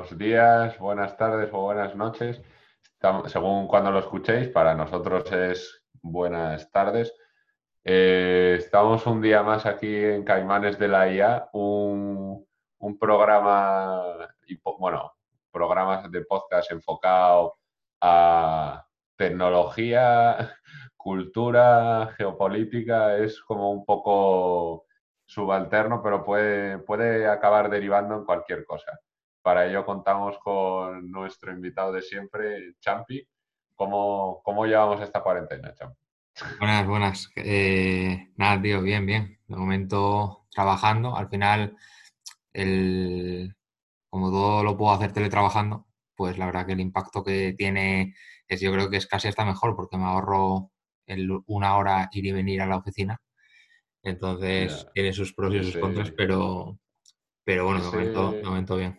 [0.00, 2.40] buenos días, buenas tardes o buenas noches,
[3.26, 7.14] según cuando lo escuchéis, para nosotros es buenas tardes.
[7.84, 12.46] Eh, estamos un día más aquí en Caimanes de la IA, un,
[12.98, 14.02] programa,
[14.78, 15.12] bueno,
[15.52, 17.58] programas de podcast enfocado
[18.00, 18.86] a
[19.16, 20.56] tecnología,
[20.96, 24.86] cultura, geopolítica, es como un poco
[25.26, 28.98] subalterno, pero puede, puede acabar derivando en cualquier cosa.
[29.42, 33.26] Para ello contamos con nuestro invitado de siempre, Champi.
[33.74, 35.96] ¿Cómo, cómo llevamos esta cuarentena, Champi?
[36.58, 37.30] Buenas, buenas.
[37.36, 39.38] Eh, nada, tío, bien, bien.
[39.46, 41.16] De momento trabajando.
[41.16, 41.76] Al final,
[42.52, 43.54] el,
[44.08, 48.14] como todo lo puedo hacer teletrabajando, pues la verdad que el impacto que tiene
[48.46, 50.70] es, yo creo que es casi hasta mejor porque me ahorro
[51.06, 53.20] el, una hora ir y venir a la oficina
[54.02, 56.78] entonces tiene sus pros y sus contras, pero,
[57.44, 58.98] pero bueno, de momento, bien.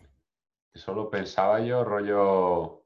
[0.74, 2.84] Eso pensaba yo, rollo,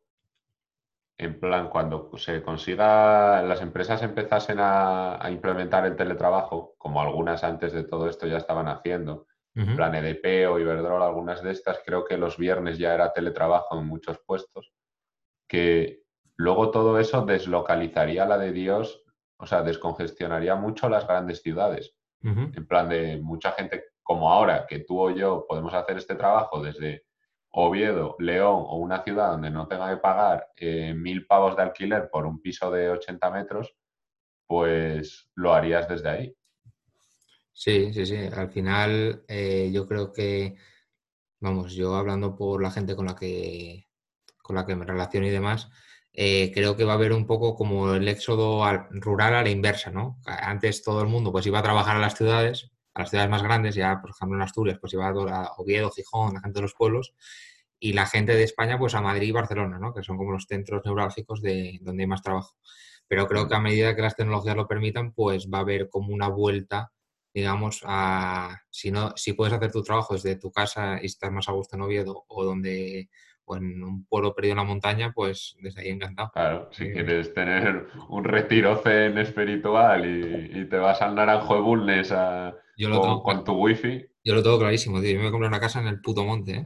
[1.19, 7.73] en plan, cuando se consiga, las empresas empezasen a, implementar el teletrabajo, como algunas antes
[7.73, 12.05] de todo esto ya estaban haciendo, en plan EDP o Iberdrola, algunas de estas, creo
[12.05, 14.75] que los viernes ya era teletrabajo en muchos puestos,
[15.49, 16.03] que
[16.37, 19.03] luego todo eso deslocalizaría la de Dios,
[19.39, 21.95] o sea, descongestionaría mucho las grandes ciudades.
[22.23, 26.61] En plan de mucha gente como ahora, que tú o yo podemos hacer este trabajo
[26.61, 27.06] desde
[27.59, 32.11] Oviedo, León o una ciudad donde no tenga que pagar eh, mil pavos de alquiler
[32.11, 33.75] por un piso de 80 metros,
[34.47, 36.37] pues lo harías desde ahí.
[37.55, 38.19] Sí, sí, sí.
[38.31, 40.57] Al final eh, yo creo que,
[41.41, 43.89] vamos, yo hablando por la gente con la que,
[44.43, 45.71] con la que me relaciono y demás,
[46.13, 49.91] eh, creo que va a haber un poco como el éxodo rural a la inversa,
[49.91, 50.21] ¿no?
[50.27, 53.43] Antes todo el mundo pues iba a trabajar a las ciudades, a las ciudades más
[53.43, 56.75] grandes, ya por ejemplo en Asturias pues iba a Oviedo, Gijón, la gente de los
[56.75, 57.15] pueblos,
[57.79, 59.93] y la gente de España pues a Madrid y Barcelona, ¿no?
[59.93, 62.57] Que son como los centros neurálgicos de donde hay más trabajo.
[63.07, 66.15] Pero creo que a medida que las tecnologías lo permitan, pues va a haber como
[66.15, 66.91] una vuelta,
[67.35, 71.51] digamos, a si no, si puedes hacer tu trabajo desde tu casa y estar más
[71.51, 73.11] a gusto en Oviedo o donde
[73.45, 76.31] o en un pueblo perdido en la montaña, pues desde ahí encantado.
[76.33, 82.13] Claro, si quieres tener un retiro zen espiritual y, te vas al Naranjo de Bulnes
[83.23, 84.07] con, tu wifi.
[84.25, 85.11] Yo lo tengo clarísimo, tío.
[85.11, 86.65] Yo me voy a comprar una casa en el puto monte, ¿eh?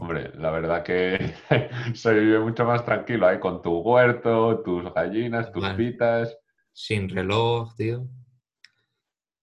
[0.00, 1.34] Hombre, la verdad que
[1.94, 6.36] se vive mucho más tranquilo ahí con tu huerto, tus gallinas, tus pitas.
[6.72, 8.06] Sin reloj, tío.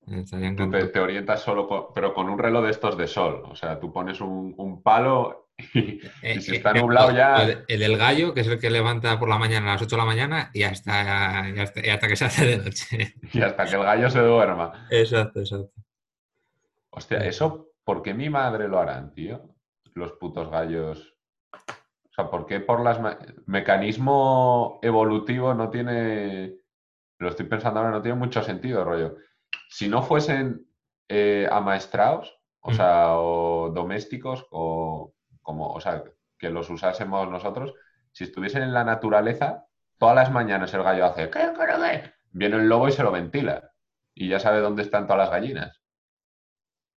[0.05, 3.43] Tú te, orientas solo, pero con un reloj de estos de sol.
[3.49, 7.63] O sea, tú pones un palo eh, si eh, está nublado ya.
[7.67, 10.01] El del gallo, que es el que levanta por la mañana a las 8 de
[10.01, 13.15] la mañana y hasta, y hasta, que se hace de noche.
[13.33, 14.87] Y hasta que el gallo se duerma.
[14.89, 15.71] Exacto, exacto.
[16.89, 19.55] Hostia, eso, ¿por qué mi madre lo harán, tío?
[19.93, 21.15] Los putos gallos.
[21.53, 22.99] O sea, ¿por qué por las.
[23.45, 26.55] Mecanismo evolutivo no tiene.
[27.19, 29.17] Lo estoy pensando ahora, no tiene mucho sentido, rollo.
[29.69, 30.67] Si no fuesen
[31.07, 32.73] eh, amaestrados, o mm.
[32.73, 35.14] sea, o domésticos, o
[35.45, 36.03] como, o sea,
[36.37, 37.73] que los usásemos nosotros,
[38.11, 39.67] si estuviesen en la naturaleza,
[39.97, 41.51] todas las mañanas el gallo hace ¿qué,
[42.31, 43.71] Viene el lobo y se lo ventila.
[44.13, 45.81] Y ya sabe dónde están todas las gallinas.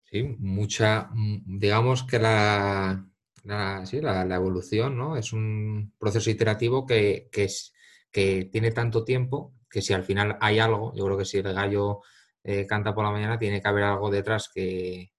[0.04, 1.10] Sí, mucha,
[1.44, 3.04] digamos que la,
[3.44, 3.84] la,
[4.24, 5.16] la, evolución ¿no?
[5.16, 7.74] es un proceso iterativo que, es,
[8.10, 11.52] que tiene tanto tiempo que si al final hay algo, yo creo que si el
[11.52, 12.00] gallo
[12.42, 15.12] eh, canta por la mañana, tiene que haber algo detrás que,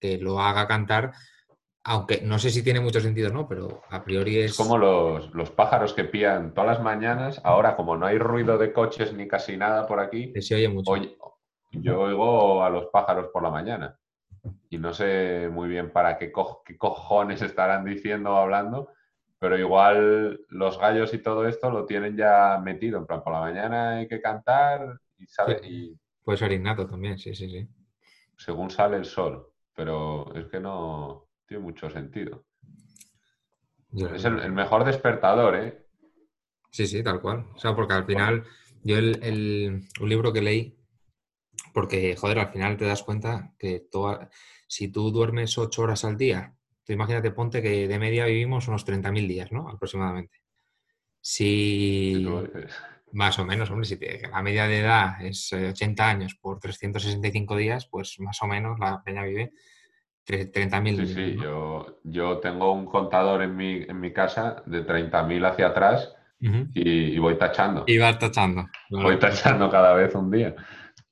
[0.00, 1.12] que lo haga cantar
[1.84, 4.52] aunque no sé si tiene mucho sentido no, pero a priori es...
[4.52, 7.40] Es como los, pájaros que pían todas las mañanas.
[7.44, 10.94] Ahora, como no hay ruido de coches ni casi nada por aquí, se oye mucho.
[11.72, 13.98] yo oigo a los pájaros por la mañana.
[14.70, 18.90] Y no sé muy bien para qué, cojones estarán diciendo o hablando,
[19.38, 22.98] pero igual los gallos y todo esto lo tienen ya metido.
[22.98, 25.60] En plan, por la mañana hay que cantar y, ¿sabes?
[25.64, 27.68] Y, Puede ser innato también, sí, sí, sí.
[28.36, 31.21] Según sale el sol, pero es que no
[31.52, 32.46] tiene mucho sentido.
[33.92, 35.86] es el, mejor despertador, ¿eh?
[36.70, 37.46] Sí, sí, tal cual.
[37.54, 38.44] O sea, porque al final,
[38.82, 40.78] yo el, un libro que leí,
[41.74, 43.86] porque, joder, al final te das cuenta que
[44.66, 48.86] si tú duermes ocho horas al día, tú imagínate, ponte que de media vivimos unos
[48.86, 49.68] 30.000 días, ¿no?
[49.68, 50.38] Aproximadamente.
[51.20, 52.26] Si...
[53.14, 57.56] Más o menos, hombre, si la media de edad es 80 eh, años por 365
[57.56, 59.52] días, pues más o menos la peña vive
[60.26, 61.06] 30.000.
[61.06, 65.68] Sí, sí, yo, yo tengo un contador en mi, en mi casa de 30.000 hacia
[65.68, 66.14] atrás
[66.74, 67.84] y, voy tachando.
[67.86, 68.68] Y vas tachando.
[68.90, 70.54] Voy tachando cada vez un día.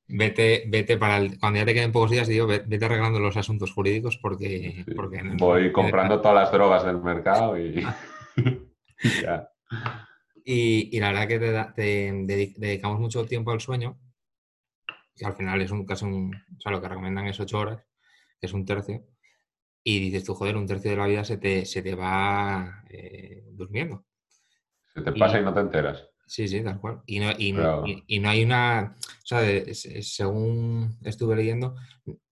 [0.08, 3.72] Vete, vete para el, cuando ya te queden pocos días, digo, vete arreglando los asuntos
[3.72, 4.84] jurídicos porque.
[4.96, 7.86] porque Voy comprando todas las drogas del mercado y.
[9.22, 9.48] ya.
[10.44, 11.38] Y, la verdad que
[11.76, 12.12] te,
[12.56, 14.00] dedicamos mucho tiempo al sueño,
[15.14, 17.84] que al final es un caso, o sea, lo que recomiendan es ocho horas,
[18.46, 19.04] es un tercio,
[19.82, 23.44] y dices tú, joder, un tercio de la vida se te, se te va eh,
[23.52, 24.04] durmiendo.
[24.92, 26.06] Se te pasa y, no te enteras.
[26.26, 27.02] Sí, sí, tal cual.
[27.06, 27.52] Y no, y,
[28.20, 29.40] no hay una, o sea,
[29.75, 31.75] según estuve leyendo,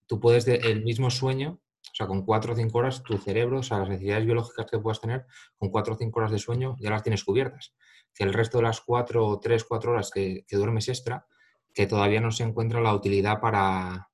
[0.06, 3.62] tú puedes, el mismo sueño, o sea, con cuatro o cinco horas, tu cerebro, o
[3.62, 5.25] sea, las necesidades biológicas que puedas tener,
[5.56, 7.75] con cuatro o cinco horas de sueño ya las tienes cubiertas.
[8.14, 11.26] Que el resto de las cuatro o tres, cuatro horas que, que duermes extra,
[11.75, 14.08] que todavía no se encuentra la utilidad para,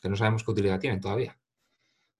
[0.00, 1.36] que no sabemos qué utilidad tienen todavía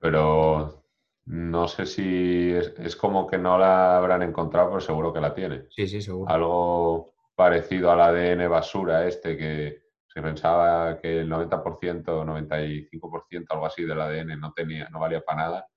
[0.04, 0.84] pero
[1.24, 5.64] no sé si es, como que no la habrán encontrado, pero seguro que la tiene.
[5.70, 6.30] Sí, sí, seguro.
[6.30, 13.84] Algo parecido al ADN basura este que se pensaba que el 90%, 95%, algo así
[13.84, 15.68] del ADN no tenía, no valía para nada,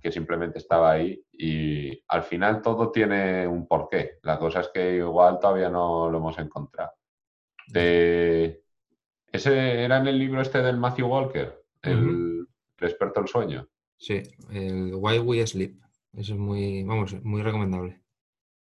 [0.00, 4.20] que simplemente estaba ahí y al final todo tiene un porqué.
[4.22, 6.92] La cosa es que igual todavía no lo hemos encontrado.
[7.66, 8.63] De...
[9.34, 12.46] Ese era en el libro este del Matthew Walker, el,
[12.80, 13.68] experto en sueño.
[13.96, 14.22] Sí,
[14.52, 15.76] el Why We Sleep.
[16.12, 18.00] Eso es muy, vamos, muy recomendable.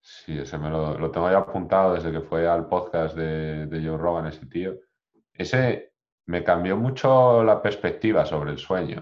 [0.01, 3.97] Sí, ese me lo, tengo ya apuntado desde que fue al podcast de, de Joe
[3.97, 4.77] Rogan, ese tío.
[5.33, 5.93] Ese
[6.25, 9.01] me cambió mucho la perspectiva sobre el sueño.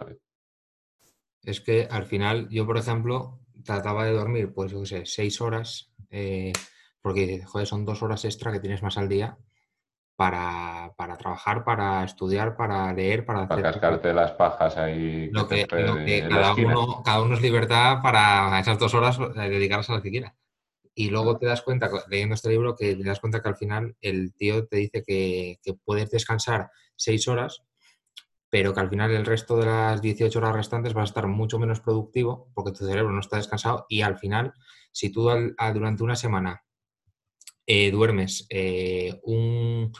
[1.40, 5.40] Es que al final, yo, por ejemplo, trataba de dormir, pues yo qué sé, seis
[5.40, 6.52] horas, eh,
[7.00, 9.38] porque, joder, son dos horas extra que tienes más al día
[10.16, 13.62] para, para, trabajar, para estudiar, para leer, para hacer...
[13.62, 15.28] cascarte las pajas ahí.
[15.30, 19.96] Lo que, cada, uno, cada, uno, es libertad para esas dos horas eh, dedicarse a
[19.96, 20.36] lo que quiera.
[20.94, 23.96] Y luego te das cuenta, leyendo este libro, que te das cuenta que al final
[24.00, 27.64] el tío te dice que, que puedes descansar seis horas,
[28.48, 31.58] pero que al final el resto de las 18 horas restantes vas a estar mucho
[31.58, 34.54] menos productivo porque tu cerebro no está descansado y al final,
[34.92, 35.28] si tú
[35.74, 36.64] durante una semana
[37.66, 39.92] eh, duermes eh, un,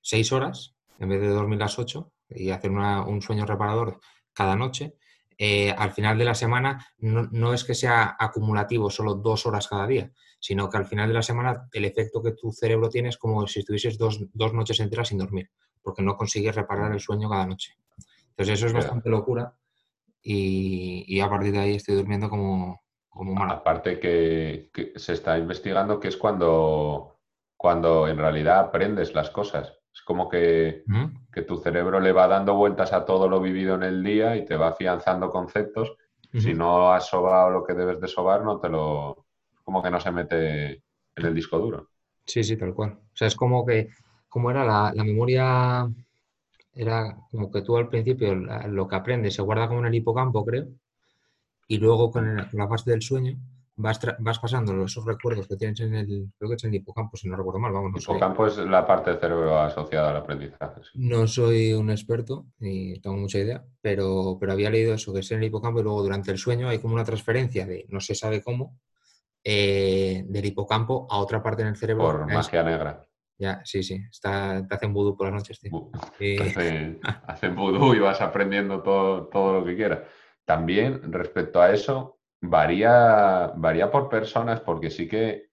[0.00, 4.00] seis horas en vez de dormir las ocho y hacer un sueño reparador
[4.32, 4.94] cada noche,
[5.40, 9.86] eh, al final de la semana no, es que sea acumulativo solo dos horas cada
[9.86, 10.10] día,
[10.40, 13.46] sino que al final de la semana el efecto que tu cerebro tiene es como
[13.46, 15.50] si estuvieses dos, noches enteras sin dormir,
[15.80, 17.76] porque no consigues reparar el sueño cada noche.
[18.30, 19.54] Entonces eso es bastante locura
[20.20, 22.82] y, a partir de ahí estoy durmiendo como,
[23.48, 27.16] Aparte que, se está investigando que es cuando,
[27.56, 29.74] cuando en realidad aprendes las cosas.
[29.92, 30.84] Es como que,
[31.46, 34.56] tu cerebro le va dando vueltas a todo lo vivido en el día y te
[34.56, 35.96] va afianzando conceptos.
[36.32, 39.26] Si no has sobado lo que debes de sobar, no te lo.
[39.64, 40.82] como que no se mete
[41.16, 41.88] en el disco duro.
[42.26, 42.98] Sí, sí, tal cual.
[43.02, 43.88] O sea, es como que,
[44.28, 45.88] como era la, memoria,
[46.74, 50.44] era como que tú al principio lo que aprendes se guarda como en el hipocampo,
[50.44, 50.68] creo,
[51.68, 53.38] y luego con, la fase del sueño
[53.76, 57.16] vas, vas pasando esos recuerdos que tienes en el, creo que es en el hipocampo,
[57.16, 57.92] si no recuerdo mal, vamos.
[57.92, 60.80] No hipocampo es la parte del cerebro asociada al aprendizaje.
[60.94, 65.30] No soy un experto ni tengo mucha idea, pero, pero había leído eso, que es
[65.30, 68.14] en el hipocampo y luego durante el sueño hay como una transferencia de no se
[68.14, 68.78] sabe cómo,
[69.44, 72.04] eh, del hipocampo a otra parte en el cerebro.
[72.04, 73.04] Por magia negra.
[73.38, 74.02] Ya, sí, sí.
[74.10, 75.90] Está, te hacen vudú por las noches, tío.
[77.26, 80.00] hacen, vudú y vas aprendiendo todo, todo lo que quieras.
[80.48, 85.50] También respecto a eso, varía, varía por personas porque sí que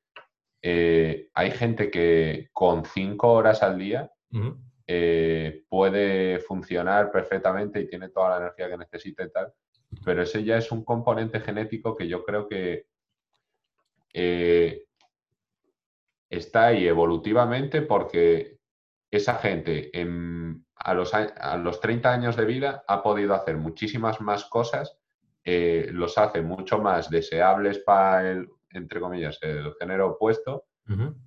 [0.62, 4.10] eh, hay gente que con cinco horas al día
[4.88, 9.52] eh, puede funcionar perfectamente y tiene toda la energía que necesita y tal,
[10.06, 12.86] pero ese ya es un componente genético que yo creo que
[14.14, 14.86] eh,
[16.30, 18.60] está ahí evolutivamente porque
[19.12, 19.92] esa gente
[20.76, 24.98] a, los, a los 30 años de vida ha podido hacer muchísimas más cosas,
[25.44, 30.66] eh, los hace mucho más deseables para el, entre comillas, el género opuesto,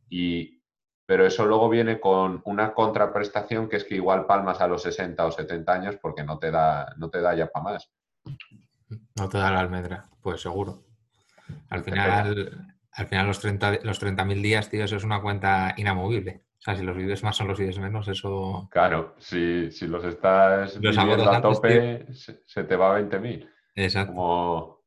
[0.08, 0.62] y,
[1.04, 5.24] pero eso luego viene con una contraprestación que es que igual palmas a los 60
[5.24, 7.90] o 70 años porque no te da, no te da ya para más.
[9.16, 10.84] No te da la almendra, pues seguro.
[11.70, 16.44] Al final, al final los 30 los 30.000 días, tío, eso es una cuenta inamovible.
[16.58, 18.68] O sea, si los vives más son los vives menos, eso...
[18.72, 23.48] Claro, si, si los estás viviendo a tope, se, te va a 20.000.
[23.76, 24.12] Exacto.
[24.12, 24.82] Como,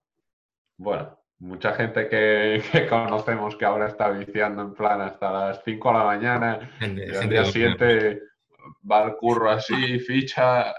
[0.78, 5.98] bueno, mucha gente que, conocemos que ahora está viciando en plan hasta las 5 de
[5.98, 8.20] la mañana y al día siguiente
[8.90, 10.74] va al curro así, ficha...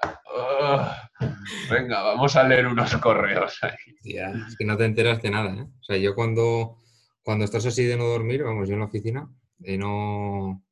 [1.70, 4.18] venga, vamos a leer unos correos ahí.
[4.46, 5.62] es que no te enteras de nada, ¿eh?
[5.62, 6.76] O sea, yo cuando,
[7.22, 9.26] cuando estás así de no dormir, vamos, yo en la oficina,
[9.58, 10.71] y no o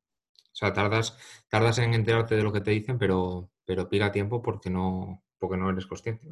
[0.61, 4.69] sea, tardas, tardas en enterarte de lo que te dicen, pero, pero pila tiempo porque
[4.69, 6.29] no, porque no eres consciente.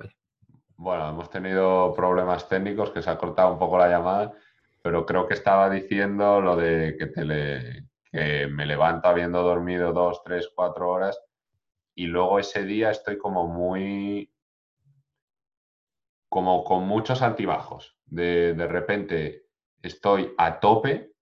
[0.76, 4.34] Bueno, hemos tenido problemas técnicos que se ha cortado un poco la llamada,
[4.82, 10.90] pero creo que estaba diciendo lo de que me levanto habiendo dormido dos, tres, cuatro
[10.90, 11.20] horas
[11.94, 14.30] y luego ese día estoy como muy,
[16.28, 17.96] como con muchos antibajos.
[18.06, 19.46] De, de repente
[19.82, 21.12] estoy a tope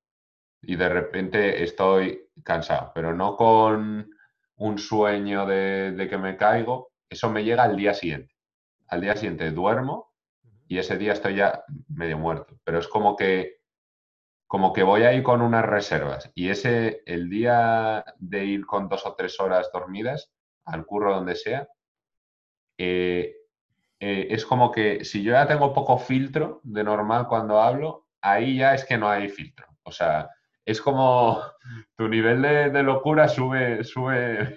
[0.67, 4.11] y de repente estoy cansado, pero no con
[4.57, 8.35] un sueño de, que me caigo, eso me llega al día siguiente.
[8.89, 10.13] Al día siguiente duermo
[10.67, 13.57] y ese día estoy ya medio muerto, pero es como que
[14.49, 18.89] como que voy a ir con unas reservas y ese el día de ir con
[18.89, 20.31] dos o tres horas dormidas
[20.65, 21.69] al curro donde sea
[22.79, 23.35] eh,
[23.99, 28.59] eh, es como que si yo ya tengo poco filtro de normal cuando hablo ahí
[28.59, 29.67] ya es que no hay filtro.
[29.83, 30.31] O sea
[30.67, 31.41] es como
[31.97, 34.53] tu nivel de, locura sube, sube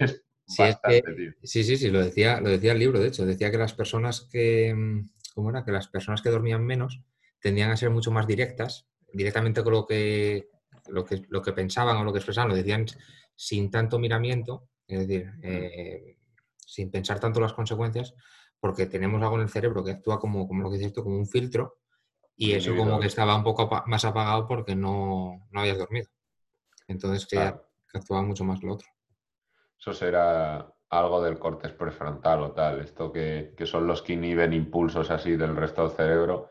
[0.48, 3.26] sí, bastante, Sí, sí, sí, lo decía, lo decía el libro, de hecho.
[3.26, 5.64] Decía que las personas que, mm, ¿cómo era?
[5.64, 7.00] Que las personas que dormían menos
[7.40, 10.50] tendían a ser mucho más directas, directamente con lo que,
[10.88, 12.88] lo que, lo que pensaban o lo que expresaban, lo decían
[13.36, 16.18] sin tanto miramiento, es decir, eh,
[16.58, 18.16] sin pensar tanto las consecuencias,
[18.60, 21.18] porque tenemos algo en el cerebro que actúa como, como lo que dices tú, como
[21.18, 21.79] un filtro,
[22.42, 26.08] y eso como que estaba un poco más apagado porque no, no habías dormido.
[26.88, 27.38] Entonces que,
[27.94, 28.88] actuaba mucho más lo otro.
[29.78, 35.12] Eso será algo del cortes prefrontal o tal, esto que, son los que inhiben impulsos
[35.12, 36.50] así del resto del cerebro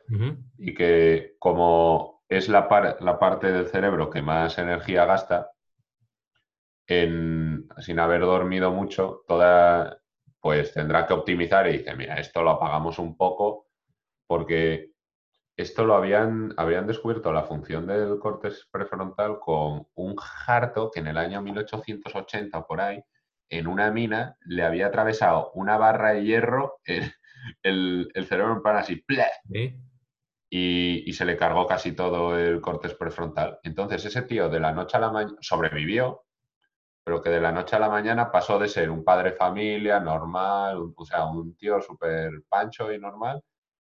[0.59, 2.68] y que como es la,
[3.00, 5.52] la, parte del cerebro que más energía gasta,
[6.87, 10.02] en, sin haber dormido mucho, toda,
[10.38, 13.68] pues tendrá que optimizar y dice, mira, esto lo apagamos un poco
[14.26, 14.98] porque
[15.59, 21.09] esto lo habían, habían descubierto la función del cortes prefrontal con un jarto que en
[21.09, 23.03] el año 1880 o por ahí,
[23.50, 26.79] en una mina, le había atravesado una barra de hierro
[27.62, 29.05] el, cerebro en plan así,
[30.49, 33.59] y, y, se le cargó casi todo el cortes prefrontal.
[33.65, 36.25] Entonces ese tío de la noche a la mañana sobrevivió,
[37.03, 40.93] pero que de la noche a la mañana pasó de ser un padre familia normal,
[40.95, 43.43] o sea, un tío súper pancho y normal,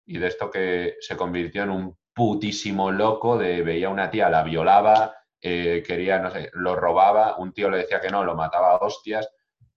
[0.06, 4.44] y de esto que se convirtió en un putísimo loco de veía una tía, la
[4.44, 8.72] violaba, eh, quería, no sé, lo robaba, un tío le decía que no, lo mataba
[8.72, 9.30] a hostias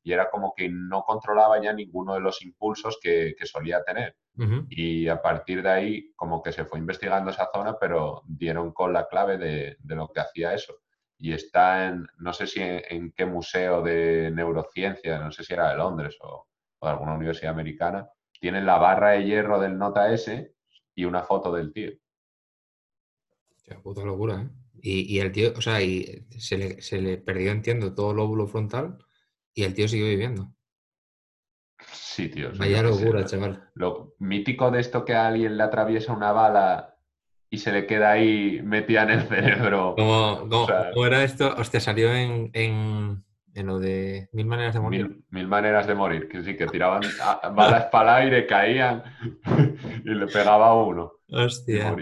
[0.03, 4.17] y era como que no controlaba ya ninguno de los impulsos que, solía tener.
[4.69, 8.93] Y a partir de ahí como que se fue investigando esa zona, pero dieron con
[8.93, 10.75] la clave de, lo que hacía eso.
[11.19, 15.71] Y está en, no sé si en, qué museo de neurociencia, no sé si era
[15.71, 16.47] de Londres o,
[16.79, 18.09] o de alguna universidad americana,
[18.41, 20.55] tienen la barra de hierro del Nota S
[20.95, 21.93] y una foto del tío.
[23.65, 24.49] Qué puta locura, ¿eh?
[24.83, 28.99] Y, el tío, o sea, y se, le, perdió, entiendo, todo el lóbulo frontal
[29.53, 30.53] y el tío sigue viviendo.
[31.93, 32.51] Sí, tío.
[32.57, 33.69] Vaya locura, chaval.
[33.75, 36.97] Lo mítico de esto que a alguien le atraviesa una bala
[37.51, 39.95] y se le queda ahí metida en el cerebro.
[39.97, 41.53] ¿Cómo, era esto?
[41.57, 43.26] Hostia, salió en, en
[43.65, 45.19] lo de Mil Maneras de Morir.
[45.31, 47.03] Mil, Maneras de Morir, que sí, que tiraban
[47.55, 49.03] balas para el aire, caían
[50.05, 51.13] y le pegaba a uno.
[51.31, 51.97] Hostia.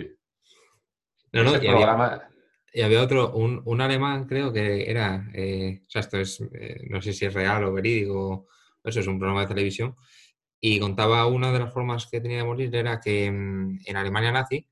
[1.33, 2.29] No, no, y, había,
[2.73, 7.03] y, había, otro, un, alemán creo que era, eh, o sea, esto es, eh, no
[7.03, 8.47] sé si es real o verídico,
[8.83, 9.97] eso es un programa de televisión,
[10.61, 14.33] y contaba una de las formas que tenía de morir era que mm, en Alemania
[14.33, 14.67] nazi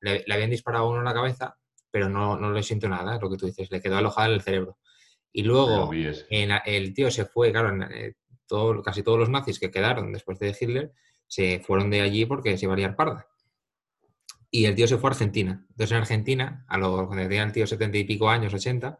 [0.00, 1.56] le, habían disparado a uno en la cabeza,
[1.90, 4.42] pero no, no le siento nada, lo que tú dices, le quedó alojado en el
[4.42, 4.78] cerebro.
[5.36, 8.14] Y luego el tío se fue, claro, eh,
[8.46, 10.92] todo, casi todos los nazis que quedaron después de Hitler
[11.26, 13.26] se fueron de allí porque se iba a liar parda.
[14.50, 15.62] Y el tío se fue a Argentina.
[15.68, 18.98] Entonces en Argentina, a lo, cuando tenía el tío setenta y pico años, ochenta,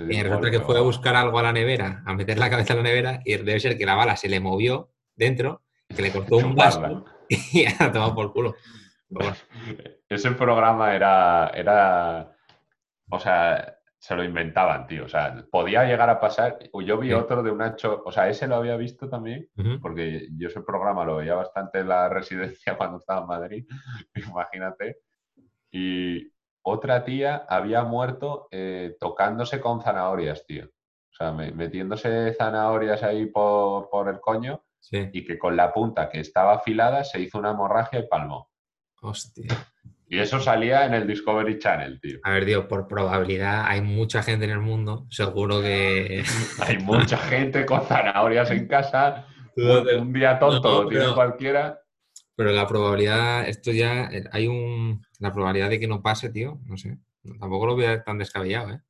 [0.00, 2.80] eh, resulta que fue a buscar algo a la nevera, a meter la cabeza en
[2.80, 6.36] la nevera y debe ser que la bala se le movió dentro, que le cortó
[6.36, 8.54] un vaso y ha tomado por culo.
[10.10, 12.36] Ese programa era, era,
[13.08, 15.04] o sea, se lo inventaban, tío.
[15.04, 16.58] O sea, podía llegar a pasar.
[16.72, 19.48] Yo vi otro de un hacho, o sea, ese lo había visto también,
[19.82, 23.66] porque yo ese programa lo veía bastante en la residencia cuando estaba en Madrid,
[24.14, 24.96] imagínate.
[25.70, 30.64] Y otra tía había muerto eh, tocándose con zanahorias, tío.
[30.64, 36.20] O sea, metiéndose zanahorias ahí por, por el coño y que con la punta que
[36.20, 38.48] estaba afilada se hizo una hemorragia y palmó.
[39.02, 39.69] Hostia.
[40.12, 42.18] Y eso salía en el Discovery Channel, tío.
[42.24, 46.24] A ver, tío, por probabilidad hay mucha gente en el mundo, seguro que...
[46.66, 51.80] hay mucha gente con zanahorias en casa, un día tonto lo tiene cualquiera.
[52.34, 55.00] Pero la probabilidad, esto ya, hay un...
[55.20, 56.98] La probabilidad de que no pase, tío, no sé.
[57.38, 58.80] Tampoco lo veo tan descabellado, ¿eh?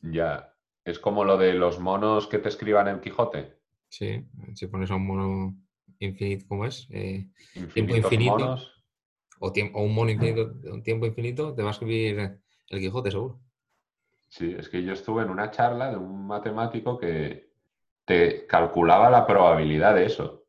[0.00, 0.54] Ya.
[0.84, 3.58] Es como lo de los monos que te escriban en Quijote.
[3.88, 5.56] Sí, si pones a un mono
[5.98, 6.86] infinito, ¿cómo es?
[6.92, 7.26] Eh,
[7.74, 8.60] tiempo infinito.
[9.40, 13.40] O, un mono infinito, un tiempo infinito, te va a escribir el Quijote, seguro.
[14.28, 17.50] Sí, es que yo estuve en una charla de un matemático que
[18.04, 20.44] te calculaba la probabilidad de eso.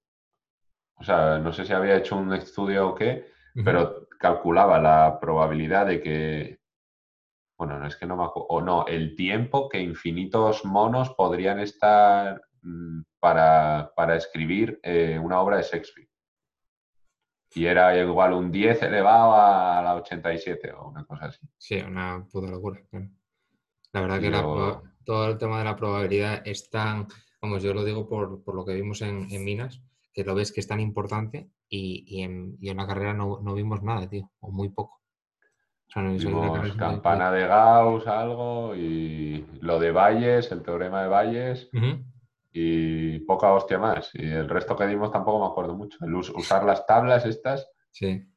[0.95, 3.25] O sea, no sé si había hecho un estudio o qué,
[3.65, 6.60] pero calculaba la probabilidad de que,
[7.57, 11.60] bueno, no es que no me acuerdo, o no, el tiempo que infinitos monos podrían
[11.60, 16.10] estar mm, para, escribir eh, una obra de Shakespeare.
[17.53, 21.39] Y era igual un 10 elevado a la 87 o una cosa así.
[21.58, 22.81] Sí, una puta locura.
[23.91, 24.31] La verdad que
[25.03, 27.08] todo el tema de la probabilidad es tan,
[27.41, 29.81] vamos, yo lo digo por, lo que vimos en, Minas,
[30.13, 34.29] que lo ves que es tan importante y, en, la carrera no, vimos nada, tío,
[34.39, 35.01] o muy poco.
[35.93, 41.70] O campana de Gauss, algo, y lo de Valles, el teorema de Valles,
[42.51, 44.12] y poca hostia más.
[44.13, 45.98] Y el resto que dimos tampoco me acuerdo mucho.
[46.01, 47.70] El usar las tablas estas.
[47.91, 48.27] Sí.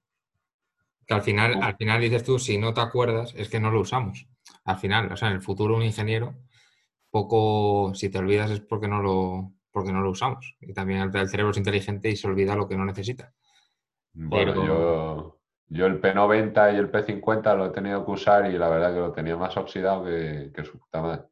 [1.06, 3.80] Que al final, al final dices tú, si no te acuerdas, es que no lo
[3.80, 4.26] usamos.
[4.64, 6.34] Al final, o sea, en el futuro un ingeniero,
[7.10, 10.56] poco, si te olvidas es porque no lo, porque no lo usamos.
[10.60, 13.34] Y también el, cerebro es inteligente y se olvida lo que no necesita.
[14.12, 18.68] Bueno, yo, yo el P90 y el P50 lo he tenido que usar y la
[18.68, 21.22] verdad que lo tenía más oxidado que, su puta madre.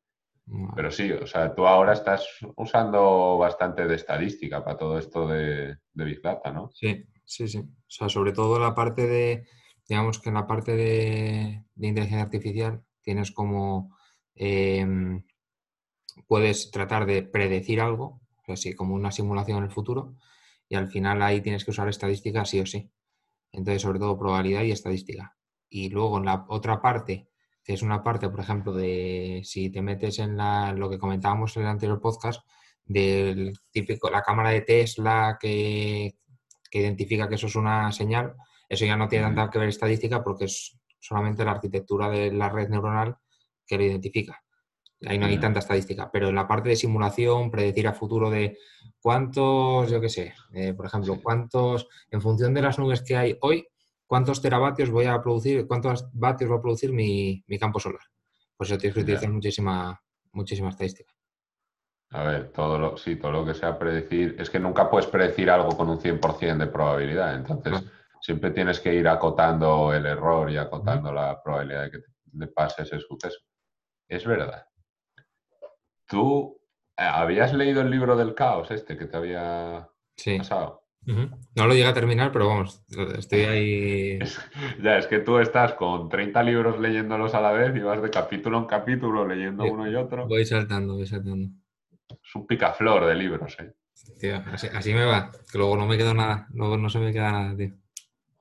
[0.74, 5.76] Pero sí, o sea, tú ahora estás usando bastante de estadística para todo esto de,
[5.92, 6.70] de Big Data, ¿no?
[6.72, 7.58] Sí, sí, sí.
[7.58, 9.46] O sea, sobre todo la parte de,
[9.88, 13.96] digamos que en la parte de, inteligencia artificial tienes como,
[14.34, 15.24] em,
[16.26, 20.16] puedes tratar de predecir algo así como una simulación en el futuro,
[20.68, 22.90] y al final ahí tienes que usar estadística sí o sí.
[23.52, 25.36] Entonces, sobre todo probabilidad y estadística.
[25.68, 27.28] Y luego en la otra parte,
[27.66, 31.62] es una parte, por ejemplo, de si te metes en la, lo que comentábamos en
[31.62, 32.42] el anterior podcast,
[32.84, 36.16] del típico, la cámara de Tesla que,
[36.70, 38.34] que identifica que eso es una señal,
[38.68, 42.48] eso ya no tiene tanta que ver estadística porque es solamente la arquitectura de la
[42.48, 43.16] red neuronal
[43.66, 44.42] que lo identifica.
[45.04, 48.56] Ahí no hay tanta estadística, pero en la parte de simulación, predecir a futuro de
[49.00, 53.36] cuántos, yo qué sé, eh, por ejemplo, cuántos, en función de las nubes que hay
[53.40, 53.66] hoy,
[54.12, 58.02] cuántos teravatios voy a producir, cuántos vatios va a producir mi, campo solar.
[58.54, 59.98] Pues eso tienes que utilizar muchísima,
[60.32, 61.14] muchísima estadística.
[62.10, 65.48] A ver, todo lo, sí, todo lo que sea predecir, es que nunca puedes predecir
[65.48, 70.58] algo con un 100% de probabilidad, entonces siempre tienes que ir acotando el error y
[70.58, 71.98] acotando la probabilidad de que
[72.38, 73.40] te pase ese suceso.
[74.06, 74.66] Es verdad.
[76.06, 76.60] Tú
[76.98, 79.88] eh, habías leído el libro del caos, este que te había
[80.36, 80.81] pasado.
[81.04, 82.84] No lo llegué a terminar, pero vamos,
[83.18, 84.18] estoy ahí.
[84.82, 88.10] ya, es que tú estás con 30 libros leyéndolos a la vez y vas de
[88.10, 90.26] capítulo en capítulo leyendo uno y otro.
[90.28, 91.48] Voy saltando, voy saltando.
[92.08, 93.72] Es un picaflor de libros, ¿eh?
[94.20, 97.32] Tío, así, me va, que luego no me queda nada, luego no se me queda
[97.32, 97.72] nada, tío.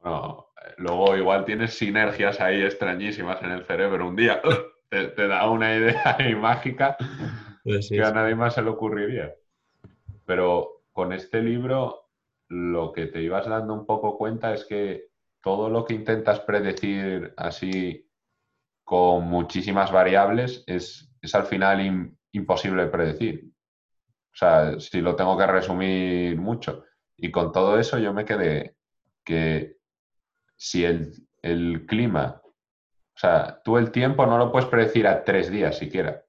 [0.03, 4.07] No, eh, luego igual tienes sinergias ahí extrañísimas en el cerebro.
[4.07, 4.41] Un día
[4.89, 6.97] te, te da una idea ahí mágica
[7.63, 9.33] pues que a nadie más se le ocurriría.
[10.25, 12.00] Pero con este libro
[12.51, 15.09] lo que te ibas dando un poco cuenta es que
[15.41, 18.07] todo lo que intentas predecir así
[18.83, 23.45] con muchísimas variables es, al final imposible predecir.
[24.33, 26.83] O sea, si lo tengo que resumir mucho.
[27.17, 28.75] Y con todo eso yo me quedé
[29.23, 29.77] que
[30.57, 35.49] si el, el clima, o sea, tú el tiempo no lo puedes predecir a tres
[35.49, 36.23] días siquiera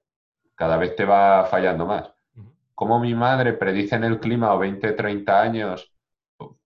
[0.55, 2.13] cada vez te va fallando más.
[2.75, 5.92] Como mi madre predice en el clima o 20, 30 años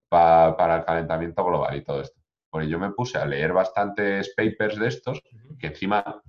[0.10, 2.20] para el calentamiento global y todo esto.
[2.50, 5.22] Porque yo me puse a leer bastantes papers de estos
[5.60, 6.22] que encima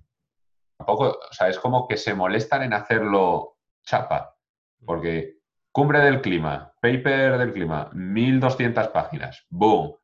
[0.77, 4.37] tampoco, o sea, es como que se molestan en hacerlo chapa.
[4.85, 5.39] Porque
[5.73, 9.97] cumbre del clima, paper del clima, 1200 páginas, boom.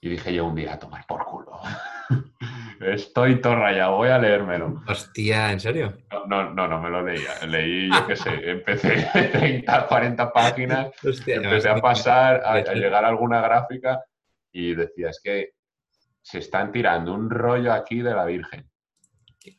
[0.00, 1.60] Y dije yo un día, a tomar por culo.
[2.86, 4.80] Estoy torra ya, voy a leérmelo.
[4.86, 5.98] Hostia, ¿en serio?
[6.28, 7.44] No, no, no, me lo leía.
[7.44, 13.40] Leí, yo qué sé, empecé 30, 40 páginas, empecé a pasar, a, llegar a alguna
[13.40, 14.04] gráfica
[14.52, 15.50] y decía, es que
[16.22, 18.70] se están tirando un rollo aquí de la Virgen.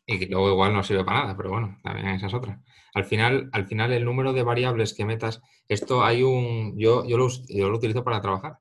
[0.05, 2.61] Y luego igual no sirve para nada, pero bueno, también esa es otra.
[2.93, 7.17] Al final, al final el número de variables que metas, esto hay un, yo, yo,
[7.17, 8.59] lo, yo lo utilizo para trabajar.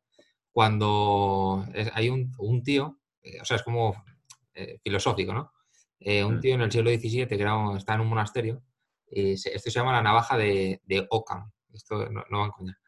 [0.51, 3.95] Cuando hay un, un tío, eh, o sea, es como
[4.57, 5.53] eh, filosófico, ¿no?
[6.01, 6.40] Eh, un mm.
[6.40, 8.62] tío en el siglo XVII que era, está en un monasterio,
[9.09, 12.79] y esto se llama la navaja de, de Ockham, esto no, no van coña.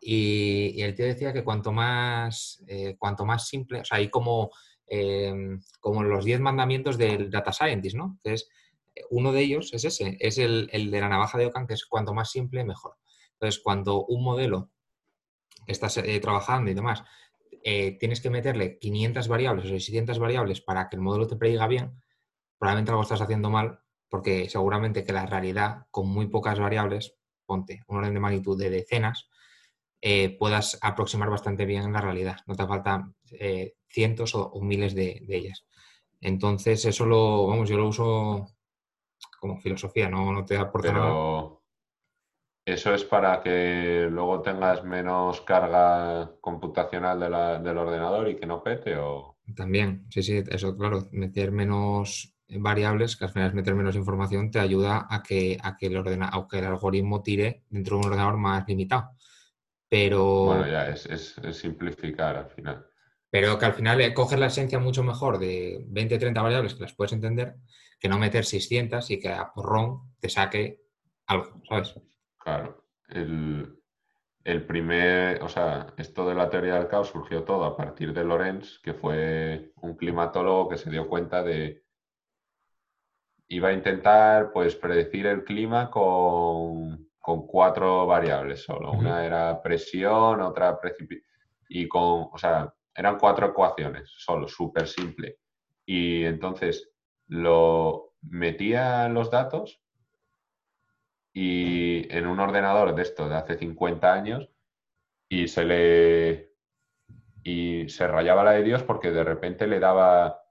[0.00, 4.10] Y, y, el tío decía que cuanto más, eh, cuanto más simple, o sea, hay
[4.10, 4.50] como,
[4.86, 8.18] em, como los diez mandamientos del data scientist, ¿no?
[8.24, 8.48] Que es
[9.10, 12.12] uno de ellos es ese, es el, de la navaja de Ockham, que es cuanto
[12.14, 12.96] más simple, mejor.
[13.34, 14.70] Entonces, cuando un modelo
[15.66, 17.02] estás eh, trabajando y demás,
[17.64, 21.66] eh, tienes que meterle 500 variables o 600 variables para que el modelo te prediga
[21.66, 22.00] bien,
[22.58, 27.82] probablemente algo estás haciendo mal, porque seguramente que la realidad, con muy pocas variables, ponte
[27.88, 29.28] un orden de magnitud de decenas,
[30.00, 32.38] eh, puedas aproximar bastante bien la realidad.
[32.46, 33.14] No te faltan
[33.88, 35.64] cientos o, miles de, de, ellas.
[36.20, 38.46] Entonces, eso lo, vamos, yo lo uso
[39.40, 41.61] como filosofía, no, no te aporta nada.
[42.64, 48.96] Eso es para que luego tengas menos carga computacional del ordenador y que no pete
[48.96, 49.38] o...
[49.56, 54.50] También, sí, sí, eso claro, meter menos variables, que al final es meter menos información,
[54.50, 58.66] te ayuda a que, a que, el, el algoritmo tire dentro de un ordenador más
[58.68, 59.10] limitado.
[59.88, 60.44] Pero...
[60.44, 62.86] Bueno, ya, es, es, simplificar al final.
[63.28, 66.82] Pero que al final eh, coges la esencia mucho mejor de 20, 30 variables que
[66.82, 67.56] las puedes entender
[67.98, 70.80] que no meter 600 y que a porrón te saque
[71.26, 71.94] algo, ¿sabes?
[72.42, 72.84] Claro.
[73.08, 78.24] El, primer, o sea, esto de la teoría del caos surgió todo a partir de
[78.24, 81.84] Lorenz, que fue un climatólogo que se dio cuenta de
[83.48, 88.92] iba a intentar pues predecir el clima con, cuatro variables solo.
[88.92, 91.30] Una era presión, otra precipitación
[91.68, 95.38] y con, o sea, eran cuatro ecuaciones solo, súper simple.
[95.86, 96.90] Y entonces
[97.28, 99.81] lo metía los datos
[101.32, 104.50] y en un ordenador de esto de hace 50 años
[105.28, 106.52] y se le
[107.42, 110.42] y se rayaba la de Dios porque de repente le daba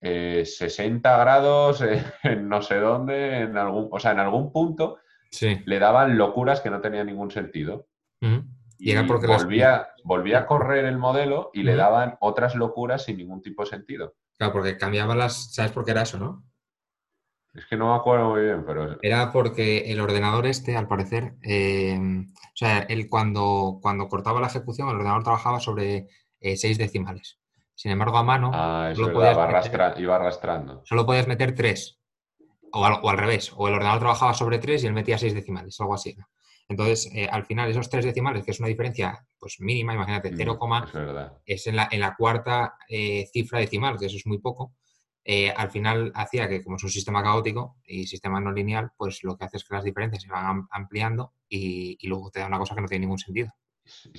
[0.00, 1.82] 60 eh, grados
[2.22, 4.98] en no sé dónde, en algún, o sea, en algún punto
[5.40, 7.86] le daban locuras que no tenían ningún sentido.
[8.78, 13.18] Y, era porque volvía, volvía a correr el modelo y le daban otras locuras sin
[13.18, 14.14] ningún tipo de sentido.
[14.36, 15.54] Claro, porque cambiaban las.
[15.54, 16.44] ¿Sabes por qué era eso, no?
[17.52, 18.98] Es que no me acuerdo muy bien, pero.
[19.02, 21.34] Era porque el ordenador este, al parecer.
[21.42, 26.06] Eh, o sea, él cuando, cuando cortaba la ejecución, el ordenador trabajaba sobre
[26.40, 27.40] eh, seis decimales.
[27.74, 28.50] Sin embargo, a mano.
[28.54, 29.44] Ah, eso iba,
[30.14, 30.82] arrastrando.
[30.84, 31.98] Solo podías meter tres.
[32.72, 33.52] O al, o al, revés.
[33.56, 36.16] O el ordenador trabajaba sobre tres y él metía seis decimales, algo así.
[36.70, 40.56] Entonces, eh, al final, esos tres decimales, que es una diferencia pues mínima, imagínate, 0,
[40.60, 44.74] mm, es, en, la, en la cuarta eh, cifra decimal, que eso es muy poco,
[45.24, 49.22] eh, al final hacía que, como es un sistema caótico y sistema no lineal, pues
[49.22, 52.58] lo que hace es que las diferencias se van ampliando y, luego te da una
[52.58, 53.52] cosa que no tiene ningún sentido.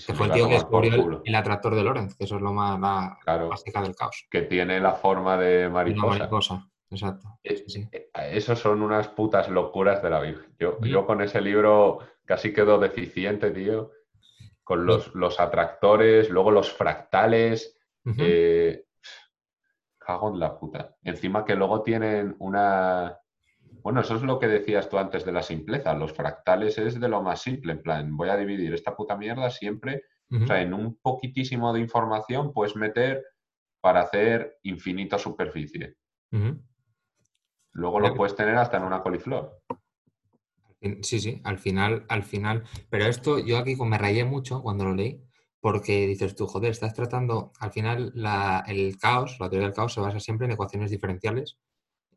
[0.06, 2.80] que fue el tío que descubrió el, atractor de Lorentz, que eso es lo más
[3.26, 4.28] la básica del caos.
[4.30, 6.20] Que tiene la forma de mariposa.
[6.20, 6.68] mariposa.
[6.92, 7.40] Exacto.
[7.42, 10.54] Esos son unas putas locuras de la Virgen.
[10.60, 13.92] Yo, yo con ese libro casi quedó deficiente, tío,
[14.64, 17.78] con los, los atractores, luego los fractales.
[18.18, 18.86] Eh,
[20.12, 20.96] cago en la puta.
[21.04, 23.18] Encima que luego tienen una...
[23.82, 25.94] Bueno, eso es lo que decías tú antes de la simpleza.
[25.94, 27.74] Los fractales es de lo más simple.
[27.74, 30.04] En plan, voy a dividir esta puta mierda siempre.
[30.32, 33.26] O sea, en un poquitísimo de información puedes meter
[33.82, 35.96] para hacer infinita superficie.
[37.74, 39.62] Luego lo puedes tener hasta en una coliflor.
[41.02, 42.64] Sí, sí, al final, al final.
[42.90, 45.22] Pero esto yo aquí me rayé mucho cuando lo leí,
[45.62, 48.14] porque dices tú, joder, estás tratando, al final
[48.68, 51.58] el caos, la teoría del caos se basa siempre en ecuaciones diferenciales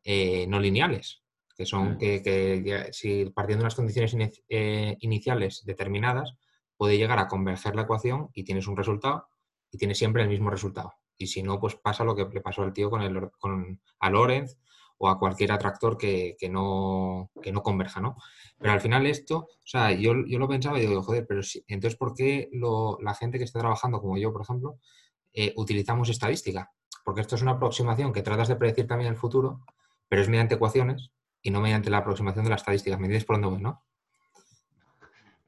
[0.03, 1.21] eh, no lineales,
[1.55, 1.97] que son mm.
[1.99, 4.15] que, si partiendo de unas condiciones
[4.49, 6.33] eh, iniciales determinadas,
[6.75, 9.27] puede llegar a converger la ecuación y tienes un resultado
[9.71, 10.93] y tienes siempre el mismo resultado.
[11.17, 14.09] Y si no, pues pasa lo que le pasó al tío con, el, con a
[14.09, 14.57] Lorenz
[14.97, 18.17] o a cualquier atractor que, no, no converja, ¿no?
[18.57, 21.63] Pero al final esto, o sea, yo, yo lo pensaba y digo, joder, pero si,
[21.67, 22.49] entonces, ¿por qué
[23.01, 24.79] la gente que está trabajando, como yo, por ejemplo,
[25.33, 26.71] eh, utilizamos estadística?
[27.03, 29.61] Porque esto es una aproximación que tratas de predecir también el futuro,
[30.07, 32.95] pero es mediante ecuaciones y no mediante la aproximación de la estadística.
[32.97, 33.83] ¿Me entiendes por dónde voy, no?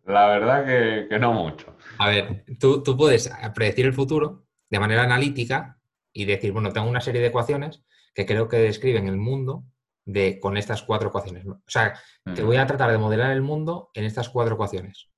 [0.06, 1.76] La verdad que, no mucho.
[1.98, 5.80] A ver, tú, tú puedes predecir el futuro de manera analítica
[6.14, 7.84] y decir, bueno, tengo una serie de ecuaciones
[8.18, 9.64] que creo que describen el mundo
[10.04, 11.46] de, con estas cuatro ecuaciones.
[11.46, 11.94] O sea,
[12.34, 15.12] te voy a tratar de modelar el mundo en estas cuatro ecuaciones.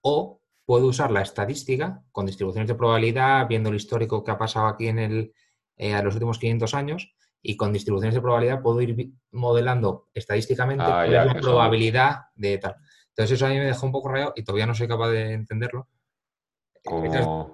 [0.00, 4.66] O puedo usar la estadística con distribuciones de probabilidad, viendo el histórico que ha pasado
[4.66, 5.34] aquí en el,
[5.76, 11.06] eh, los últimos 500 años, y con distribuciones de probabilidad puedo ir modelando estadísticamente ah,
[11.06, 12.76] la probabilidad de tal.
[13.10, 15.34] Entonces eso a mí me dejó un poco rayado y todavía no soy capaz de
[15.34, 15.86] entenderlo.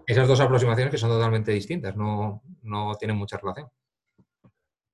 [0.06, 3.68] Esas, dos aproximaciones que son totalmente distintas, no, no tienen mucha relación.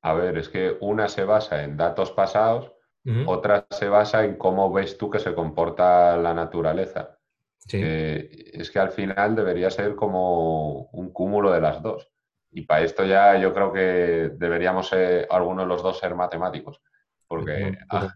[0.02, 2.72] A ver, es que una se basa en datos pasados,
[3.26, 7.18] otra se basa en cómo ves tú que se comporta la naturaleza.
[7.66, 12.10] es que al final debería ser como un cúmulo de las dos.
[12.52, 16.82] Y para esto ya yo creo que deberíamos ser, algunos de los dos ser matemáticos,
[17.28, 18.08] porque a,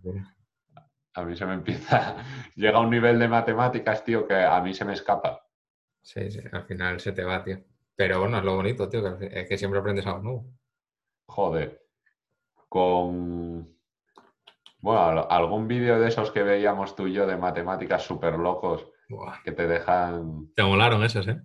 [1.15, 2.17] a, mí se me empieza,
[2.57, 5.47] llega un nivel de matemáticas, tío, que a mí se me escapa.
[6.03, 7.59] Sí, sí, al final se te va, tío.
[7.97, 10.47] Pero bueno, es lo bonito, tío, que, es que siempre aprendes algo nuevo.
[11.27, 11.83] Joder.
[12.69, 13.69] Con.
[14.79, 18.87] Bueno, algún vídeo de esos que veíamos tú y yo de matemáticas súper locos
[19.45, 20.53] que te dejan.
[20.55, 21.41] Te molaron esos, ¿eh?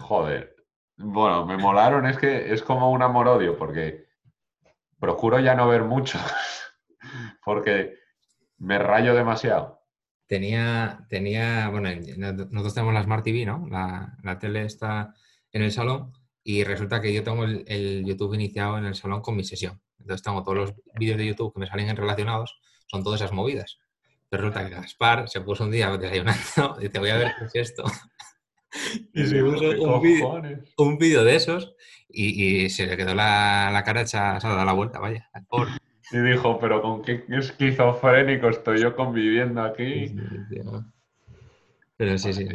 [0.00, 0.56] Joder.
[0.96, 4.06] Bueno, me molaron, es que es como un amor-odio, porque
[4.98, 6.18] procuro ya no ver mucho,
[7.44, 7.94] porque
[8.58, 9.80] me rayo demasiado.
[10.26, 13.66] Tenía, tenía, bueno, nosotros tenemos la Smart TV, ¿no?
[13.70, 15.14] La, la tele está
[15.52, 16.12] en el salón
[16.50, 19.80] y resulta que yo tengo el, YouTube iniciado en el salón con mi sesión.
[20.00, 23.78] Entonces tengo todos los vídeos de YouTube que me salen relacionados, son todas esas movidas.
[24.28, 27.44] Pero resulta que Gaspar se puso un día desayunando y te voy a ver qué
[27.44, 27.84] es esto.
[29.14, 30.00] y se puso
[30.78, 31.76] un vídeo de esos
[32.08, 35.30] y, se le quedó la, cara hecha, se ha dado la vuelta, vaya.
[36.10, 40.16] Y dijo, pero con qué esquizofrénico estoy yo conviviendo aquí.
[41.96, 42.48] pero sí, sí.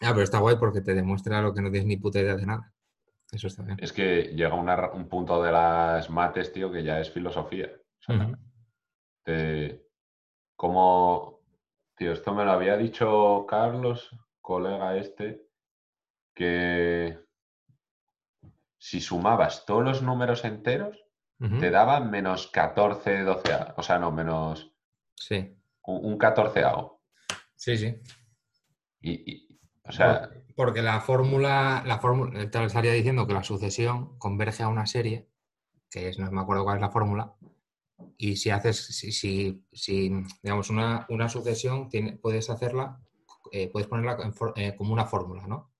[0.00, 2.46] Ah, pero está guay porque te demuestra lo que no tienes ni puta idea de
[2.46, 2.72] nada.
[3.30, 3.78] Eso está bien.
[3.80, 7.70] Es que llega un punto de las mates, tío, que ya es filosofía.
[10.56, 11.40] como,
[11.96, 15.48] tío, esto me lo había dicho Carlos, colega este,
[16.34, 17.18] que
[18.78, 21.00] si sumabas todos los números enteros,
[21.60, 24.72] te daban menos 14, 12, o sea, no, menos...
[25.14, 25.54] Sí.
[25.82, 26.62] Un, un 14
[27.54, 27.96] Sí, sí.
[29.02, 29.43] y,
[29.86, 34.68] o sea, porque la fórmula, la fórmula, te estaría diciendo que la sucesión converge a
[34.68, 35.28] una serie,
[35.90, 37.34] que es, no me acuerdo cuál es la fórmula,
[38.16, 39.12] y si haces, si,
[39.72, 43.00] si, digamos, una, una sucesión, tiene, puedes hacerla,
[43.52, 44.16] eh, puedes ponerla
[44.56, 45.70] eh, como una fórmula, ¿no?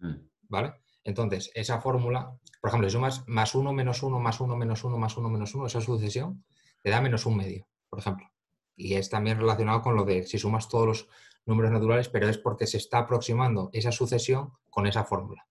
[0.00, 0.16] Mm.
[0.48, 0.74] ¿Vale?
[1.04, 4.98] Entonces, esa fórmula, por ejemplo, si sumas más uno menos uno más uno menos uno
[4.98, 6.44] más uno menos uno, esa sucesión,
[6.82, 8.30] te da menos un medio, por ejemplo.
[8.76, 11.08] Y es también relacionado con lo de si sumas todos los
[11.46, 15.46] números naturales, pero es porque se está aproximando esa sucesión con esa fórmula.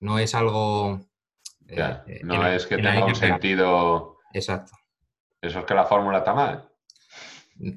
[0.00, 1.00] No es algo...
[1.68, 4.18] Eh, eh, no es que tenga un sentido...
[4.32, 4.72] Exacto.
[5.40, 6.70] Eso es que la fórmula está mal.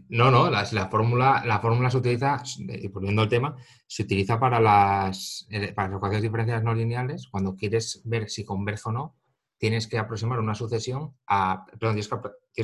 [0.09, 4.61] No, no, la, fórmula, la fórmula se utiliza, y volviendo al tema, se utiliza para
[4.61, 7.27] las, eh, para las ecuaciones diferenciales no lineales.
[7.27, 9.17] Cuando quieres ver si converge o no,
[9.57, 11.65] tienes que aproximar una sucesión a.
[11.65, 12.07] Perdón, tienes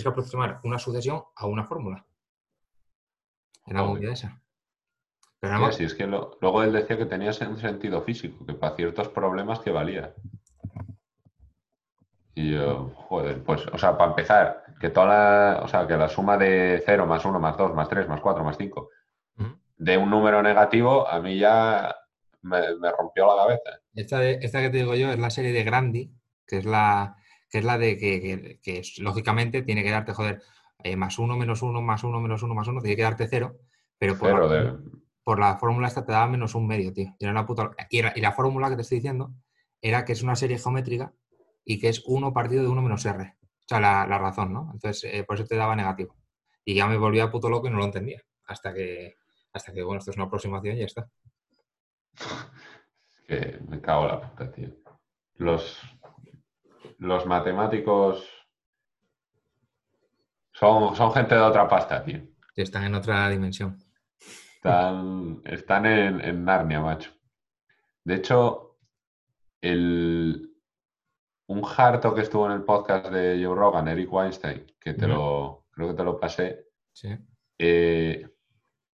[0.03, 2.05] que, aproximar una sucesión a una fórmula.
[3.65, 4.41] En la movida esa.
[5.39, 9.07] Pero sí, es que luego él decía que tenía un sentido físico, que para ciertos
[9.07, 10.13] problemas que valía.
[12.35, 16.09] Y yo, joder, pues, o sea, para empezar, que toda la, o sea, que la
[16.09, 18.89] suma de 0 más 1 más 2 más 3 más 4 más 5
[19.79, 21.95] de un número negativo, a mí ya
[22.41, 22.61] me,
[22.97, 23.81] rompió la cabeza.
[23.95, 26.11] Esta, esta, que te digo yo es la serie de Grandi,
[26.45, 27.15] que es la,
[27.49, 30.41] que es la de que, que, lógicamente tiene que darte, joder,
[30.83, 33.55] eh, más 1 menos 1 más 1 menos 1 más 1, tiene que darte 0,
[33.97, 34.77] pero por, de
[35.29, 37.15] por la fórmula esta te daba menos un medio, tío.
[37.19, 39.31] Y, la, fórmula que te estoy diciendo
[39.79, 41.13] era que es una serie geométrica
[41.63, 43.35] y que es 1 partido de 1 menos R.
[43.39, 44.71] O sea, la, razón, ¿no?
[44.73, 46.15] Entonces, eh, por eso te daba negativo.
[46.65, 48.23] Y ya me volvía puto loco y no lo entendía.
[48.47, 49.17] Hasta que,
[49.53, 51.07] hasta que bueno, esto es una aproximación y ya está.
[53.27, 54.69] que me cago en la puta, tío.
[55.35, 55.79] Los,
[56.97, 58.27] los matemáticos
[60.53, 62.19] son, son gente de otra pasta, tío.
[62.55, 63.88] están en otra dimensión.
[64.59, 67.11] Están, están en, Narnia, macho.
[68.03, 68.75] De hecho,
[69.61, 70.53] el,
[71.47, 75.63] un harto que estuvo en el podcast de Joe Rogan, Eric Weinstein, que te lo,
[75.71, 76.65] creo que te lo pasé.
[77.57, 78.27] Eh,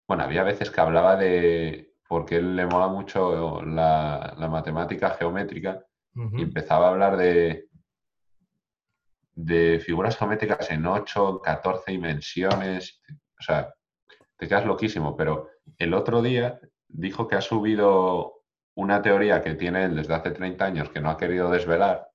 [0.07, 6.41] bueno, había veces que hablaba de, porque él le mola mucho la, matemática geométrica, y
[6.41, 7.69] empezaba a hablar de,
[9.35, 12.99] de figuras geométricas en 8, 14 dimensiones.
[13.39, 13.71] O sea,
[14.37, 18.43] te quedas loquísimo, pero el otro día dijo que ha subido
[18.75, 22.07] una teoría que tiene él desde hace 30 años que no ha querido desvelar,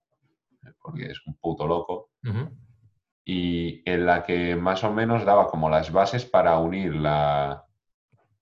[0.80, 2.10] porque es un puto loco,
[3.24, 7.66] y en la que más o menos daba como las bases para unir la,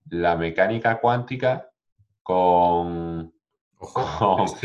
[0.09, 1.69] la mecánica cuántica
[2.21, 3.33] con,
[3.77, 4.47] con,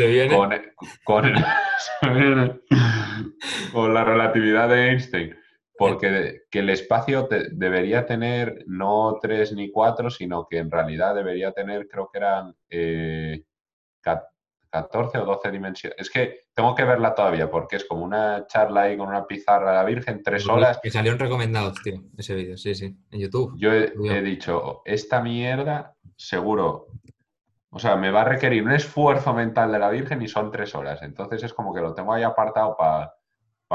[3.73, 5.37] con, la relatividad de Einstein.
[5.81, 11.53] Porque que el espacio debería tener no tres ni cuatro, sino que en realidad debería
[11.53, 12.55] tener, creo que eran
[14.69, 15.99] 14 eh, o 12 dimensiones.
[15.99, 19.71] Es que tengo que verla todavía, porque es como una charla ahí con una pizarra
[19.71, 20.79] de la Virgen, tres horas.
[20.83, 23.55] Que salieron recomendados, tío, ese vídeo, sí, sí, en YouTube.
[23.57, 26.89] Yo he, dicho, esta mierda seguro
[27.71, 30.75] O sea, me va a requerir un esfuerzo mental de la Virgen y son tres
[30.75, 31.01] horas.
[31.01, 33.15] Entonces es como que lo tengo ahí apartado para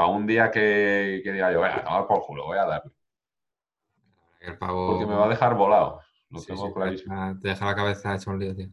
[0.04, 2.92] un día que, diga yo, venga, no, por culo, voy a darle.
[4.58, 6.00] Porque me va a dejar volado.
[6.30, 7.38] Lo tengo clarísimo.
[7.40, 8.68] Te deja la cabeza hecha un lío, tío.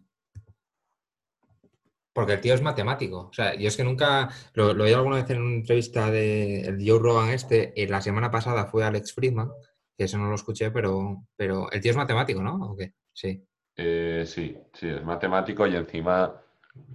[2.13, 3.27] Porque el tío es matemático.
[3.29, 4.29] O sea, yo es que nunca.
[4.53, 7.73] Lo, he oído alguna vez en una entrevista de el Joe Rogan este.
[7.87, 9.51] la semana pasada fue Alex Friedman,
[9.97, 12.71] que eso no lo escuché, pero, pero el tío es matemático, ¿no?
[12.71, 12.93] ¿O qué?
[13.11, 13.43] Sí.
[13.75, 16.39] Eh, sí, sí, es matemático y encima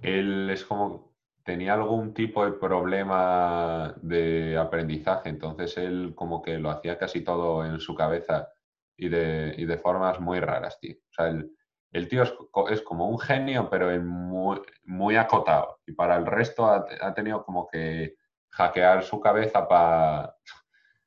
[0.02, 1.07] él es como.
[1.48, 7.64] Tenía algún tipo de problema de aprendizaje, entonces él como que lo hacía casi todo
[7.64, 8.50] en su cabeza
[8.98, 10.96] y de, y de formas muy raras, tío.
[10.96, 11.50] O sea, él
[11.92, 15.80] el tío es, como un genio, pero muy, muy, acotado.
[15.86, 18.16] Y para el resto ha, tenido como que
[18.50, 20.36] hackear su cabeza para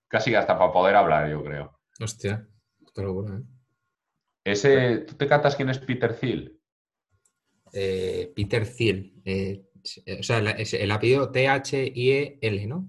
[0.07, 1.79] casi hasta para poder hablar, yo creo.
[1.99, 2.47] Hostia,
[2.95, 3.43] qué locura, ¿eh?
[4.43, 6.59] Ese, ¿Tú te catas quién es Peter Thiel?
[7.73, 9.21] Eh, Peter Thiel.
[9.23, 9.70] Eh,
[10.19, 12.87] o sea, el, apellido T-H-I-E-L, ¿no?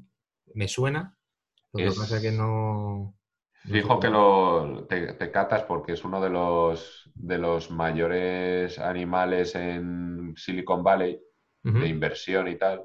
[0.55, 1.17] Me suena.
[1.73, 3.17] Lo que pasa es que no.
[3.65, 10.35] Dijo que lo, te, catas porque es uno de los, de los mayores animales en
[10.37, 11.21] Silicon Valley
[11.63, 12.85] de inversión y tal,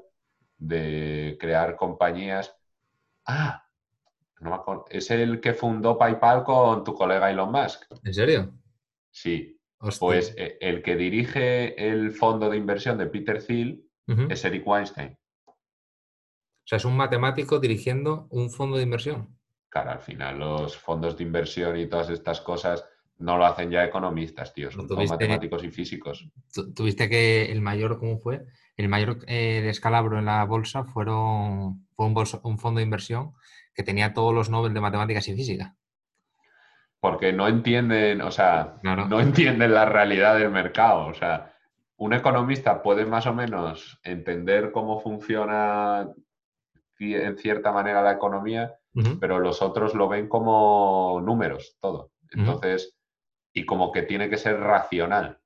[0.56, 2.54] de crear compañías.
[3.26, 3.66] Ah,
[4.40, 4.84] no me acuerdo.
[4.88, 7.82] Es el que fundó PayPal con tu colega Elon Musk.
[8.04, 8.54] ¿En serio?
[9.10, 9.58] Sí.
[9.98, 13.87] Pues eh, el que dirige el fondo de inversión de Peter Thiel
[14.28, 15.18] es Eric Weinstein.
[15.46, 19.38] O sea, es un matemático dirigiendo un fondo de inversión.
[19.68, 22.84] Claro, al final los fondos de inversión y todas estas cosas
[23.18, 26.28] no lo hacen ya economistas, tío, son todos matemáticos y físicos.
[26.74, 28.44] Tuviste que el mayor, ¿cómo fue?
[28.76, 33.32] El mayor eh, descalabro en la bolsa fueron, fue un, fondo de inversión
[33.74, 35.74] que tenía todos los Nobel de matemáticas y física.
[37.00, 41.06] Porque no entienden, o sea, no entienden la realidad del mercado.
[41.06, 41.57] O sea,
[41.98, 46.08] un economista puede más o menos entender cómo funciona
[47.00, 48.74] en cierta manera la economía,
[49.20, 52.10] pero los otros lo ven como números, todo.
[52.30, 52.96] Entonces,
[53.52, 55.38] y como que tiene que ser racional.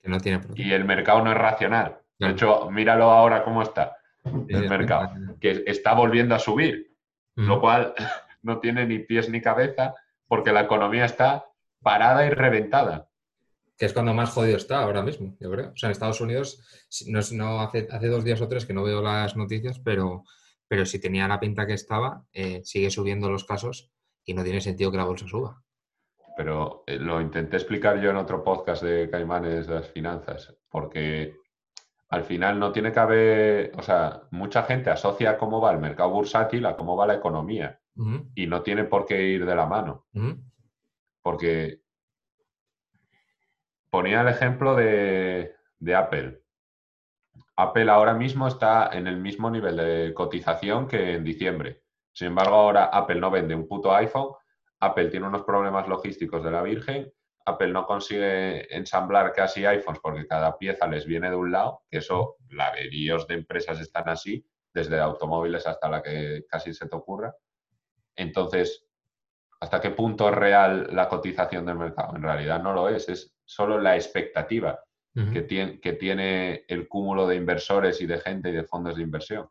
[0.00, 1.98] Que no tiene Y el mercado no es racional.
[2.18, 6.94] De hecho, míralo ahora cómo está el mercado, que está volviendo a subir,
[7.36, 7.94] lo cual
[8.42, 9.94] no tiene ni pies ni cabeza
[10.26, 11.46] porque la economía está
[11.82, 13.08] parada y reventada.
[13.76, 15.70] Que es cuando más jodido está ahora mismo, yo creo.
[15.70, 16.60] O sea, en Estados Unidos,
[17.08, 20.24] no, no hace, hace dos días o tres que no veo las noticias, pero
[20.68, 23.92] pero si tenía la pinta que estaba, eh, sigue subiendo los casos
[24.24, 25.62] y no tiene sentido que la bolsa suba.
[26.36, 31.36] Pero eh, lo intenté explicar yo en otro podcast de Caimanes de las finanzas, porque
[32.08, 36.10] al final no tiene que haber, o sea, mucha gente asocia cómo va el mercado
[36.10, 37.80] bursátil a cómo va la economía
[38.34, 40.06] y no tiene por qué ir de la mano.
[41.22, 41.82] Porque
[43.94, 45.54] ponía el ejemplo de,
[45.96, 46.42] Apple.
[47.54, 51.84] Apple ahora mismo está en el mismo nivel de cotización que en diciembre.
[52.12, 54.32] Sin embargo, ahora Apple no vende un puto iPhone,
[54.80, 57.12] Apple tiene unos problemas logísticos de la Virgen,
[57.44, 61.98] Apple no consigue ensamblar casi iPhones porque cada pieza les viene de un lado, que
[61.98, 67.32] eso, laveríos de empresas están así, desde automóviles hasta la que casi se te ocurra.
[68.16, 68.88] Entonces,
[69.60, 72.16] ¿hasta qué punto es real la cotización del mercado?
[72.16, 74.80] En realidad no lo es, es solo la expectativa
[75.32, 79.02] que, tiene, que tiene el cúmulo de inversores y de gente y de fondos de
[79.02, 79.48] inversión.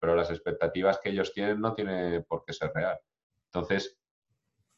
[0.00, 2.98] pero las expectativas que ellos tienen no tiene por qué ser real.
[3.52, 3.98] Entonces,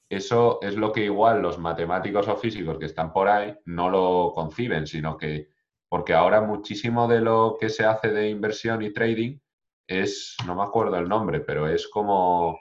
[0.08, 4.32] eso es lo que igual los matemáticos o físicos que están por ahí no lo
[4.34, 5.48] conciben, sino que
[5.88, 9.38] porque ahora muchísimo de lo que se hace de inversión y trading
[9.86, 12.58] es, no me acuerdo el nombre, pero es como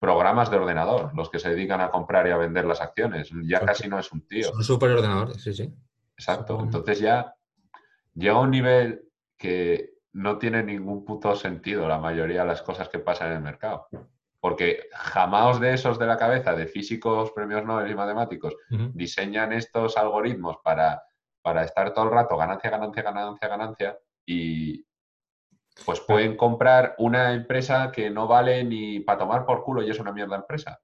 [0.00, 3.30] programas de ordenador, los que se dedican a comprar y a vender las acciones.
[3.44, 4.48] Ya casi no es un tío.
[4.48, 5.72] Son superordenadores, sí, sí.
[6.16, 6.58] Exacto.
[6.60, 7.34] Entonces ya
[8.14, 9.04] llega a un nivel
[9.36, 13.42] que no tiene ningún puto sentido la mayoría de las cosas que pasan en el
[13.42, 13.88] mercado.
[14.40, 18.56] Porque jamás de esos de la cabeza de físicos, premios Nobel y matemáticos
[18.94, 21.02] diseñan estos algoritmos para,
[21.42, 24.82] para estar todo el rato ganancia, ganancia, ganancia, ganancia y
[25.84, 29.98] pues pueden comprar una empresa que no vale ni para tomar por culo y es
[29.98, 30.80] una mierda empresa.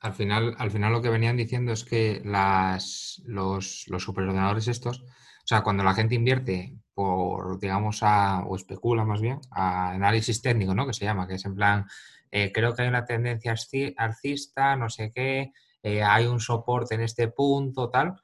[0.00, 5.00] Al final, al final lo que venían diciendo es que las, los, los superordenadores estos,
[5.00, 10.42] o sea, cuando la gente invierte por, digamos, a, o especula más bien, a análisis
[10.42, 10.86] técnico, ¿no?
[10.86, 11.86] Que se llama, que es en plan,
[12.30, 13.54] eh, creo que hay una tendencia
[13.96, 15.52] alcista, no sé qué,
[15.82, 18.14] eh, hay un soporte en este punto, tal,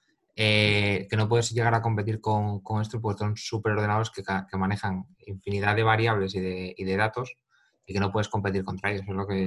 [0.41, 4.57] eh, que no puedes llegar a competir con, con esto, porque son superordenadores que, que,
[4.57, 7.35] manejan infinidad de variables y de, y de, datos
[7.85, 9.03] y que no puedes competir contra ellos.
[9.03, 9.45] Es lo que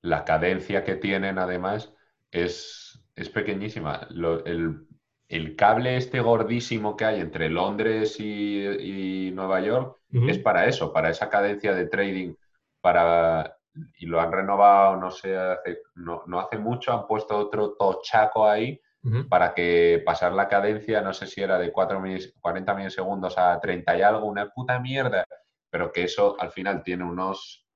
[0.00, 1.92] la cadencia que tienen además
[2.30, 4.08] es, es pequeñísima.
[4.46, 4.86] el,
[5.28, 11.10] el cable este gordísimo que hay entre Londres y, Nueva York es para eso, para
[11.10, 12.34] esa cadencia de trading,
[12.80, 13.58] para
[13.98, 18.80] y lo han renovado, no sé, hace, no, hace mucho, han puesto otro tochaco ahí
[19.28, 22.02] para que pasar la cadencia, no sé si era de 4
[22.40, 25.26] 40 milisegundos a 30 y algo, una puta mierda,
[25.68, 27.66] pero que eso al final tiene unos...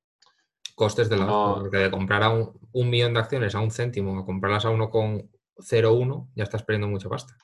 [0.75, 4.25] Costes de la porque de comprar a un, millón de acciones a un céntimo, a
[4.25, 7.37] comprarlas a 1,01, ya estás perdiendo mucha pasta.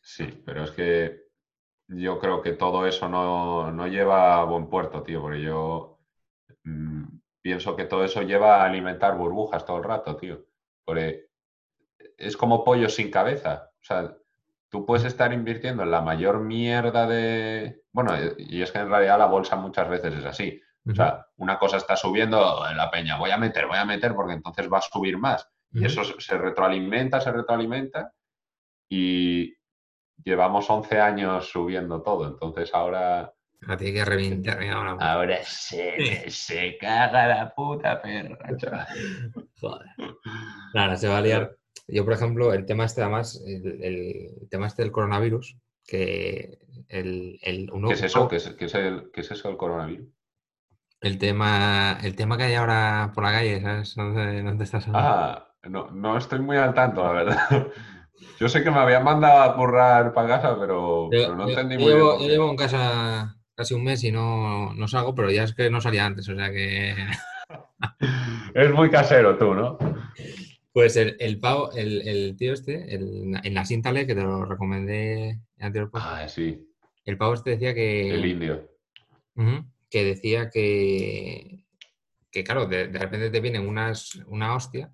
[0.00, 1.26] Sí, pero es que
[1.88, 6.00] yo creo que todo eso no, no lleva a buen puerto, tío, porque yo
[6.64, 7.04] mm,
[7.40, 10.44] pienso que todo eso lleva a alimentar burbujas todo el rato, tío.
[10.84, 11.25] Porque
[12.16, 13.70] es como pollo sin cabeza.
[13.80, 14.16] O sea,
[14.68, 17.82] tú puedes estar invirtiendo en la mayor mierda de...
[17.92, 20.60] Bueno, y es que en realidad la bolsa muchas veces es así.
[20.88, 24.14] O sea, una cosa está subiendo en la peña, voy a meter, voy a meter
[24.14, 25.48] porque entonces va a subir más.
[25.72, 28.12] Y eso se retroalimenta, se retroalimenta
[28.88, 29.52] y
[30.24, 32.28] llevamos 11 años subiendo todo.
[32.28, 33.32] Entonces ahora...
[33.62, 34.62] Ahora tiene que reventar.
[34.62, 38.86] Ahora, ahora se, se caga la puta perra.
[39.60, 39.88] Joder.
[40.72, 41.56] Claro, se va a liar
[41.88, 45.56] yo, por ejemplo, el tema este, además, el, tema este del coronavirus,
[45.86, 46.58] que
[46.88, 48.28] el, el ¿Qué es eso?
[48.28, 50.08] ¿Qué es, el, ¿Qué es eso del coronavirus?
[51.00, 53.94] El tema, el tema que hay ahora por la calle, ¿sabes?
[53.94, 57.68] ¿Dónde, estás Ah, no, no estoy muy al tanto, la verdad.
[58.40, 61.98] Yo sé que me habían mandado a currar para casa, pero, no entendí muy bien.
[61.98, 65.70] Yo llevo en casa casi un mes y no, no salgo, pero ya es que
[65.70, 66.94] no salía antes, o sea que...
[68.54, 69.78] es muy casero tú, ¿no?
[70.76, 75.88] Pues el, el pavo, el, tío este, en la Sintale, que te lo recomendé anterior.
[75.94, 76.68] Ah, sí.
[77.02, 78.10] El pavo este decía que.
[78.10, 78.68] El indio.
[79.88, 81.64] que decía que.
[82.30, 84.92] Que claro, de, repente te viene unas, una hostia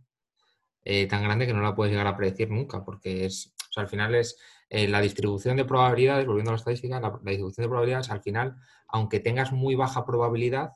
[0.85, 3.53] eh, tan grande que no la puedes llegar a predecir nunca, porque es.
[3.69, 4.39] O sea, al final es.
[4.69, 8.55] Eh, la distribución de probabilidades, volviendo a la estadística, la, distribución de probabilidades, al final,
[8.87, 10.75] aunque tengas muy baja probabilidad,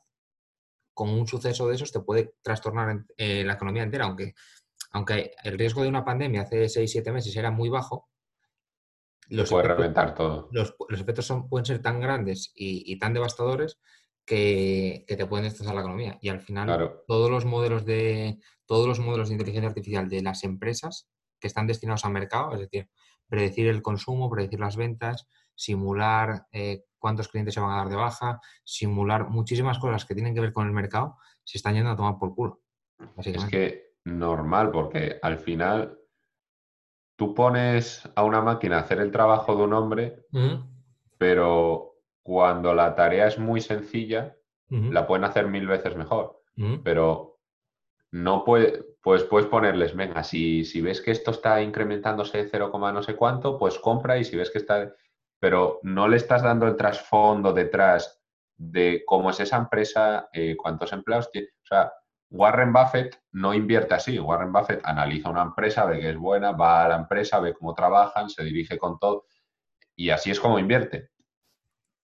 [0.93, 4.33] con un suceso de esos te puede trastornar eh, la economía entera, aunque
[4.97, 8.09] aunque el riesgo de una pandemia hace 6-7 meses era muy bajo,
[9.29, 10.49] los puede efectos, reventar todo.
[10.51, 13.79] Los, efectos son, pueden ser tan grandes y, tan devastadores
[14.25, 16.17] que, te pueden destrozar la economía.
[16.19, 20.43] Y al final, todos los modelos de todos los modelos de inteligencia artificial de las
[20.43, 21.07] empresas
[21.39, 22.89] que están destinados al mercado, es decir,
[23.27, 27.95] predecir el consumo, predecir las ventas, simular eh, cuántos clientes se van a dar de
[27.95, 31.95] baja, simular muchísimas cosas que tienen que ver con el mercado, se están yendo a
[31.95, 32.61] tomar por culo.
[33.17, 35.99] Es que normal, porque al final
[37.17, 40.25] tú pones a una máquina a hacer el trabajo de un hombre,
[41.17, 44.35] pero cuando la tarea es muy sencilla,
[44.69, 46.41] la pueden hacer mil veces mejor.
[46.83, 47.39] Pero
[48.11, 53.03] no puede, pues puedes ponerles, venga, si, si ves que esto está incrementándose 0, no
[53.03, 54.93] sé cuánto, pues compra y si ves que está...
[55.39, 58.21] Pero no le estás dando el trasfondo detrás
[58.57, 61.49] de cómo es esa empresa, eh, cuántos empleados tiene.
[61.61, 61.93] O sea,
[62.29, 64.19] Warren Buffett no invierte así.
[64.19, 67.73] Warren Buffett analiza una empresa, ve que es buena, va a la empresa, ve cómo
[67.73, 69.25] trabajan, se dirige con todo
[69.95, 71.09] y así es como invierte.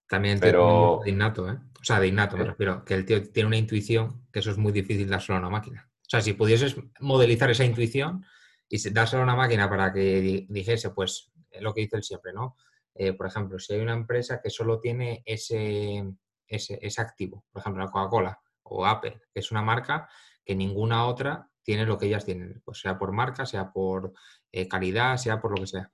[0.07, 1.01] También Pero...
[1.03, 1.57] de innato, ¿eh?
[1.79, 4.57] O sea, de innato me refiero, que el tío tiene una intuición que eso es
[4.57, 5.89] muy difícil dárselo a una máquina.
[6.01, 8.25] O sea, si pudieses modelizar esa intuición
[8.69, 12.55] y dárselo a una máquina para que dijese, pues, lo que dice él siempre, ¿no?
[12.95, 16.03] Eh, por ejemplo, si hay una empresa que solo tiene ese,
[16.47, 20.09] ese, ese activo, por ejemplo, la Coca-Cola, o Apple, que es una marca
[20.43, 24.13] que ninguna otra tiene lo que ellas tienen, pues sea por marca, sea por
[24.51, 25.91] eh, calidad, sea por lo que sea.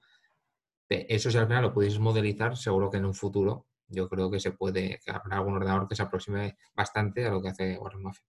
[0.90, 4.40] Eso si al final lo pudieses modelizar, seguro que en un futuro yo creo que
[4.40, 8.04] se puede, que habrá algún ordenador que se aproxime bastante a lo que hace Warren
[8.04, 8.26] Buffett.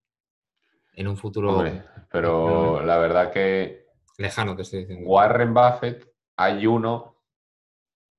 [0.93, 1.63] En un futuro...
[2.11, 3.87] pero la verdad que...
[4.17, 5.09] Lejano te estoy diciendo.
[5.09, 7.11] Warren Buffett hay uno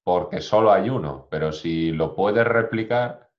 [0.02, 3.30] porque solo hay uno, pero si lo puedes replicar,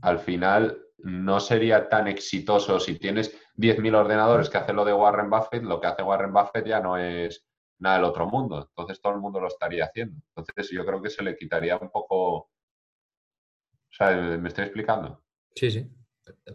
[0.00, 5.30] al final no sería tan exitoso si tienes 10.000 ordenadores que hacen lo de Warren
[5.30, 7.46] Buffett, lo que hace Warren Buffett ya no es
[7.78, 8.68] nada del otro mundo.
[8.68, 10.20] Entonces todo el mundo lo estaría haciendo.
[10.34, 12.36] Entonces yo creo que se le quitaría un poco...
[12.36, 12.50] O
[13.90, 15.22] sea, ¿me estoy explicando?
[15.54, 15.90] Sí, sí.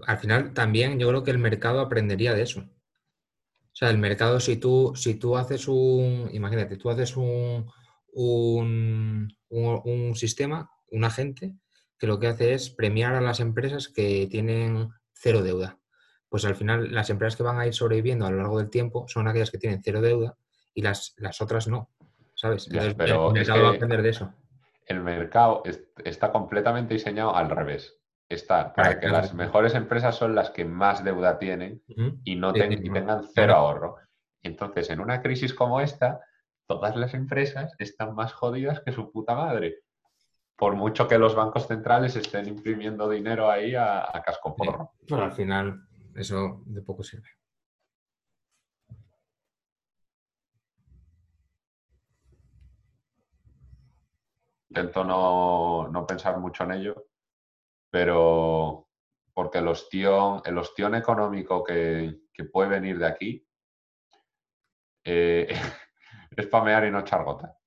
[0.06, 2.62] Al final también yo creo que el mercado aprendería de eso.
[2.62, 7.66] O sea, el mercado, si tú, si tú haces un, imagínate, tú haces un,
[8.14, 11.56] un, un sistema, un agente,
[11.98, 15.80] que lo que hace es premiar a las empresas que tienen cero deuda.
[16.30, 19.08] Pues al final las empresas que van a ir sobreviviendo a lo largo del tiempo
[19.08, 20.36] son aquellas que tienen cero deuda
[20.74, 21.91] y las, las otras no,
[22.34, 22.68] ¿sabes?
[22.68, 23.34] el mercado
[23.64, 24.34] va a aprender de eso.
[24.86, 25.64] El mercado
[26.04, 27.98] está completamente diseñado al revés.
[28.28, 31.84] Está para que las mejores empresas son las que más deuda tienen
[32.24, 33.98] y no tengan cero ahorro.
[34.41, 36.20] Entonces, en una crisis como esta,
[36.68, 39.83] todas las empresas están más jodidas que su puta madre.
[40.64, 44.93] Por mucho que los bancos centrales estén imprimiendo dinero ahí a, casco porro.
[45.05, 47.28] Pero al final eso de poco sirve.
[54.70, 57.07] Intento no, pensar mucho en ello,
[57.89, 58.88] pero
[59.34, 62.22] porque el ostión, el ostión económico que,
[62.53, 63.45] puede venir de aquí
[65.03, 65.45] eh,
[66.38, 67.57] es pamear y no echar gota.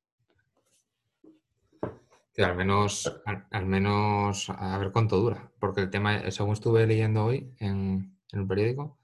[2.44, 3.20] Al menos,
[3.50, 8.46] al, menos a ver cuánto dura, porque el tema, según estuve leyendo hoy en, el
[8.46, 8.98] periódico.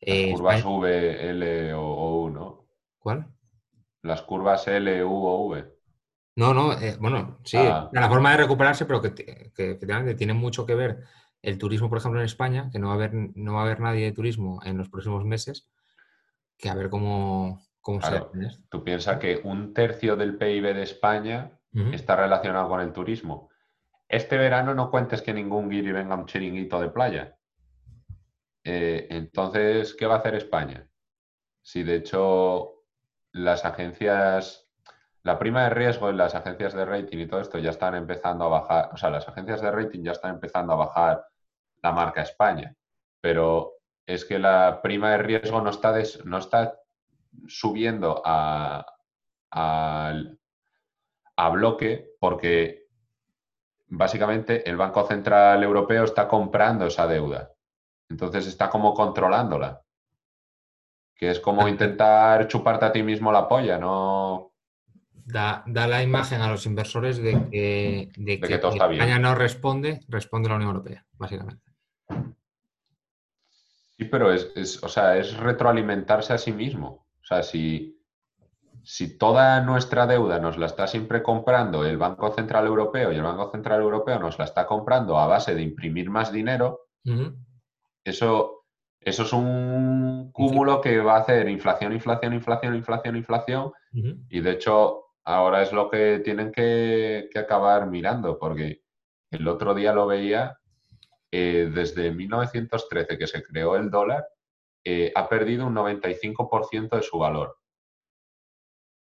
[0.00, 2.66] Las eh, curvas V, L o, U, ¿no?
[2.98, 3.26] ¿Cuál?
[4.02, 5.76] Las curvas L, U o V.
[6.36, 7.88] No, no, eh, bueno, sí, ah.
[7.92, 9.14] la forma de recuperarse, pero que,
[9.54, 11.00] que, tiene mucho que ver
[11.42, 13.80] el turismo, por ejemplo, en España, que no va a haber, no va a haber
[13.80, 15.68] nadie de turismo en los próximos meses,
[16.58, 18.20] que a ver cómo, cómo se
[18.68, 21.58] Tú piensas que un tercio del PIB de España
[21.92, 23.50] está relacionado con el turismo.
[24.08, 27.36] Este verano no cuentes que ningún guiri venga a un chiringuito de playa.
[28.64, 30.88] Eh, entonces, ¿qué va a hacer España?
[31.62, 32.84] Si de hecho
[33.32, 34.66] las agencias
[35.26, 38.44] la prima de riesgo en las agencias de rating y todo esto ya están empezando
[38.44, 41.26] a bajar, o sea, las agencias de rating ya están empezando a bajar
[41.82, 42.76] la marca España,
[43.20, 43.72] pero
[44.06, 45.92] es que la prima de riesgo no está,
[46.24, 46.78] no está
[47.48, 48.86] subiendo a,
[49.50, 50.14] a
[51.50, 52.86] bloque porque
[53.88, 57.52] básicamente el Banco Central Europeo está comprando esa deuda.
[58.08, 59.82] Entonces está como controlándola.
[61.14, 64.52] Que es como intentar chuparte a ti mismo la polla, no
[65.26, 70.56] da, la imagen a los inversores de que, de que, España no responde, responde la
[70.56, 71.62] Unión Europea, básicamente.
[73.96, 77.06] Sí, pero es, o sea, es retroalimentarse a sí mismo.
[77.22, 77.95] O sea, si,
[78.86, 83.22] si toda nuestra deuda nos la está siempre comprando el Banco Central Europeo y el
[83.24, 86.86] Banco Central Europeo nos la está comprando a base de imprimir más dinero,
[88.04, 88.64] eso,
[89.00, 93.72] eso es un cúmulo que va a hacer inflación, inflación, inflación, inflación, inflación.
[94.28, 98.82] Y de hecho, ahora es lo que tienen que, acabar mirando, porque
[99.32, 100.60] el otro día lo veía,
[101.32, 104.28] eh, desde 1913 que se creó el dólar,
[104.84, 107.56] eh, ha perdido un 95% de su valor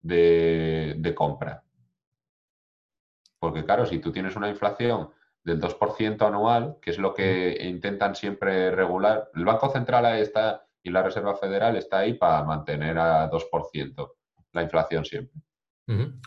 [0.03, 1.63] de, compra.
[3.39, 5.11] Porque claro, si tú tienes una inflación
[5.45, 10.67] del 2% anual, que es lo que intentan siempre regular, el Banco Central ahí está
[10.83, 14.13] y la Reserva Federal está ahí para mantener a 2%
[14.53, 15.41] la inflación siempre.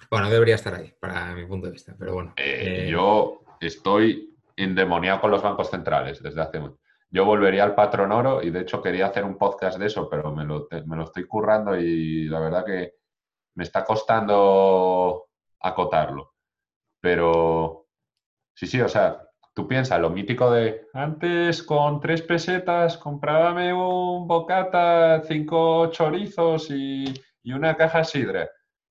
[0.09, 2.33] Bueno, debería estar ahí, para mi punto de vista, pero bueno.
[2.35, 6.79] Eh, eh, yo estoy endemoniado con los bancos centrales desde hace mucho.
[7.11, 10.33] Yo volvería al patrón oro y de hecho quería hacer un podcast de eso, pero
[10.33, 13.00] me lo, me lo estoy currando y la verdad que
[13.55, 15.27] me está costando
[15.59, 16.33] acotarlo.
[16.99, 17.87] Pero
[18.55, 24.27] sí, sí, o sea, tú piensas, lo mítico de antes con tres pesetas comprábame un
[24.27, 27.05] bocata, cinco chorizos y,
[27.43, 28.49] y una caja sidra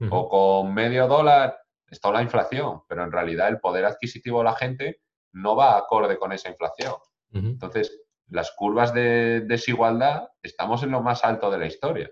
[0.09, 4.55] o con medio dólar está la inflación, pero en realidad el poder adquisitivo de la
[4.55, 5.01] gente
[5.33, 6.95] no va acorde con esa inflación.
[7.33, 12.11] Entonces, las curvas de desigualdad estamos en lo más alto de la historia.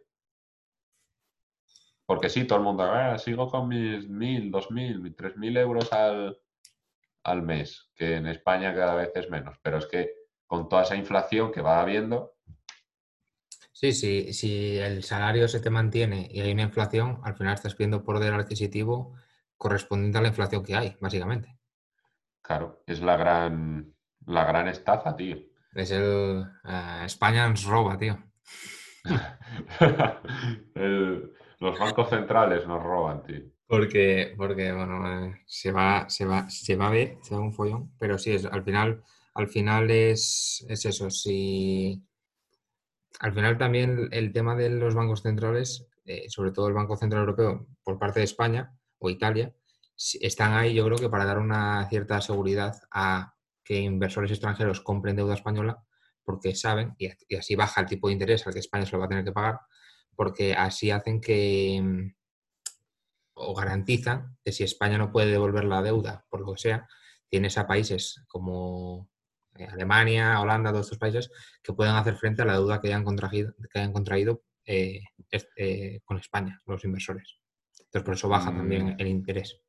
[2.09, 5.93] Porque sí, todo el mundo, ah, sigo con mis mil, dos mil, tres mil euros
[5.93, 6.41] al,
[7.23, 9.59] al mes, que en España cada vez es menos.
[9.63, 10.15] Pero es que
[10.47, 12.39] con toda esa inflación que va habiendo,
[13.71, 17.77] Sí, sí, si el salario se te mantiene y hay una inflación, al final estás
[17.77, 19.15] pidiendo poder adquisitivo
[19.57, 21.57] correspondiente a la inflación que hay, básicamente.
[22.43, 23.95] Claro, es la gran,
[24.27, 25.37] la gran estafa, tío.
[25.75, 28.19] Es el eh, España nos roba, tío.
[31.61, 33.43] los bancos centrales nos roban, tío.
[33.67, 37.53] Porque, porque bueno, eh, se va, se va, se va a ver, se va un
[37.53, 39.03] follón, pero sí, es, al final,
[39.35, 42.03] al final es, es eso, si
[43.21, 47.21] al final también el tema de los bancos centrales, eh, sobre todo el Banco Central
[47.21, 49.55] Europeo por parte de España o Italia,
[50.21, 53.35] están ahí yo creo que para dar una cierta seguridad a
[53.65, 55.83] que inversores extranjeros compren deuda española
[56.25, 59.07] porque saben, y, así baja el tipo de interés al que España se lo va
[59.07, 59.61] a tener que pagar,
[60.19, 62.13] porque así hacen que, mm,
[63.35, 66.89] o garantizan que si España no puede devolver la deuda, por lo que sea,
[67.29, 69.09] tienes a países como
[69.57, 71.31] eh, Alemania, Holanda, todos estos países,
[71.63, 75.03] que puedan hacer frente a la deuda que hayan contraído, que hayan contraído eh,
[75.57, 77.39] eh, con España, los inversores.
[77.79, 78.97] Entonces, por eso baja también mm.
[78.99, 79.63] el interés.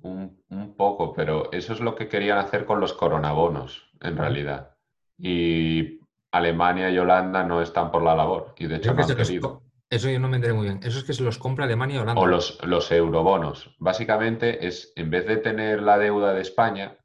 [0.00, 4.76] Un, poco, pero eso es lo que querían hacer con los coronabonos, en realidad.
[5.16, 6.00] Y
[6.32, 8.54] Alemania y Holanda no están por la labor.
[8.58, 9.42] Y de hecho creo, que se les,
[9.90, 10.80] Eso yo no me enteré muy bien.
[10.82, 12.20] Eso es que se los compra Alemania o Holanda.
[12.20, 13.74] O los, los eurobonos.
[13.78, 16.96] Básicamente es, en vez de tener la deuda de España,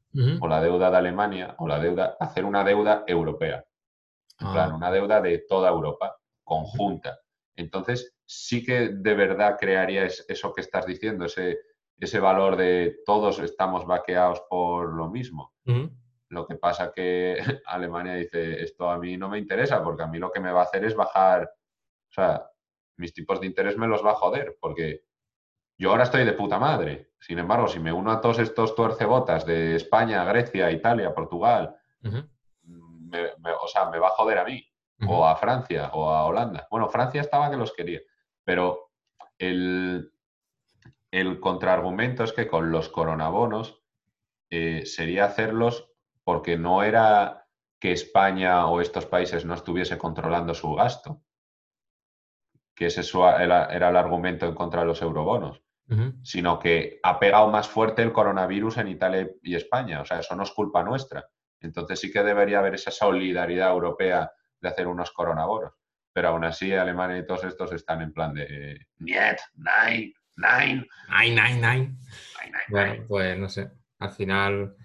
[0.42, 3.66] o la deuda de Alemania, o la deuda, hacer una deuda europea.
[4.40, 7.18] En plan, Ah, una deuda de toda Europa, conjunta.
[7.56, 11.60] Entonces, sí que de verdad crearía es- eso que estás diciendo, ese,
[12.00, 15.54] ese valor de todos estamos vaqueados por lo mismo.
[16.30, 20.18] Lo que pasa que Alemania dice, esto a mí no me interesa, porque a mí
[20.20, 22.46] lo que me va a hacer es bajar, o sea,
[22.98, 25.04] mis tipos de interés me los va a joder, porque
[25.78, 27.12] yo ahora estoy de puta madre.
[27.20, 32.18] Sin embargo, si me uno a todos estos tuercebotas de España, Grecia, Italia, Portugal, Ujú,
[32.64, 34.64] me- me- o sea, me va a joder a mí,
[35.08, 36.68] o a Francia, o a Holanda.
[36.72, 38.00] Bueno, Francia estaba que los quería,
[38.44, 38.91] pero
[39.38, 40.14] el,
[41.12, 43.82] el contraargumento es que con los coronabonos
[44.50, 45.89] eh, sería hacerlos
[46.24, 47.48] porque no era
[47.80, 51.22] que España o estos países no estuviese controlando su gasto,
[52.76, 53.02] que ese
[53.40, 55.62] era, el argumento en contra de los eurobonos,
[56.24, 60.02] sino que ha pegado más fuerte el coronavirus en Italia y España.
[60.02, 61.28] O sea, eso no es culpa nuestra.
[61.60, 65.74] Entonces sí que debería haber esa solidaridad europea de hacer unos coronabonos.
[66.12, 71.36] Pero aún así Alemania y todos estos están en plan de Niet, nein, nein, nine.
[71.36, 71.98] nein, nein,
[72.70, 73.08] Bueno, nein".
[73.08, 73.70] pues no sé.
[74.00, 74.76] Al final,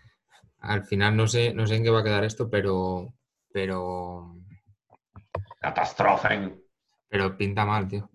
[0.61, 3.15] al final no sé, no sé en qué va a quedar esto, pero,
[3.53, 4.37] pero,
[5.61, 6.63] Catastrofen.
[7.09, 8.09] Pero pinta mal, tío.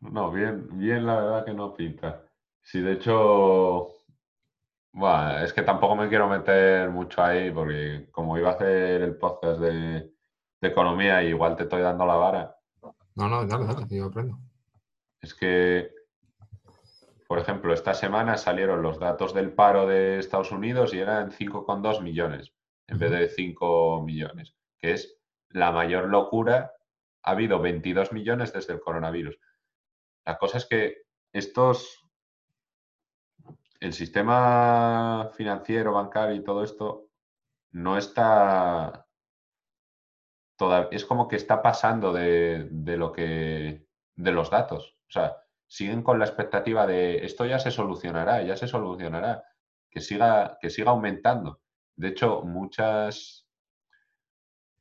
[0.00, 2.22] No, bien, bien, la verdad que no pinta.
[2.62, 3.88] Sí, de hecho,
[4.92, 9.16] bueno, es que tampoco me quiero meter mucho ahí porque como iba a hacer el
[9.16, 10.12] podcast de,
[10.60, 12.56] de economía, igual te estoy dando la vara.
[13.14, 14.38] No, no, dale, dale, tío, aprendo.
[15.20, 15.90] Es que,
[17.26, 22.02] por ejemplo, esta semana salieron los datos del paro de Estados Unidos y eran 5,2
[22.02, 22.52] millones
[22.88, 25.18] en vez de 5 millones, que es
[25.50, 26.72] la mayor locura.
[27.26, 29.38] Ha habido 22 millones desde el coronavirus.
[30.24, 31.02] La cosa es que
[31.32, 32.02] estos,
[33.80, 37.10] el sistema financiero, bancario y todo esto
[37.72, 39.06] no está,
[40.90, 44.96] es como que está pasando de, de lo que, de los datos.
[45.08, 49.44] O sea, siguen con la expectativa de esto ya se solucionará, ya se solucionará,
[49.90, 51.60] que siga, que siga aumentando.
[51.96, 53.46] De hecho, muchas,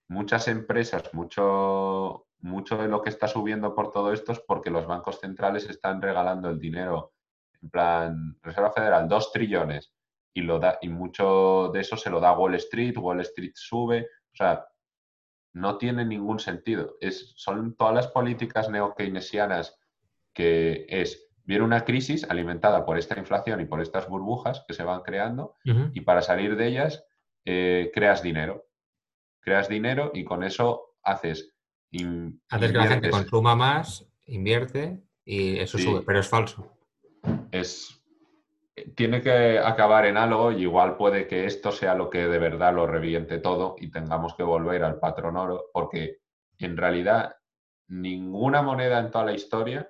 [0.08, 4.86] muchas empresas, mucho, mucho de lo que está subiendo por todo esto es porque los
[4.86, 7.14] bancos centrales están regalando el dinero,
[7.62, 9.94] en plan, Reserva Federal, dos trillones,
[10.34, 14.08] y, lo da, y mucho de eso se lo da Wall Street, Wall Street sube,
[14.34, 14.66] o sea,
[15.54, 16.98] no tiene ningún sentido.
[17.00, 19.80] Es, son todas las políticas neo-keynesianas
[20.34, 24.84] que es, viene una crisis alimentada por esta inflación y por estas burbujas que se
[24.84, 25.56] van creando,
[25.94, 27.06] y para salir de ellas
[27.46, 28.68] eh, creas dinero.
[29.40, 31.55] Creas dinero y con eso haces...
[32.00, 35.84] in- Haces que la gente consuma más, invierte y eso Sí.
[35.86, 36.72] sube, pero es falso.
[37.52, 38.02] es,
[38.96, 42.74] tiene que acabar en algo y igual puede que esto sea lo que de verdad
[42.76, 46.18] lo reviente todo y tengamos que volver al patrón oro, porque
[46.60, 47.36] en realidad
[47.88, 49.89] ninguna moneda en toda la historia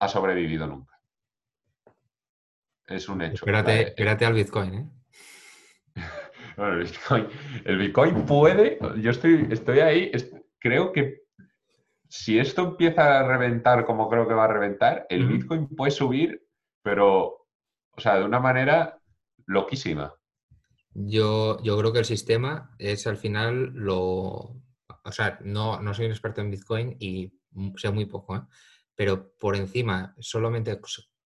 [0.00, 0.98] ha sobrevivido nunca.
[2.86, 3.34] Es un hecho.
[3.44, 4.88] Espérate, espérate al Bitcoin, ¿eh?
[6.56, 7.26] Bueno, el Bitcoin,
[7.64, 11.21] el Bitcoin puede, yo estoy, estoy ahí, es- creo que
[12.14, 15.26] si esto empieza a reventar como creo que va a reventar, el.
[15.26, 16.46] Bitcoin puede subir,
[16.82, 17.46] pero,
[17.90, 19.00] o sea, de una manera
[19.46, 20.14] loquísima.
[20.92, 23.96] Yo, yo creo que el sistema es al final lo...
[25.04, 27.32] O sea, no, no soy un experto en Bitcoin y
[27.76, 28.42] sé muy poco, ¿eh?
[28.94, 30.78] pero por encima, solamente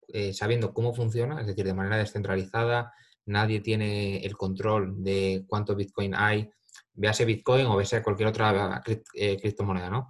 [0.09, 2.93] eh, sabiendo cómo funciona, es decir, de manera descentralizada,
[3.25, 6.47] nadie tiene el control de cuánto Bitcoin hay,
[6.93, 10.09] véase Bitcoin o véase cualquier otra cri- eh, criptomoneda, ¿no?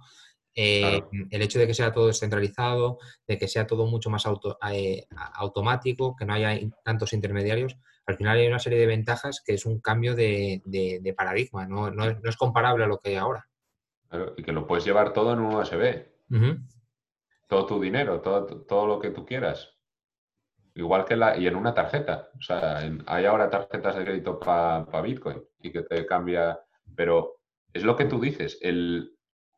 [0.58, 1.10] Eh, Claro.
[1.30, 5.06] El hecho de que sea todo descentralizado, de que sea todo mucho más auto- eh,
[5.34, 7.76] automático, que no haya tantos intermediarios,
[8.06, 11.66] al final hay una serie de ventajas que es un cambio de, de- de paradigma,
[11.66, 11.90] ¿no?
[11.90, 13.46] No, es, no es comparable a lo que hay ahora.
[14.08, 16.06] Claro, Y que lo puedes llevar todo en un USB,
[17.48, 19.72] todo tu dinero, todo, todo lo que tú quieras.
[20.74, 22.30] Igual que la, y en una tarjeta.
[22.38, 26.60] O sea, en- hay ahora tarjetas de crédito para Bitcoin y que te cambia.
[26.94, 27.40] Pero
[27.72, 28.58] es lo que tú dices.
[28.62, 29.15] El,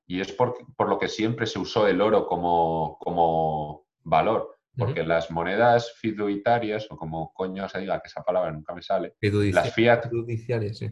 [0.08, 4.56] y es por, por lo que siempre se usó el oro como, como valor.
[4.76, 9.16] Porque las monedas fiduciarias, o como coño se diga que esa palabra nunca me sale,
[9.20, 10.90] las fiat, Fiduciarias, sí.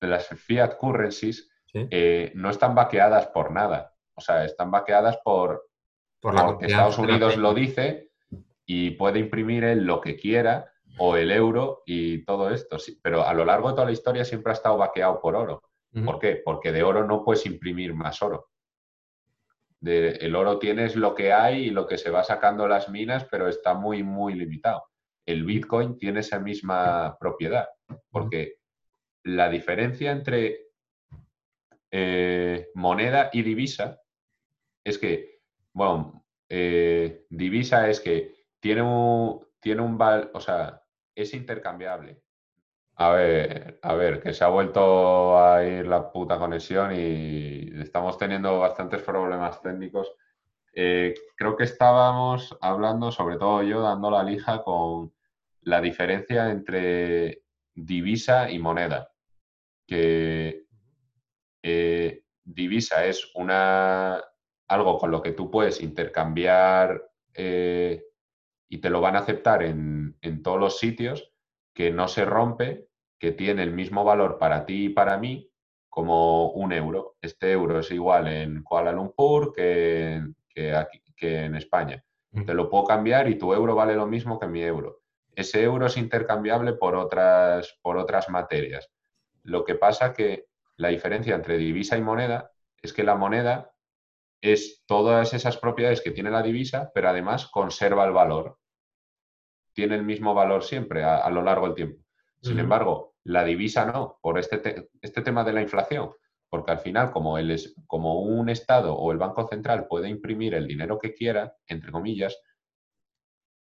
[0.00, 1.86] las fiat currencies Sí.
[1.92, 3.94] eh, no están vaqueadas por nada.
[4.14, 5.68] O sea, están vaqueadas por,
[6.20, 8.10] Por la porque Estados Unidos lo dice
[8.66, 12.80] y puede imprimir él lo que quiera o el euro y todo esto.
[12.80, 15.62] sí, pero a lo largo de toda la historia siempre ha estado vaqueado por oro.
[15.94, 16.04] Ujú.
[16.04, 16.42] ¿Por qué?
[16.44, 18.48] Porque de oro no puedes imprimir más oro.
[19.82, 23.48] El oro tienes lo que hay y lo que se va sacando las minas, pero
[23.48, 24.84] está muy, muy limitado.
[25.26, 27.68] El Bitcoin tiene esa misma propiedad,
[28.10, 28.56] porque
[29.24, 30.68] la diferencia entre
[31.90, 34.00] eh, moneda y divisa
[34.84, 35.40] es que,
[35.72, 40.82] bueno, eh, divisa es que tiene un, tiene un val, o sea,
[41.14, 42.22] es intercambiable.
[43.00, 48.18] A ver, a ver, que se ha vuelto a ir la puta conexión y estamos
[48.18, 50.12] teniendo bastantes problemas técnicos.
[50.74, 55.14] Eh, creo que estábamos hablando, sobre todo yo, dando la lija con
[55.62, 57.42] la diferencia entre
[57.74, 59.10] divisa y moneda.
[59.86, 60.66] Que
[61.62, 64.22] eh, divisa es una
[64.68, 68.04] algo con lo que tú puedes intercambiar eh,
[68.68, 71.32] y te lo van a aceptar en, en todos los sitios,
[71.72, 72.89] que no se rompe
[73.20, 75.48] que tiene el mismo valor para ti y para mí
[75.90, 77.16] como un euro.
[77.20, 80.24] Este euro es igual en Kuala Lumpur que,
[80.74, 82.02] aquí, que en España.
[82.30, 82.44] Mm.
[82.46, 85.02] Te lo puedo cambiar y tu euro vale lo mismo que mi euro.
[85.36, 88.90] Ese euro es intercambiable por otras, por otras materias.
[89.42, 90.46] Lo que pasa que
[90.76, 93.74] la diferencia entre divisa y moneda es que la moneda
[94.40, 98.56] es todas esas propiedades que tiene la divisa, pero además conserva el valor.
[99.74, 102.02] Tiene el mismo valor siempre a, lo largo del tiempo.
[102.42, 106.10] Sin embargo, la divisa no, por este, este tema de la inflación,
[106.48, 110.54] porque al final, como, él es, como un Estado o el Banco Central puede imprimir
[110.54, 112.40] el dinero que quiera, entre comillas,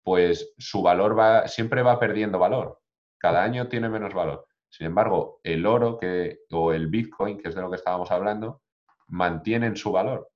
[0.04, 2.82] pues su valor va, siempre va perdiendo valor.
[3.18, 4.48] Cada año tiene menos valor.
[4.70, 8.64] Sin embargo, el oro que, o el Bitcoin, que es de lo que estábamos hablando,
[9.08, 10.30] mantienen su valor.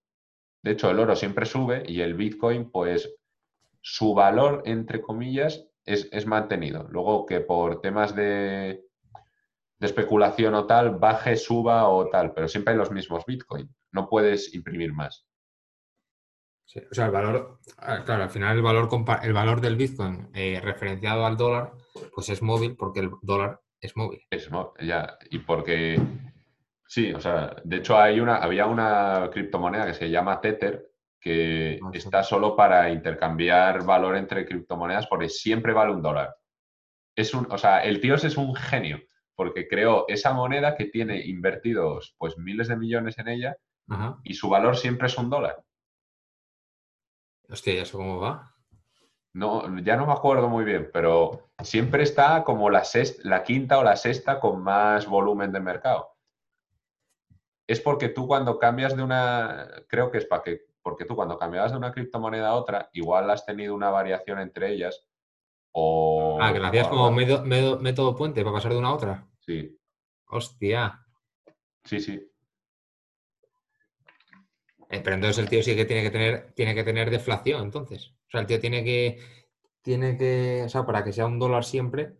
[0.61, 3.17] De hecho, el oro siempre sube y el Bitcoin, pues
[3.81, 6.87] su valor, entre comillas, es, es mantenido.
[6.89, 8.86] Luego que por temas de,
[9.79, 13.69] de especulación o tal, baje, suba o tal, pero siempre hay los mismos Bitcoin.
[13.91, 15.27] No puedes imprimir más.
[16.65, 18.89] o sea, el valor, ah, claro, al final el valor,
[19.21, 21.73] el valor del Bitcoin eh, referenciado al dólar,
[22.13, 24.21] pues es móvil porque el dólar es móvil.
[24.31, 24.49] Es
[24.81, 26.01] ya, y porque,
[26.87, 31.79] sí, o sea, de hecho hay una, había una criptomoneda que se llama Tether, que
[31.83, 36.35] ah, está solo para intercambiar valor entre criptomonedas porque siempre vale un dólar.
[37.15, 38.99] Es un, o sea, el tío es un genio
[39.37, 43.55] porque creó esa moneda que tiene invertidos pues miles de millones en ella
[44.23, 45.63] y su valor siempre es un dólar.
[47.47, 48.51] Hostia, ¿y eso cómo va?
[49.33, 52.83] No, ya no me acuerdo muy bien, pero siempre está como la,
[53.23, 56.17] la quinta o la sexta con más volumen de mercado.
[57.67, 61.37] Es porque tú cuando cambias de una, creo que es para que, porque tú cuando
[61.37, 65.07] cambiabas de una criptomoneda a otra, igual has tenido una variación entre ellas
[66.41, 69.27] ah, que lo hacías como método, puente para pasar de una a otra.
[69.39, 69.77] Sí.
[70.27, 71.05] Hostia.
[71.83, 72.31] Sí, sí.
[74.89, 78.13] Eh, pero entonces el tío sí que tiene que tener, tiene que tener deflación, entonces.
[78.27, 79.19] O sea, el tío tiene que,
[79.81, 82.17] tiene que, o sea, para que sea un dólar siempre.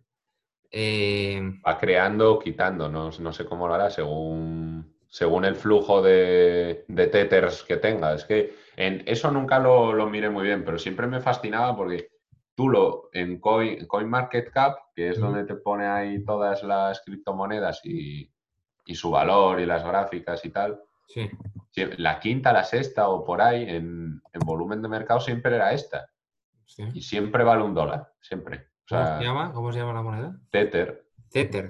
[0.70, 6.84] Eh, Va creando o quitando, no, sé cómo lo hará según, según el flujo de,
[6.88, 8.14] de tethers que tenga.
[8.14, 12.17] Es que en eso nunca lo, lo miré muy bien, pero siempre me fascinaba porque
[12.58, 18.32] tú lo en Coin, CoinMarketCap, que es donde te pone ahí todas las criptomonedas y,
[18.94, 20.82] su valor y las gráficas y tal.
[21.06, 21.30] Sí.
[21.98, 26.10] La quinta, la sexta o por ahí en, volumen de mercado siempre era esta.
[26.92, 28.70] Y siempre vale un dólar, siempre.
[28.88, 29.52] ¿Cómo, se llama?
[29.52, 30.36] ¿Cómo se llama la moneda?
[30.50, 31.06] Tether.
[31.30, 31.68] Tether.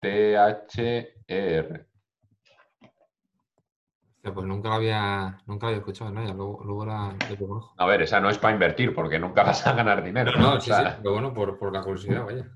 [0.00, 1.89] T-E-T-H-E-R
[4.22, 6.22] pues nunca la había, nunca había escuchado, ¿no?
[6.22, 7.16] luego, luego la,
[7.78, 10.32] A ver, esa no es para invertir, porque nunca vas a ganar dinero.
[10.38, 12.50] No, sí, sí, pero bueno, por, la curiosidad, vaya.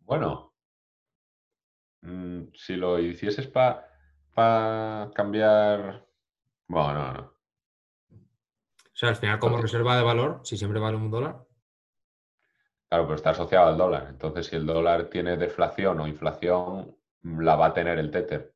[0.00, 0.52] Bueno,
[2.02, 6.06] mm, si lo hicieses para cambiar.
[6.68, 7.20] Bueno, no, no.
[8.96, 11.44] O sea, al final, como reserva de valor, si siempre vale un dólar.
[12.88, 14.06] Claro, pero está asociado al dólar.
[14.08, 18.55] Entonces, si el dólar tiene deflación o inflación, la va a tener el Tether.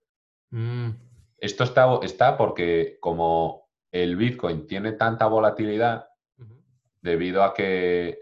[0.50, 0.90] Mm.
[1.38, 6.06] Esto está, está porque como el Bitcoin tiene tanta volatilidad
[7.00, 8.18] debido a que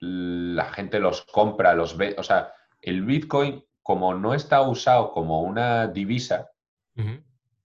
[0.00, 2.52] la gente los compra, los ve, o sea,
[2.82, 6.50] el Bitcoin como no está usado como una divisa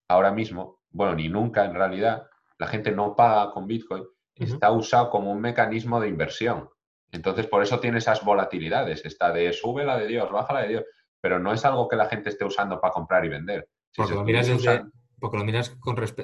[0.07, 2.27] ahora mismo, bueno, ni nunca en realidad,
[2.57, 4.03] la gente no paga con Bitcoin,
[4.35, 6.69] está usado como un mecanismo de inversión.
[7.11, 10.67] Entonces, por eso tiene esas volatilidades, está de sube la de Dios, baja la de
[10.67, 10.83] Dios
[11.21, 13.69] pero no es algo que la gente esté usando para comprar y vender.
[13.95, 14.47] porque, lo miras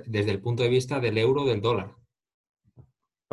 [0.05, 1.95] desde, el punto de vista del euro o del dólar.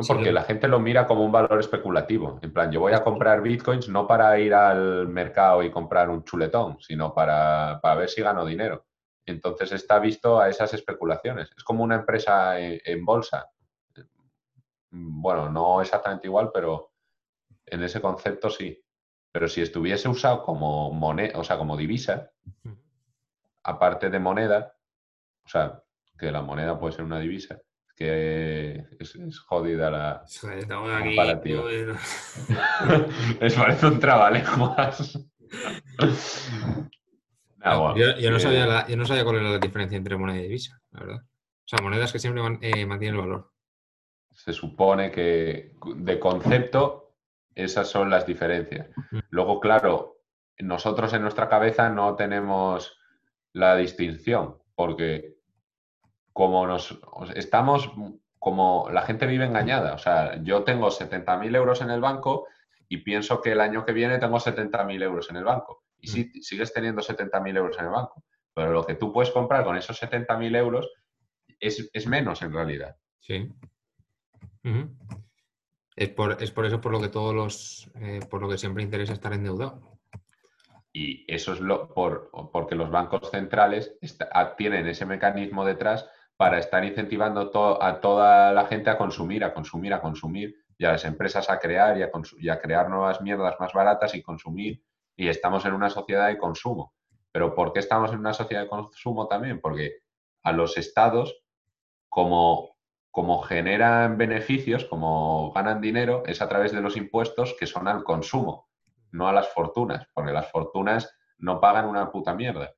[0.09, 2.39] porque la gente lo mira como un valor especulativo.
[2.43, 6.25] En plan, yo voy a comprar bitcoins no para ir al mercado y comprar un
[6.25, 8.87] chuletón, sino para, ver si gano dinero.
[9.25, 11.51] Entonces está visto a esas especulaciones.
[11.57, 13.49] Es como una empresa en, bolsa.
[14.91, 16.91] Bueno, no exactamente igual, pero
[17.67, 18.83] en ese concepto sí.
[19.33, 22.31] Pero si estuviese usado como moneda, o sea, como divisa,
[23.63, 24.77] aparte de moneda,
[25.45, 25.83] o sea,
[26.19, 27.61] que la moneda puede ser una divisa,
[27.97, 30.25] que es, jodida la
[30.69, 31.65] comparativa.
[33.41, 35.19] Les parece un trabalejuas.
[37.63, 40.81] Ah, yo, no sabía yo no sabía cuál era la diferencia entre moneda y divisa,
[40.91, 41.23] la verdad.
[41.23, 43.51] O sea, monedas que siempre eh, mantienen el valor.
[44.31, 47.02] Se supone que de concepto
[47.55, 48.89] esas son las diferencias.
[49.31, 50.19] Luego, claro,
[50.59, 52.99] nosotros en nuestra cabeza no tenemos
[53.53, 55.37] la distinción, porque
[56.33, 56.99] como nos
[57.35, 57.91] estamos,
[58.39, 62.47] como la gente vive engañada, o sea, yo tengo 70.000 euros en el banco
[62.89, 65.85] y pienso que el año que viene tengo 70.000 euros en el banco.
[65.99, 66.41] Y sí, mm.
[66.41, 68.25] sigues teniendo 70.000 euros en el banco,
[68.55, 70.91] pero lo que tú puedes comprar con esos 70.000 euros
[71.61, 72.97] es, menos en realidad.
[73.21, 73.49] Sí.
[75.97, 79.33] Es, por, eso por lo que todos los, eh, por lo que siempre interesa estar
[79.33, 79.99] endeudado.
[80.93, 83.97] Y eso es lo por, porque los bancos centrales
[84.59, 89.95] tienen ese mecanismo detrás para estar incentivando a toda la gente a consumir, a consumir,
[89.95, 93.55] a consumir, y a las empresas a crear y a, y a crear nuevas mierdas
[93.61, 94.83] más baratas y consumir.
[95.17, 96.95] Y estamos en una sociedad de consumo.
[97.31, 99.61] Pero ¿por qué estamos en una sociedad de consumo también?
[99.61, 100.01] Porque
[100.43, 101.43] a los estados,
[102.09, 102.72] como,
[103.13, 108.03] como generan beneficios, como ganan dinero, es a través de los impuestos que son al
[108.03, 108.73] consumo
[109.13, 112.75] no a las fortunas, porque las fortunas no pagan una puta mierda.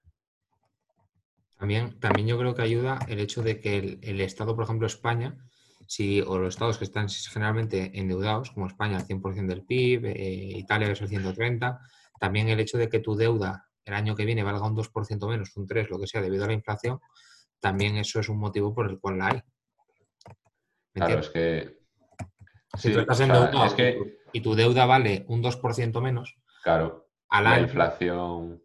[1.57, 5.39] También, también yo creo que ayuda el hecho de que el, Estado, por ejemplo, España,
[6.27, 10.91] o los estados que están generalmente endeudados, como España, al 100% del PIB, eh, Italia,
[10.91, 11.79] es el 130%,
[12.19, 15.57] también el hecho de que tu deuda el año que viene valga un 2% menos,
[15.57, 17.01] un 3%, lo que sea, debido a la inflación,
[17.61, 19.43] también eso es un motivo por el cual la hay.
[20.95, 21.79] Claro, es que...
[22.79, 26.37] Si tú estás endeudado, es que y tu deuda vale un 2% menos.
[26.65, 27.07] Claro.
[27.31, 28.61] la inflación.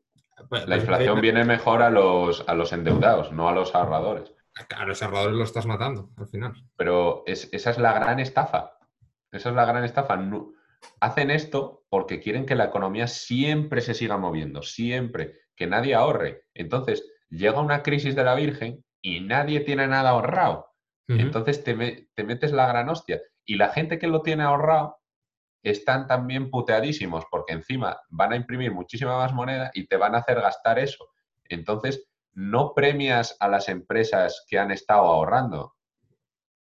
[0.50, 4.34] Pues, la pues, inflación viene mejor a los, a los endeudados, no a los ahorradores.
[4.76, 6.54] A los ahorradores los estás matando al final.
[6.76, 8.80] Pero esa es la gran estafa.
[9.32, 10.20] Esa es la gran estafa.
[11.00, 16.46] hacen esto porque quieren que la economía siempre se siga moviendo, siempre, que nadie ahorre.
[16.56, 20.69] Entonces, llega una crisis de la Virgen y nadie tiene nada ahorrado.
[21.10, 23.20] Entonces te, te metes la gran hostia.
[23.44, 25.00] Y la gente que lo tiene ahorrado
[25.64, 30.20] están también puteadísimos porque encima van a imprimir muchísima más moneda y te van a
[30.20, 31.10] hacer gastar eso.
[31.46, 35.76] Entonces, no premias a las empresas que han estado ahorrando,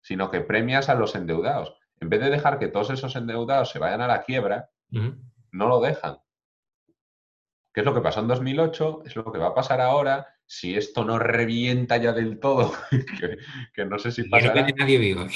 [0.01, 1.77] sino que premias a los endeudados.
[2.01, 5.81] En vez de dejar que todos esos endeudados se vayan a la quiebra, no lo
[5.81, 6.19] dejan.
[7.75, 9.03] ¿Qué es lo que pasó en 2008?
[9.05, 12.73] Es lo que va a pasar ahora si esto no revienta ya del todo,
[13.75, 14.65] que, no sé si pasará.
[14.65, 15.27] que nadie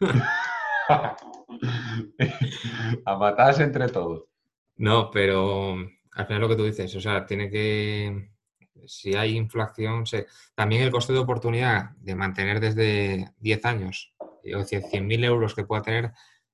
[3.06, 4.24] a matarse entre todos.
[4.76, 5.76] No, pero
[6.12, 8.32] al final lo que tú dices, o sea, tiene que,
[8.86, 10.04] si hay inflación,
[10.54, 15.82] también el coste de oportunidad de mantener desde 10 años, o 100.000 euros que pueda
[15.82, 16.12] tener,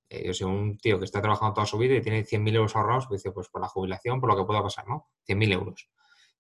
[0.09, 2.77] eh, yo sé, un tío que está trabajando toda su vida y tiene 100.000 euros
[2.77, 5.09] ahorrados, pues dice, pues por la jubilación, por lo que pueda pasar, ¿no?
[5.27, 5.91] 100.000 euros.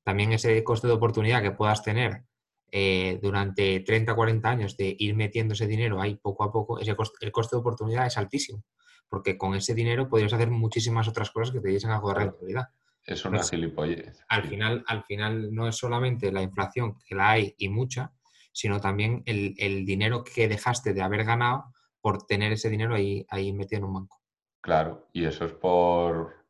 [0.06, 2.22] También ese coste de oportunidad que puedas tener
[2.70, 6.94] eh, durante 30, 40 años de ir metiendo ese dinero ahí poco a poco, ese
[7.22, 8.62] el coste de oportunidad es altísimo,
[9.08, 12.68] porque con ese dinero podrías hacer muchísimas otras cosas que te diesen algo de rentabilidad.
[13.04, 14.24] Es una gilipollez.
[14.28, 18.12] Al final, al final no es solamente la inflación, que la hay y mucha,
[18.52, 23.52] sino también el, dinero que dejaste de haber ganado por tener ese dinero ahí, ahí
[23.52, 24.20] metido en un banco.
[24.60, 26.44] Claro, y eso es por...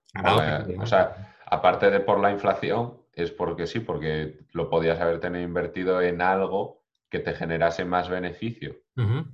[0.78, 5.42] o sea, aparte de por la inflación, es porque sí, porque lo podías haber tenido
[5.42, 8.76] invertido en algo que te generase más beneficio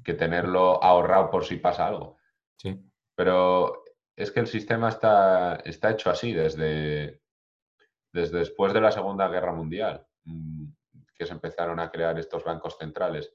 [0.03, 2.17] que tenerlo ahorrado por si pasa algo.
[2.57, 2.81] Sí.
[3.15, 3.85] Pero
[4.17, 7.23] es que el sistema está, está hecho así desde,
[8.13, 10.65] desde después de la Segunda Guerra Mundial, mm,
[11.15, 13.35] que se empezaron a crear estos bancos centrales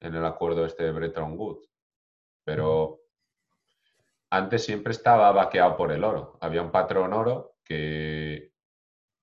[0.00, 1.68] en el acuerdo este de Bretton Woods.
[2.44, 3.00] Pero
[4.30, 6.38] antes siempre estaba vaqueado por el oro.
[6.40, 8.47] Había un patrón oro que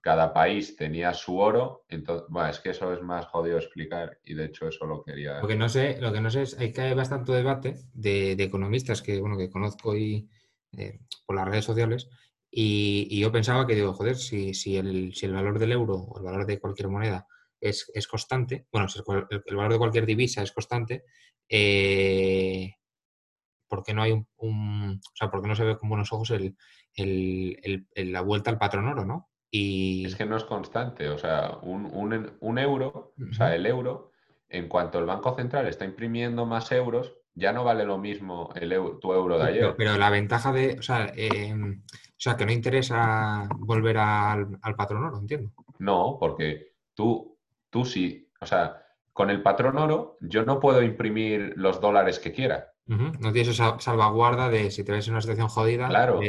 [0.05, 4.35] cada país tenía su oro, entonces, bueno, es que eso es más jodido explicar y
[4.35, 5.39] de hecho eso lo quería...
[5.41, 8.33] Lo que no sé, lo que no sé es, hay que hay bastante debate de,
[8.33, 10.29] economistas que, bueno, que conozco y,
[10.77, 12.07] eh, por las redes sociales
[12.51, 16.19] y, yo pensaba que, digo, joder, si, si, el, si el valor del euro o
[16.19, 17.25] el valor de cualquier moneda
[17.59, 21.05] es, es constante, bueno, si el, valor de cualquier divisa es constante,
[21.49, 22.75] eh,
[23.67, 26.29] ¿por qué no hay un, o sea, por qué no se ve con buenos ojos
[26.29, 26.55] el,
[27.95, 29.31] la vuelta al patrón oro, ¿no?
[29.57, 30.05] Y...
[30.05, 34.11] Es que no es constante, o sea, un, euro, o sea, el euro,
[34.49, 38.69] en cuanto el Banco Central está imprimiendo más euros, ya no vale lo mismo el
[38.99, 39.75] tu euro de ayer.
[39.77, 45.05] Pero, la ventaja de, o sea, em, o sea, que no interesa volver al, patrón
[45.05, 45.51] oro, entiendo.
[45.79, 47.37] No, porque tú,
[47.69, 48.83] tú sí, o sea,
[49.13, 52.73] con el patrón oro yo no puedo imprimir los dólares que quiera.
[52.87, 55.87] No tienes esa salvaguarda de si te ves en una situación jodida.
[55.87, 56.19] Claro.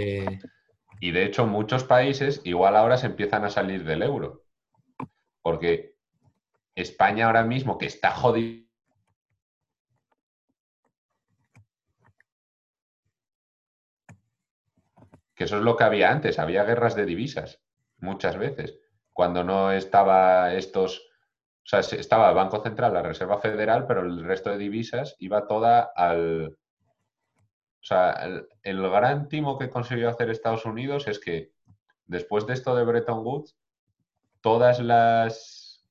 [1.00, 4.44] Y de hecho muchos países igual ahora se empiezan a salir del euro.
[5.42, 5.96] Porque
[6.74, 8.66] España ahora mismo, que está jodido.
[15.34, 17.62] Que eso es lo que había antes, había guerras de divisas,
[17.98, 18.78] muchas veces.
[19.12, 21.06] Cuando no estaba estos
[21.66, 25.48] o sea, estaba el Banco Central, la Reserva Federal, pero el resto de divisas iba
[25.48, 26.56] toda al...
[27.86, 28.10] O sea,
[28.64, 31.52] el, gran timo que consiguió hacer Estados Unidos es que
[32.06, 33.56] después de esto de Bretton Woods,
[34.40, 35.88] todas las,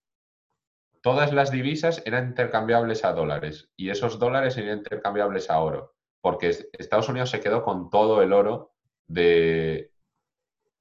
[0.99, 6.67] todas las divisas eran intercambiables a dólares y esos dólares eran intercambiables a oro, porque
[6.73, 8.73] Estados Unidos se quedó con todo el oro
[9.07, 9.93] de,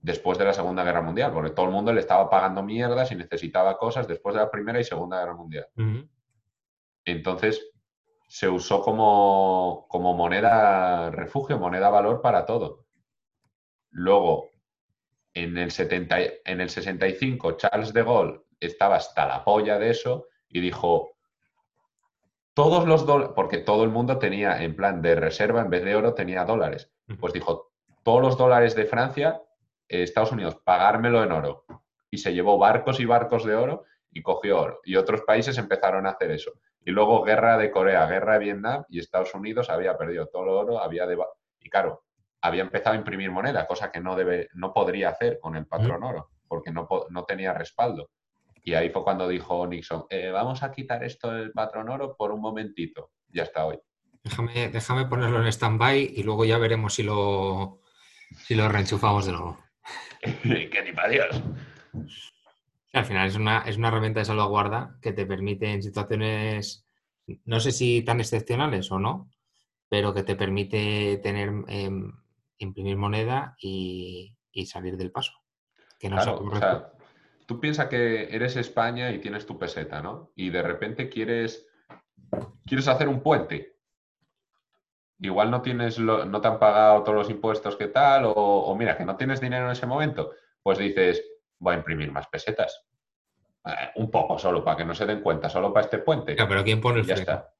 [0.01, 3.15] después de la Segunda Guerra Mundial, porque todo el mundo le estaba pagando mierdas y
[3.15, 5.69] necesitaba cosas después de la Primera y Segunda Guerra Mundial.
[7.05, 7.71] Entonces
[8.27, 12.87] se usó como, como, moneda refugio, moneda valor para todo.
[13.91, 14.51] Luego,
[15.35, 20.29] en el, 70, en el 65, Charles de Gaulle estaba hasta la polla de eso
[20.49, 21.17] y dijo,
[22.55, 25.97] todos los dólares, porque todo el mundo tenía en plan de reserva, en vez de
[25.97, 26.93] oro, tenía dólares.
[27.21, 27.73] Pues dijo,
[28.03, 29.41] todos los dólares de Francia
[29.89, 31.65] Estados Unidos pagármelo en oro.
[32.11, 34.81] Y se llevó barcos y barcos de oro y cogió oro.
[34.85, 36.53] Y otros países empezaron a hacer eso.
[36.85, 40.49] Y luego guerra de Corea, guerra de Vietnam y Estados Unidos había perdido todo el
[40.51, 41.17] oro, había de...
[41.61, 42.05] Y claro,
[42.43, 46.03] había empezado a imprimir moneda, cosa que no, debe, no podría hacer con el patrón
[46.03, 48.11] oro, porque no, no tenía respaldo.
[48.63, 52.33] Y ahí fue cuando dijo Nixon, eh, vamos a quitar esto del patrón oro por
[52.33, 53.13] un momentito.
[53.29, 53.79] Ya está hoy.
[54.23, 57.81] Déjame, déjame ponerlo en stand-by y luego ya veremos si lo,
[58.31, 59.59] si lo reenchufamos de nuevo.
[60.43, 61.43] que ni para Dios.
[62.95, 66.87] Al final es una, es una herramienta de salvaguarda que te permite en situaciones,
[67.45, 69.31] no sé si tan excepcionales o no,
[69.89, 72.13] pero que te permite tener, em,
[72.59, 74.37] imprimir moneda y,
[74.67, 75.33] salir del paso.
[75.99, 76.93] Que no claro, o sea,
[77.47, 80.31] tú piensas que eres España y tienes tu peseta, ¿no?
[80.37, 81.67] Y de repente quieres,
[82.65, 83.75] quieres hacer un puente
[85.21, 89.05] igual no tienes no te han pagado todos los impuestos que tal, o, mira, que
[89.05, 90.33] no tienes dinero en ese momento,
[90.63, 91.23] pues dices,
[91.59, 92.85] voy a imprimir más pesetas.
[93.67, 96.37] Eh, un poco solo, para que no se den cuenta, solo para este puente.
[96.37, 97.51] pero ¿quién pone el ya está.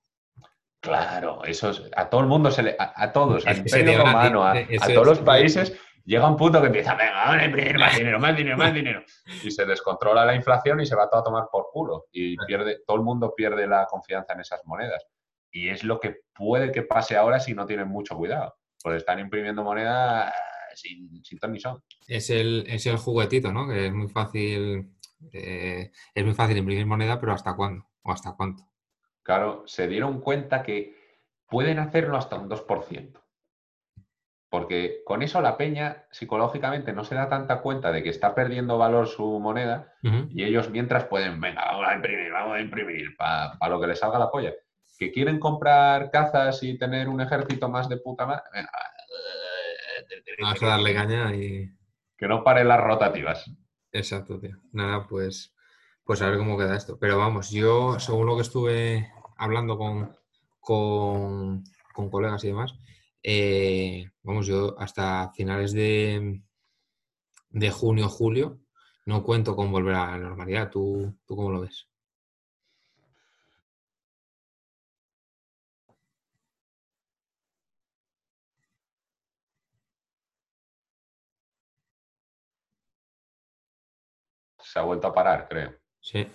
[0.81, 4.55] Claro, eso es, a todo el mundo se le, a, todos, al Imperio Romano, a,
[4.93, 5.75] todos los países,
[6.05, 9.03] llega un punto que empieza, venga, vamos a imprimir más dinero, más dinero, más dinero.
[9.43, 12.09] Y se descontrola la inflación y se va todo a tomar por culo.
[12.13, 15.07] Y pierde, todo el mundo pierde la confianza en esas monedas.
[15.51, 18.55] Y es lo que puede que pase ahora si no tienen mucho cuidado.
[18.83, 20.35] Pues están imprimiendo moneda
[20.77, 21.39] sin, sin.
[22.07, 23.69] Es el, es el juguetito, ¿no?
[23.69, 24.91] Que es muy fácil.
[25.33, 27.87] Eh, es muy fácil imprimir moneda, pero ¿hasta cuándo?
[28.03, 28.65] ¿O hasta cuánto?
[29.23, 30.95] Claro, se dieron cuenta que
[31.49, 33.21] pueden hacerlo hasta un 2%.
[34.51, 38.79] Porque con eso la peña psicológicamente no se da tanta cuenta de que está perdiendo
[38.79, 39.95] valor su moneda
[40.31, 43.99] y ellos mientras pueden, venga, vamos a imprimir, vamos a imprimir para lo que les
[43.99, 44.53] salga la polla
[44.99, 48.43] que quieren comprar cazas y tener un ejército más de puta madre.
[50.41, 51.71] Vamos a darle caña y.
[52.17, 53.51] Que no pare las rotativas.
[53.93, 54.57] Exacto, tío.
[54.73, 55.55] Nada, pues,
[56.05, 56.99] pues a ver cómo queda esto.
[56.99, 60.17] Pero vamos, yo, según lo que estuve hablando con,
[60.61, 61.65] con,
[62.11, 62.75] colegas y demás,
[63.23, 66.43] eh, vamos, yo hasta finales de,
[67.51, 68.61] de junio, julio,
[69.07, 70.71] no cuento con volver a la normalidad.
[70.71, 71.89] ¿Tú, ¿Tú cómo lo ves?
[84.75, 85.73] Se ha vuelto a parar, creo.
[86.01, 86.27] Sí.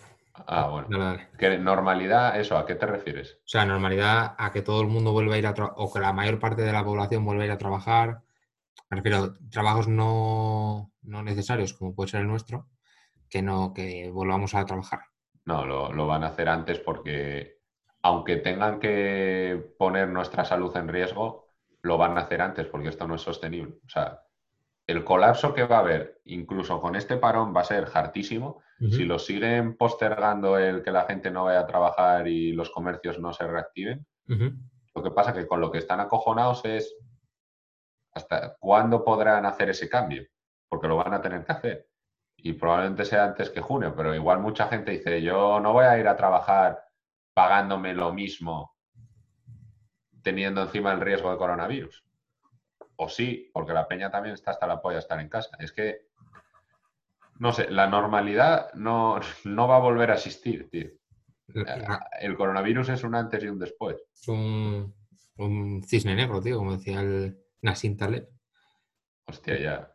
[0.48, 1.18] Ah, bueno.
[1.38, 3.34] ¿Qué normalidad, eso, ¿a qué te refieres?
[3.34, 6.00] O sea, normalidad a que todo el mundo vuelva a ir a trabajar, o que
[6.00, 8.22] la mayor parte de la población vuelva a ir a trabajar.
[8.90, 12.70] Me refiero a trabajos no, necesarios, como puede ser el nuestro,
[13.30, 15.02] que no, que volvamos a trabajar.
[15.44, 17.60] No, lo, lo van a hacer antes porque,
[18.04, 21.50] aunque tengan que poner nuestra salud en riesgo,
[21.82, 23.80] lo van a hacer antes porque esto no es sostenible.
[23.86, 24.22] O sea,
[24.90, 28.64] el colapso que va a haber, incluso con este parón, va a ser hartísimo.
[28.80, 33.20] Si lo siguen postergando el que la gente no vaya a trabajar y los comercios
[33.20, 34.08] no se reactiven,
[34.96, 36.96] lo que pasa que con lo que están acojonados es
[38.14, 40.24] hasta cuándo podrán hacer ese cambio,
[40.68, 41.88] porque lo van a tener que hacer.
[42.42, 46.00] y probablemente sea antes que junio, pero igual mucha gente dice, yo no voy a
[46.00, 46.82] ir a trabajar
[47.36, 48.74] pagándome lo mismo
[50.24, 52.04] teniendo encima el riesgo de coronavirus.
[53.02, 55.56] O sí, porque la peña también está hasta la polla estar en casa.
[55.58, 56.08] Es que,
[57.40, 60.90] no sé, la normalidad no, no va a volver a existir, tío.
[62.20, 63.96] El coronavirus es un antes y un después.
[64.14, 64.94] Es un,
[65.88, 68.28] cisne negro, tío, como decía el Nassim Taleb.
[69.28, 69.92] Hostia, ya.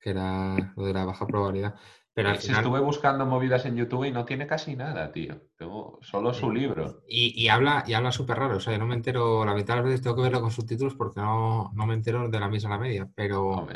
[0.00, 1.74] Que era lo de la baja probabilidad.
[2.16, 2.62] Pero al final...
[2.62, 5.38] Estuve buscando movidas en YouTube y no tiene casi nada, tío.
[5.54, 7.02] Tengo solo su libro.
[7.06, 8.56] Y, habla y habla súper raro.
[8.56, 10.50] O sea, yo no me entero, la mitad de las veces tengo que verlo con
[10.50, 13.06] subtítulos porque no, me entero de la misa a la media.
[13.14, 13.68] Pero,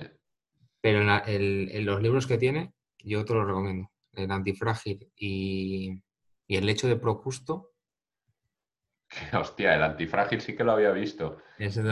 [0.80, 2.72] pero en, los libros que tiene,
[3.05, 3.91] yo te los recomiendo.
[4.14, 6.03] El antifrágil y,
[6.49, 7.72] el hecho de Procusto.
[9.38, 11.43] Hostia, el antifrágil sí que lo había visto.
[11.59, 11.82] Ese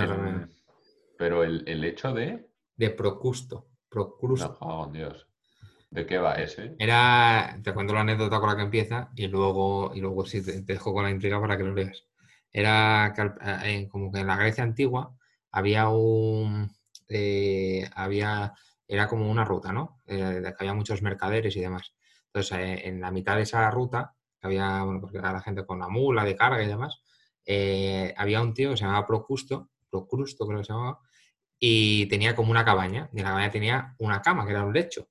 [1.18, 2.48] Pero el, hecho de.
[2.74, 3.68] De Procusto.
[3.90, 4.56] Procusto.
[4.60, 5.27] oh, Dios.
[5.90, 6.74] ¿De qué va ese?
[6.78, 10.60] Era, te cuento la anécdota con la que empieza y luego, y luego sí te,
[10.60, 12.04] dejo con la intriga para que lo leas.
[12.52, 13.30] Era que
[13.64, 15.14] eh, como que en la Grecia antigua
[15.50, 16.70] había un,
[17.08, 18.52] eh, había,
[18.86, 20.00] era como una ruta, ¿no?
[20.06, 21.94] Eh, que había muchos mercaderes y demás.
[22.26, 25.88] Entonces, en la mitad de esa ruta, había, bueno, porque era la gente con la
[25.88, 27.02] mula de carga y demás,
[28.16, 31.00] había un tío que se llamaba Procusto, Procrusto creo que se llamaba,
[31.58, 34.74] y tenía como una cabaña, y en la cabaña tenía una cama, que era un
[34.74, 35.08] lecho.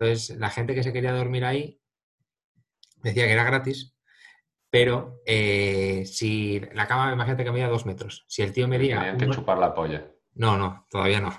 [0.00, 1.78] Entonces, la gente que se quería dormir ahí
[3.02, 3.94] decía que era gratis,
[4.70, 8.24] pero eh, si la cama, imagínate que medía dos metros.
[8.26, 9.00] Si el tío medía.
[9.00, 10.10] Tenían que chupar la polla.
[10.34, 11.30] No, no, todavía no.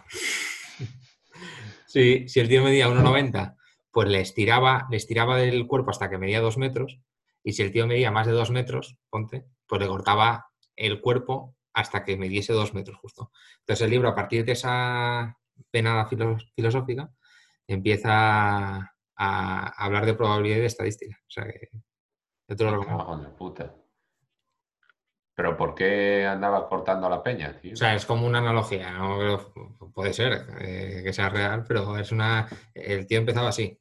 [1.87, 3.55] si, si el tío medía 1,90,
[3.89, 6.99] pues le estiraba, le estiraba del cuerpo hasta que medía dos metros.
[7.43, 11.55] Y si el tío medía más de dos metros, ponte, pues le cortaba el cuerpo
[11.73, 13.31] hasta que mediese dos metros justo.
[13.61, 15.35] Entonces el libro, a partir de esa
[15.71, 16.07] penada
[16.55, 17.11] filosófica,
[17.67, 21.17] empieza a, hablar de probabilidad y de estadística.
[21.21, 21.69] O sea que
[22.47, 23.35] yo te lo recomiendo.
[23.35, 23.75] puta.
[25.33, 27.59] ¿Pero por qué andaba cortando la peña?
[27.71, 29.39] O sea, es como una analogía, ¿no?
[29.93, 32.47] puede ser eh, que sea real, pero es una...
[32.73, 33.79] El tío empezaba así.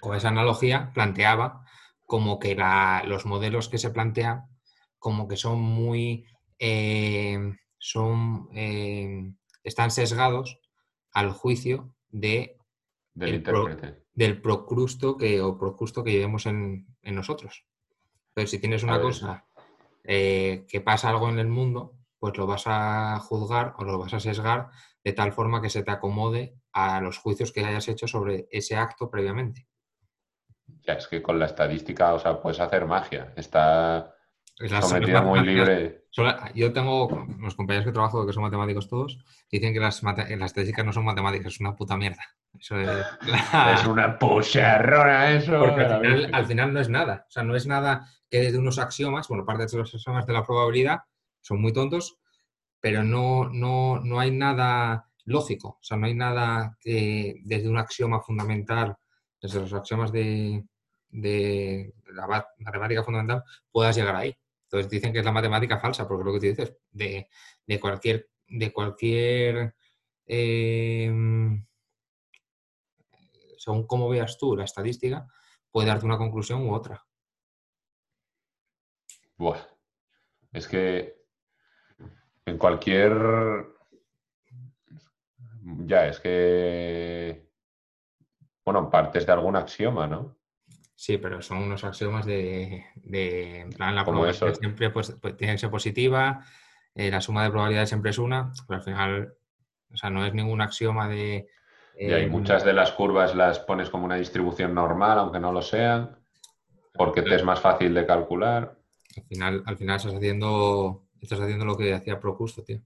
[0.00, 1.64] Con esa analogía planteaba
[2.04, 2.56] como que
[3.06, 4.46] los modelos que se plantean
[4.98, 6.26] como que son muy...
[6.58, 7.38] Eh,
[7.78, 8.48] son...
[8.54, 9.32] Eh,
[9.62, 10.58] están sesgados
[11.12, 12.56] al juicio de
[13.12, 13.42] del
[14.12, 17.66] del procrusto que, o procrusto que llevemos en, nosotros.
[18.28, 19.46] Entonces, si tienes una cosa
[20.04, 24.14] eh, que pasa algo en el mundo, pues lo vas a juzgar o lo vas
[24.14, 24.70] a sesgar
[25.02, 28.76] de tal forma que se te acomode a los juicios que hayas hecho sobre ese
[28.76, 29.66] acto previamente.
[30.82, 33.32] Ya, es que con la estadística, o sea, puedes hacer magia.
[33.36, 34.13] Está
[35.22, 36.04] muy libre.
[36.54, 39.18] yo tengo los compañeros que trabajo que son matemáticos todos,
[39.50, 42.22] dicen que las, las estadísticas no son matemáticas, es una puta mierda.
[42.58, 45.58] Eso es, es una pucharrona eso.
[45.58, 45.82] Porque
[46.32, 47.26] al final, no es nada.
[47.28, 50.32] O sea, no es nada que desde unos axiomas, bueno, parte de los axiomas de
[50.32, 51.00] la probabilidad
[51.40, 52.18] son muy tontos,
[52.80, 55.78] pero no, no, no hay nada lógico.
[55.80, 58.96] O sea, no hay nada que desde un axioma fundamental,
[59.40, 60.64] desde los axiomas de,
[61.08, 63.42] de la matemática fundamental,
[63.72, 64.36] puedas llegar ahí.
[64.74, 67.28] Entonces dicen que es la matemática falsa, porque lo que tú dices, de,
[67.80, 69.76] cualquier, de cualquier
[70.26, 71.64] em,
[73.56, 75.28] según cómo veas tú la estadística,
[75.70, 77.06] puede darte una conclusión u otra.
[79.36, 79.60] Buah.
[80.52, 81.24] Es que
[82.46, 83.12] en cualquier.
[85.86, 87.48] Ya, es que.
[88.64, 90.33] Bueno, partes de algún axioma, ¿no?
[90.96, 95.58] Sí, pero son unos axiomas de, en plan, la probabilidad siempre pues, pues, tiene que
[95.58, 96.44] ser positiva,
[96.94, 99.34] eh, la suma de probabilidades siempre es una, pero al final,
[99.92, 101.48] o sea, no es ningún axioma de...
[101.98, 105.50] y hay eh, muchas de las curvas las pones como una distribución normal, aunque no
[105.50, 106.16] lo sean,
[106.92, 108.78] porque te es más fácil de calcular.
[109.16, 112.80] Al final, al final estás haciendo, estás haciendo lo que hacía Procusto, tío.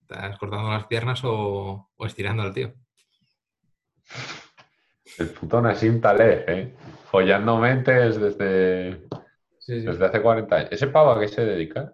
[0.00, 2.74] Estás cortando las piernas o, estirando al tío.
[5.18, 6.74] El puto Nassim Taleb, ¿eh?
[7.10, 9.02] follando mentes desde,
[9.66, 10.68] desde hace 40 años.
[10.72, 11.92] ¿Ese pavo a qué se dedica?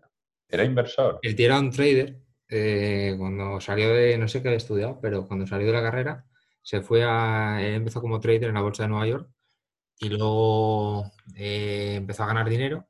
[0.49, 1.19] Era inversor.
[1.23, 2.16] El tío era un trader.
[2.49, 6.24] Eh, cuando salió de, no sé qué había estudiado, pero cuando salió de la carrera,
[6.62, 9.28] se fue a, empezó como trader en la bolsa de Nueva York
[9.99, 12.89] y luego eh, empezó a ganar dinero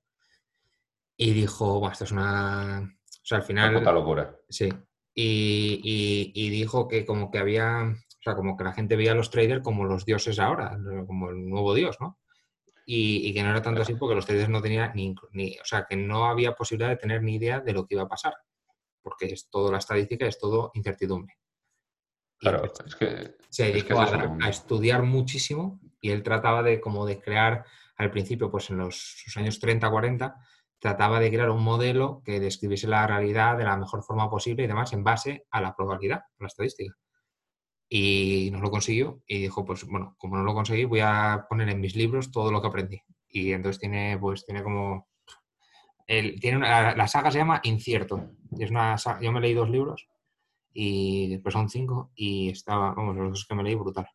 [1.16, 2.80] y dijo, bueno, esto es una...
[2.80, 3.70] O sea, al final...
[3.70, 4.36] Una puta locura.
[4.48, 4.68] Sí.
[5.14, 7.92] Y, y, dijo que como que había
[8.28, 11.48] sea, como que la gente veía a los traders como los dioses ahora, como el
[11.48, 12.18] nuevo dios, ¿no?
[12.84, 15.94] Y, que no era tanto así porque los traders no tenían ni, o sea, que
[15.94, 18.34] no había posibilidad de tener ni idea de lo que iba a pasar,
[19.02, 21.34] porque es todo la estadística, es todo incertidumbre.
[22.38, 27.64] Claro, es que, se dedicó a, estudiar muchísimo y él trataba de como de crear
[27.96, 30.36] al principio, pues en los sus años 30, 40,
[30.78, 34.66] trataba de crear un modelo que describiese la realidad de la mejor forma posible y
[34.66, 36.94] demás en base a la probabilidad, a la estadística.
[37.88, 41.70] Y no lo consiguió y dijo, pues bueno, como no lo conseguí, voy a poner
[41.70, 43.00] en mis libros todo lo que aprendí.
[43.28, 45.08] Y entonces tiene, pues tiene como...
[46.06, 48.30] El, tiene la, saga se llama Incierto.
[48.58, 50.08] es una yo me leí dos libros
[50.72, 54.08] y después son cinco y estaba, vamos, los dos que me leí brutal.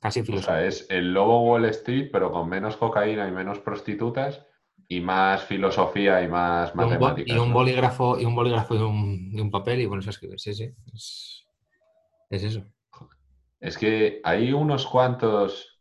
[0.00, 0.52] Casi filosófico.
[0.52, 4.44] O sea, es el lobo Wall Street, pero con menos cocaína y menos prostitutas
[4.88, 7.34] y más filosofía y más matemáticas.
[7.34, 8.78] Y un, bolígrafo y un bolígrafo y
[9.40, 10.40] un, papel y pones a escribir.
[10.40, 10.68] Sí, sí.
[10.92, 11.41] Es,
[12.32, 12.64] eso.
[13.60, 15.80] Es que hay unos cuantos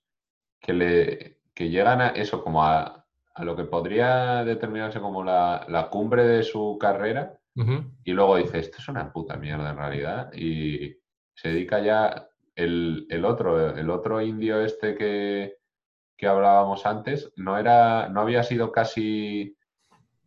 [0.59, 5.65] que le que llegan a eso, como a, a lo que podría determinarse como la,
[5.69, 7.41] la cumbre de su carrera
[8.03, 10.33] y luego dice, esto es una puta mierda en realidad.
[10.33, 10.97] Y
[11.33, 15.57] se dedica ya el, otro, el otro indio este que,
[16.15, 19.57] que, hablábamos antes, no, era, no había sido casi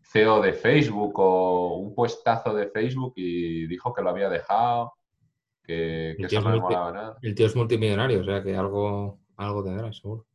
[0.02, 4.94] CEO de Facebook o un puestazo de Facebook y dijo que lo había dejado,
[5.64, 7.18] que, eso no le molaba nada.
[7.22, 10.26] El tío es multimillonario, o sea que algo, algo tendrá, seguro.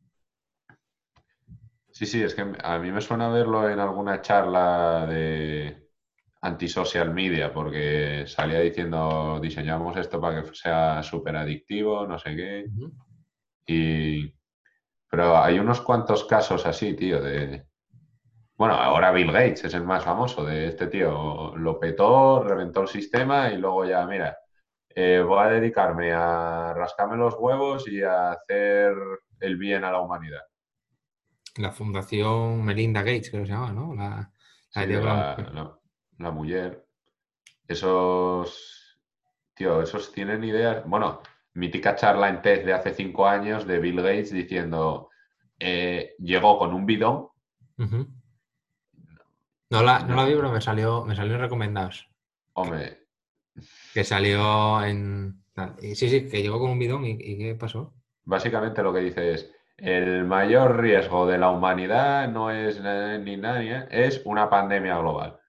[1.90, 5.90] Sí, sí, es que a mí me suena verlo en alguna charla de,
[6.42, 12.66] anti-social media, porque salía diciendo, diseñamos esto para que sea súper adictivo, no sé qué.
[13.66, 14.34] Y...
[15.08, 17.66] Pero hay unos cuantos casos así, tío, de...
[18.56, 21.56] Bueno, ahora Bill Gates es el más famoso de este tío.
[21.56, 24.38] Lo petó, reventó el sistema y luego ya, mira,
[24.94, 28.94] eh, voy a dedicarme a rascarme los huevos y a hacer
[29.40, 30.42] el bien a la humanidad.
[31.56, 33.94] La fundación Melinda Gates, creo que se llama, ¿no?
[33.94, 34.30] La,
[34.74, 35.78] la,
[36.18, 36.86] la mujer,
[37.66, 38.98] esos,
[39.54, 41.20] tío, esos tienen ideas, bueno,
[41.54, 45.10] mítica charla en TED de hace cinco años de Bill Gates diciendo,
[45.58, 47.28] eh, llegó con un bidón.
[49.70, 52.08] No la, no la vi, pero me salió, me salió en recomendados.
[52.54, 52.99] Hombre.
[53.94, 55.42] Que salió en...
[55.80, 57.92] Sí, sí, que llegó con un bidón y, y ¿qué pasó?
[58.24, 63.86] Básicamente lo que dice es, el mayor riesgo de la humanidad no es ni nadie,
[63.90, 65.40] es una pandemia global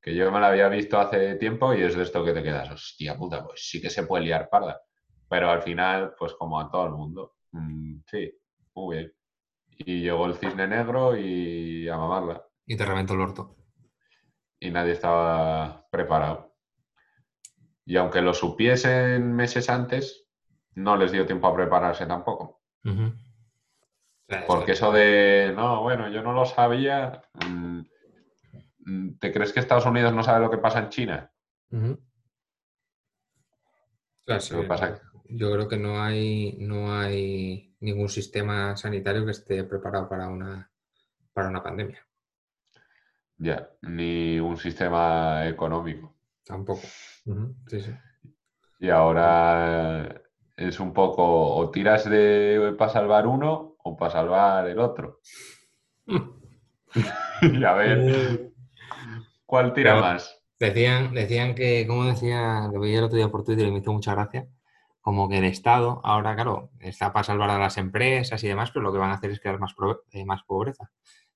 [0.00, 2.70] que yo me la había visto hace tiempo y es de esto que te quedas,
[2.70, 4.80] hostia puta, pues sí que se puede liar parda.
[5.28, 8.32] Pero al final, pues como a todo el mundo, mm, sí,
[8.74, 9.12] muy bien.
[9.78, 12.42] Y llegó el cisne negro y a mamarla.
[12.66, 13.56] Y te reventó el orto.
[14.58, 16.47] Y nadie estaba preparado.
[17.88, 20.28] Y aunque lo supiesen meses antes,
[20.74, 22.60] no les dio tiempo a prepararse tampoco.
[24.46, 27.80] Porque eso de, no, bueno, yo no lo sabía, mm,
[28.88, 31.30] Mm, ¿Te crees que Estados Unidos no sabe lo que pasa en China?
[35.28, 40.70] Yo creo que no hay, no hay ningún sistema sanitario que esté preparado para una,
[41.34, 42.06] para una pandemia.
[43.36, 46.16] Ya, ni un sistema económico.
[46.44, 46.82] Tampoco.
[48.80, 50.22] Y ahora
[50.56, 55.20] es un poco o tiras de para salvar uno o para salvar el otro.
[57.42, 58.48] y a ver,
[59.48, 60.44] ¿Cuál tira más?
[60.60, 63.94] Decían, decían que, como decía, lo veía el otro día por Twitter y me hizo
[63.94, 64.46] mucha gracia,
[65.00, 68.82] como que el Estado, ahora claro, está para salvar a las empresas y demás, pero
[68.82, 69.74] lo que van a hacer es crear más,
[70.12, 70.90] eh, más pobreza.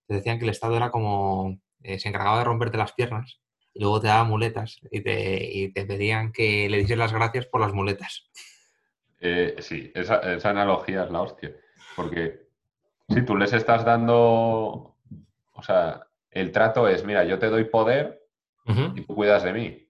[0.08, 3.40] decían que el Estado era como, eh, se encargaba de romperte las piernas
[3.74, 7.60] y luego te daba muletas y te, te pedían que le dices las gracias por
[7.60, 8.30] las muletas.
[9.20, 11.52] Eh, sí, esa, esa analogía es la hostia,
[11.96, 12.48] porque
[13.08, 14.96] si tú les estás dando,
[15.52, 18.26] o sea, el trato es, mira, yo te doy poder
[18.94, 19.88] y tú cuidas de mí.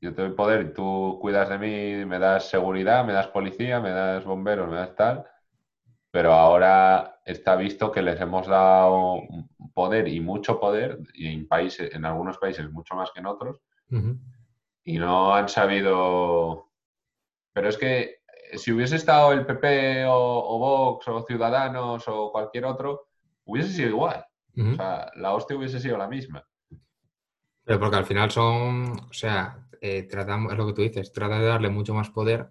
[0.00, 3.80] Yo te doy poder y tú cuidas de mí, me das seguridad, me das policía,
[3.80, 5.26] me das bomberos, me das tal.
[6.10, 9.22] Pero ahora está visto que les hemos dado
[9.74, 13.60] poder y mucho poder, y en, países, en algunos países mucho más que en otros,
[14.84, 16.70] y no han sabido...
[17.52, 18.16] Pero es que
[18.54, 23.08] si hubiese estado el PP o, o Vox o Ciudadanos o cualquier otro,
[23.44, 24.24] hubiese sido igual.
[24.56, 26.46] O sea, la hostia hubiese sido la misma.
[27.64, 31.38] Pero porque al final son, o sea, eh, tratamos, es lo que tú dices, trata
[31.38, 32.50] de darle mucho más poder,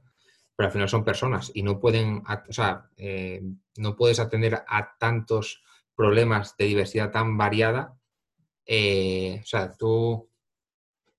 [0.56, 3.42] pero al final son personas y no pueden, o sea, eh,
[3.78, 5.64] no puedes atender a tantos
[5.96, 7.98] problemas de diversidad tan variada.
[8.66, 10.30] Eh, o sea, tú,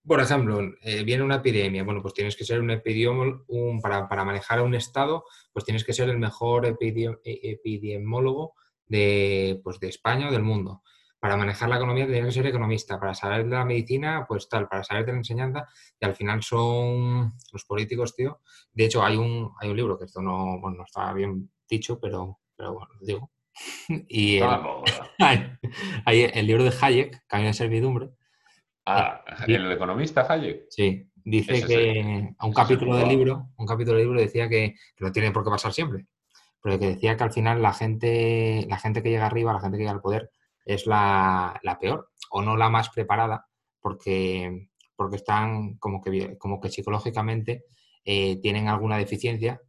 [0.06, 0.60] por ejemplo,
[1.04, 4.74] viene una epidemia, bueno, pues tienes que ser un epidemiólogo, un, para, para, manejar un
[4.74, 8.54] estado, pues tienes que ser el mejor epidemiólogo
[8.86, 10.82] de, pues, de España o del mundo.
[11.20, 14.68] para manejar la economía tienes que ser economista, para saber de la medicina, pues tal,
[14.68, 15.66] para saber de la enseñanza,
[15.98, 18.40] y al final son los políticos, tío.
[18.72, 21.98] De hecho, hay un, hay un libro que esto no, bueno, no está bien dicho,
[21.98, 23.33] pero, pero bueno, digo.
[24.08, 24.48] y el,
[26.04, 28.10] hay, el libro de Hayek, Camino de Servidumbre.
[28.86, 30.66] Ah, ¿el economista Hayek?
[30.68, 35.04] Sí, dice que a un capítulo del libro, un capítulo del libro decía que, que
[35.04, 36.06] no tiene por qué pasar siempre,
[36.60, 39.78] pero que decía que al final la gente, la gente que llega arriba, la gente
[39.78, 40.30] que llega al poder,
[40.64, 43.46] es la, peor o no la más preparada
[43.80, 47.64] porque, porque están como que, como que psicológicamente
[48.04, 49.60] eh, tienen alguna deficiencia,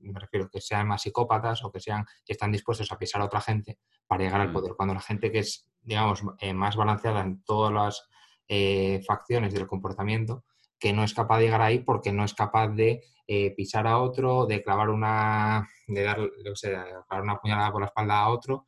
[0.00, 3.24] me refiero que sean más psicópatas o que sean que están dispuestos a pisar a
[3.24, 4.52] otra gente para llegar al mm.
[4.52, 4.74] poder.
[4.76, 8.08] Cuando la gente que es, digamos, eh, más balanceada en todas las
[8.48, 10.44] eh, facciones del comportamiento,
[10.78, 13.02] que no es capaz de llegar ahí porque no es capaz de
[13.56, 18.30] pisar a otro, de clavar una, de dar, clavar una puñalada por la espalda a
[18.30, 18.64] otro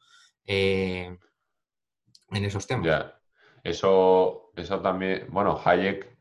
[2.30, 2.86] en esos temas.
[2.86, 3.20] Ya.
[3.62, 6.18] Eso, eso también, bueno, Hayek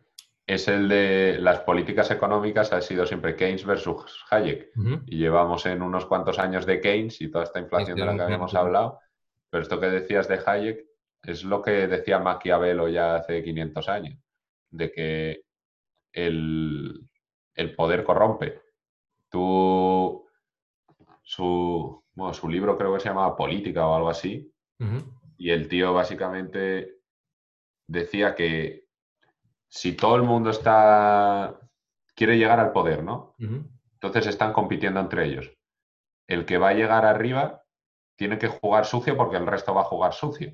[0.50, 4.72] es el de las políticas económicas, ha sido siempre Keynes versus Hayek.
[5.06, 8.24] Y llevamos en unos cuantos años de Keynes y toda esta inflación de la que
[8.24, 9.00] habíamos hablado.
[9.52, 10.88] Pero esto que decías de Hayek
[11.22, 14.18] es lo que decía Maquiavelo ya hace 500 años,
[14.72, 15.42] de que
[16.14, 17.08] el,
[17.78, 18.64] poder corrompe.
[19.30, 20.26] Tú,
[21.22, 24.52] su, bueno, su libro creo que se llama Política o algo así,
[25.38, 27.02] y el tío básicamente
[27.86, 28.89] decía que
[29.70, 31.60] si todo el mundo está
[32.16, 33.36] quiere llegar al poder, ¿no?
[33.94, 35.52] Entonces están compitiendo entre ellos.
[36.28, 37.64] El que va a llegar arriba
[38.18, 40.54] tiene que jugar sucio porque el resto va a jugar sucio.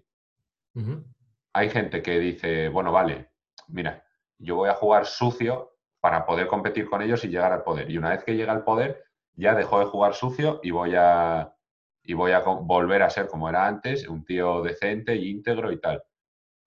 [1.53, 3.31] Hay gente que dice, bueno, vale,
[3.67, 4.03] mira,
[4.37, 7.89] yo voy a jugar sucio para poder competir con ellos y llegar al poder.
[7.89, 11.55] Y una vez que llega al poder, ya dejo de jugar sucio y voy a,
[12.03, 15.79] y voy a volver a ser como era antes, un tío decente y íntegro y
[15.79, 16.03] tal.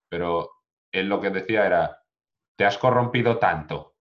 [0.09, 0.51] Pero
[0.91, 2.03] él lo que decía era,
[2.59, 3.95] te has corrompido tanto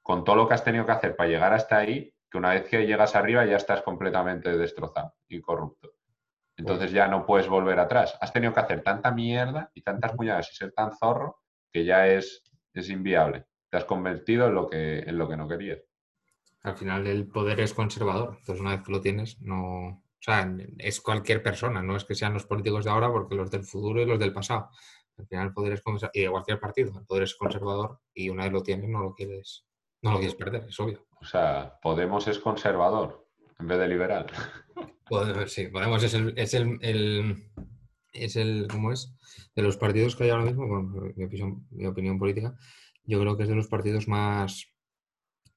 [0.00, 2.68] con todo lo que has tenido que hacer para llegar hasta ahí, que una vez
[2.68, 5.94] que llegas arriba ya estás completamente destrozado y corrupto.
[6.56, 8.16] Entonces ya no puedes volver atrás.
[8.20, 11.40] Has tenido que hacer tanta mierda y tantas puñadas y ser tan zorro
[11.72, 13.46] que ya es, es inviable.
[13.68, 15.80] Te has convertido en lo, que, en lo que no querías.
[16.62, 18.36] Al final el poder es conservador.
[18.38, 22.14] Entonces una vez que lo tienes, no, o sea, es cualquier persona, no es que
[22.14, 24.70] sean los políticos de ahora, porque los del futuro y los del pasado.
[25.16, 25.82] Al final el poder es
[26.12, 29.14] y de cualquier partido, el poder es conservador y una vez lo tienes no lo
[29.14, 29.64] quieres,
[30.02, 31.06] no lo quieres perder, es obvio.
[31.20, 33.26] O sea, Podemos es conservador
[33.58, 34.26] en vez de liberal.
[35.08, 37.50] Podemos, sí, Podemos es el, es el,
[38.12, 39.16] es el, ¿cómo es?
[39.54, 42.56] De los partidos que hay ahora mismo, bueno, mi opinión, mi opinión política,
[43.04, 44.66] yo creo que es de los partidos más,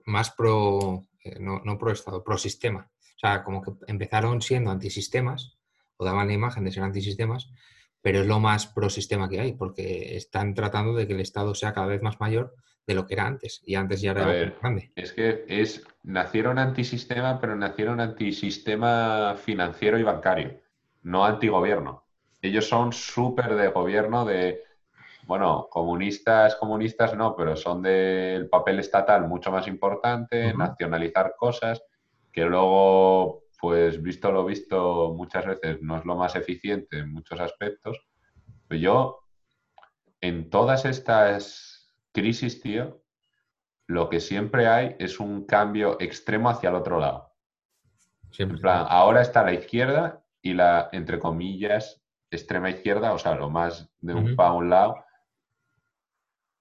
[0.05, 2.91] más pro, eh, no, no pro Estado, pro sistema.
[3.15, 5.57] O sea, como que empezaron siendo antisistemas
[5.97, 7.49] o daban la imagen de ser antisistemas,
[8.07, 11.53] pero es lo más pro sistema que hay, porque están tratando de que el Estado
[11.53, 12.55] sea cada vez más mayor
[12.85, 14.25] de lo que era antes, y antes ya era
[14.61, 14.93] grande.
[14.95, 20.57] Es que es, nacieron antisistema, pero nacieron antisistema financiero y bancario,
[21.03, 22.05] no antigobierno.
[22.41, 24.63] Ellos son súper de gobierno, de,
[25.23, 31.84] bueno, comunistas, comunistas no, pero son del papel estatal mucho más importante, nacionalizar cosas
[32.31, 37.39] que luego, pues visto lo visto, muchas veces no es lo más eficiente en muchos
[37.39, 37.97] aspectos.
[38.67, 39.19] Pero yo,
[40.21, 43.01] en todas estas crisis, tío,
[43.88, 47.34] lo que siempre hay es un cambio extremo hacia el otro lado.
[48.38, 53.49] En plan, ahora está la izquierda y la, entre comillas, extrema izquierda, o sea, lo
[53.49, 55.03] más de un pa a un lado,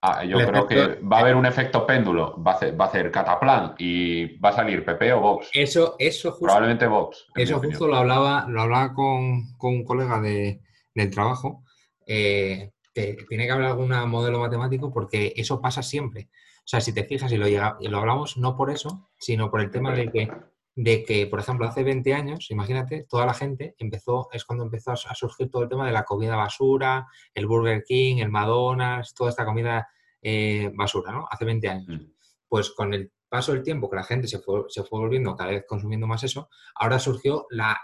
[0.02, 2.88] Ah, yo creo que va a haber un efecto péndulo, va a, hacer, va a
[2.88, 5.48] hacer cataplan y va a salir PP o Vox.
[5.52, 7.26] Eso, eso justo, Probablemente Vox.
[7.34, 10.60] Eso justo lo hablaba, lo hablaba con, un colega de,
[10.94, 11.64] del trabajo,
[12.06, 16.28] eh, que tiene que haber algún modelo matemático porque eso pasa siempre.
[16.58, 19.50] O sea, si te fijas y lo, llega, y lo hablamos no por eso, sino
[19.50, 20.28] por el tema de que,
[20.76, 24.92] de que, por ejemplo, hace 20 años, imagínate, toda la gente empezó, es cuando empezó
[24.92, 29.30] a surgir todo el tema de la comida basura, el Burger King, el McDonald's, toda
[29.30, 29.88] esta comida
[30.20, 31.26] eh, basura, ¿no?
[31.30, 31.88] Hace 20 años.
[31.88, 32.12] Mm.
[32.46, 35.50] Pues con el paso del tiempo que la gente se fue, se fue volviendo cada
[35.50, 37.80] vez consumiendo más eso, ahora surgió la,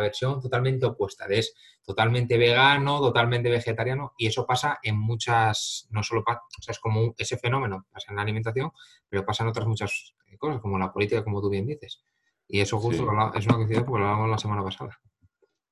[0.00, 1.54] versión totalmente opuesta, de es
[1.84, 6.80] totalmente vegano, totalmente vegetariano, y eso pasa en muchas, no solo pasa, o sea, es
[6.80, 8.72] como ese fenómeno pasa en la alimentación,
[9.08, 12.02] pero pasa en otras muchas cosas, como la política, como tú bien dices.
[12.50, 14.98] Y eso justo es una coincidencia porque lo hablamos la semana pasada.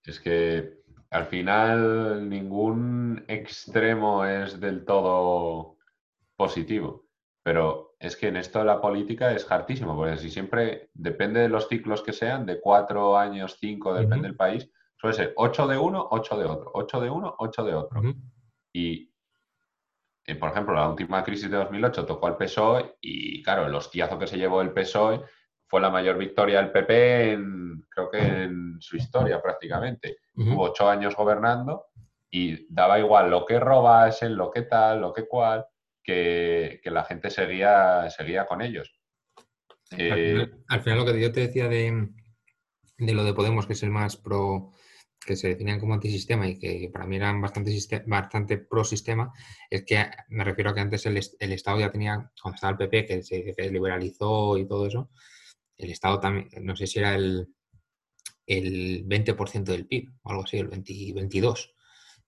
[0.04, 0.78] Es que
[1.10, 5.76] al final ningún extremo es del todo
[6.36, 7.06] positivo.
[7.42, 11.48] Pero es que en esto de la política es hartísimo, porque si siempre depende de
[11.48, 15.78] los ciclos que sean, de cuatro años, cinco, depende del país, suele ser 8 de
[15.78, 18.02] uno, 8 de otro, 8 de uno, 8 de otro.
[18.72, 19.12] Y,
[20.26, 24.18] eh, por ejemplo, la última crisis de 2008 tocó al PSOE y, claro, el hostiazo
[24.18, 25.22] que se llevó el PSOE
[25.68, 30.18] fue la mayor victoria del PP en, creo que en su historia prácticamente.
[30.34, 31.86] Hubo ocho años gobernando
[32.30, 35.66] y daba igual lo que robasen, lo que tal, lo que cual,
[36.02, 38.98] que, la gente seguía, seguía con ellos.
[39.90, 42.08] al, final, lo que yo te decía de,
[42.98, 44.72] de, lo de Podemos, que es el más pro,
[45.24, 47.76] que se definían como antisistema y que para mí eran bastante,
[48.06, 49.32] bastante pro sistema,
[49.68, 53.06] es que me refiero a que antes el, Estado ya tenía, cuando estaba el PP,
[53.06, 55.10] que se, liberalizó y todo eso,
[55.78, 57.48] el Estado también, no sé si era el,
[58.46, 61.70] el 20% del PIB o algo así, el 20, 22%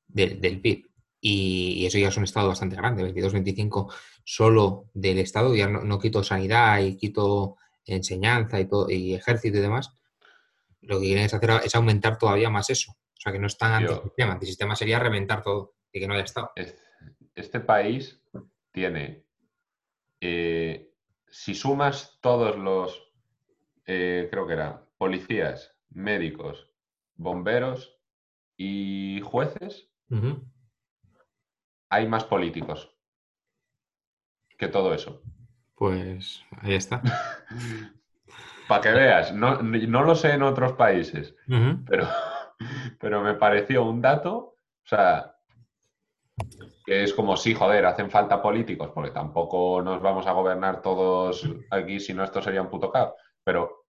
[0.09, 0.87] del PIB.
[1.21, 3.93] Y, eso ya es un Estado bastante grande, 22-25
[4.25, 9.61] solo del Estado, ya no, quito sanidad y quito enseñanza y, todo, y ejército y
[9.61, 9.91] demás.
[10.83, 12.93] Lo que quieren es hacer es aumentar todavía más eso.
[12.93, 14.33] O sea, que no es tan antisistema.
[14.33, 16.53] Antisistema sería reventar todo y que no haya Estado.
[17.35, 18.23] Este país
[18.73, 19.25] tiene,
[20.21, 20.95] eh,
[21.29, 23.10] si sumas todos los,
[23.93, 26.71] eh, creo que eran policías, médicos,
[27.17, 27.99] bomberos
[28.57, 29.91] y jueces,
[31.89, 32.97] hay más políticos
[34.57, 35.23] que todo eso.
[35.75, 37.03] Pues ahí está.
[38.69, 41.35] Para que veas, no, lo sé en otros países,
[41.85, 42.07] pero,
[43.01, 45.35] pero me pareció un dato, o sea,
[46.87, 51.45] que es como, sí, joder, hacen falta políticos, porque tampoco nos vamos a gobernar todos
[51.71, 53.15] aquí, si no esto sería un puto caos.
[53.45, 53.80] Pero,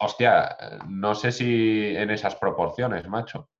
[0.00, 0.56] hostia,
[0.88, 3.50] no sé si en esas proporciones, macho.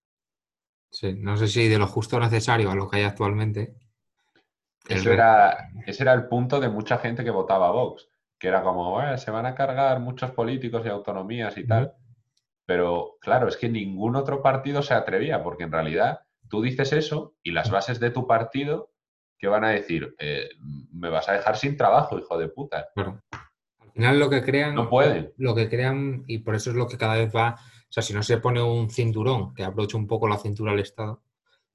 [0.90, 3.74] Sí, no sé si de lo justo necesario a lo que hay actualmente.
[4.88, 8.08] Eso era, ese era el punto de mucha gente que votaba a Vox,
[8.38, 11.92] que era como, se van a cargar muchos políticos y autonomías y tal.
[12.66, 17.34] Pero claro, es que ningún otro partido se atrevía, porque en realidad tú dices eso
[17.42, 18.90] y las bases de tu partido,
[19.38, 20.14] que van a decir?
[20.18, 20.48] Eh,
[20.92, 22.88] me vas a dejar sin trabajo, hijo de puta.
[23.90, 24.74] Al final lo que crean...
[24.74, 25.32] No pueden.
[25.36, 27.56] Lo que crean, y por eso es lo que cada vez va
[27.90, 30.78] o sea, si no se pone un cinturón que aproveche un poco la cintura al
[30.78, 31.24] Estado,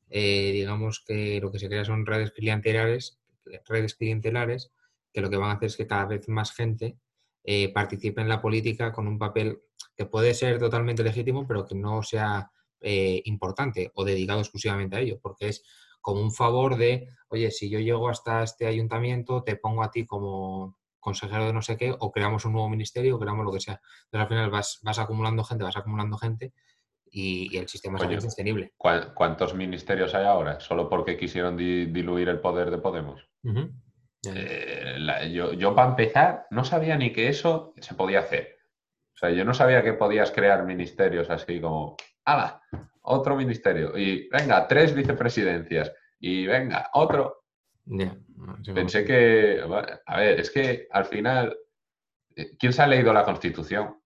[0.10, 3.20] eh, digamos que lo que se crea son redes clientelares,
[3.68, 4.72] redes clientelares,
[5.12, 6.98] que lo que van a hacer es que cada vez más gente
[7.44, 9.60] eh, participe en la política con un papel
[9.98, 15.02] que puede ser totalmente legítimo, pero que no sea eh, importante o dedicado exclusivamente a
[15.02, 15.64] ello, porque es
[16.00, 20.06] como un favor de, oye, si yo llego hasta este ayuntamiento, te pongo a ti
[20.06, 23.62] como consejero de no sé qué, o creamos un nuevo ministerio, o creamos lo que
[23.62, 23.80] sea.
[24.06, 26.52] Entonces al final vas, vas acumulando gente, vas acumulando gente
[27.10, 28.74] y, el sistema es insostenible.
[28.78, 30.60] ¿Cuántos ministerios hay ahora?
[30.60, 33.30] Solo porque quisieron diluir el poder de Podemos.
[34.28, 34.98] Eh,
[35.32, 38.58] yo, yo, para empezar, no sabía ni que eso se podía hacer.
[39.14, 41.96] O sea, yo no sabía que podías crear ministerios así como,
[42.26, 42.62] ¡hala!
[43.02, 43.98] Otro ministerio.
[43.98, 45.94] Y venga, tres vicepresidencias.
[46.20, 47.45] Y venga, otro.
[48.74, 49.62] Pensé que,
[50.06, 51.56] a ver, es que al final,
[52.36, 53.98] eh, ¿quién se ha leído la Constitución?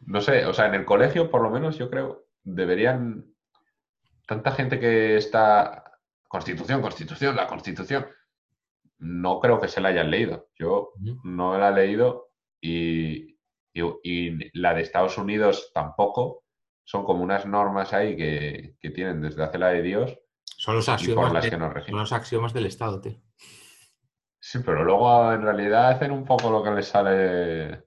[0.00, 3.32] No sé, o sea, en el colegio por lo menos yo creo deberían,
[4.26, 5.98] tanta gente que está,
[6.28, 8.06] Constitución, Constitución, la Constitución,
[8.98, 10.48] no creo que se la hayan leído.
[10.58, 12.30] Yo no la he leído
[12.60, 13.38] y,
[13.72, 16.44] y, la de Estados Unidos tampoco.
[16.84, 20.18] Son como unas normas ahí que, que tienen desde hace la de Dios
[20.56, 23.20] son los axiomas, del Estado, tío.
[24.40, 27.84] Sí, pero luego en realidad hacen un poco lo que les sale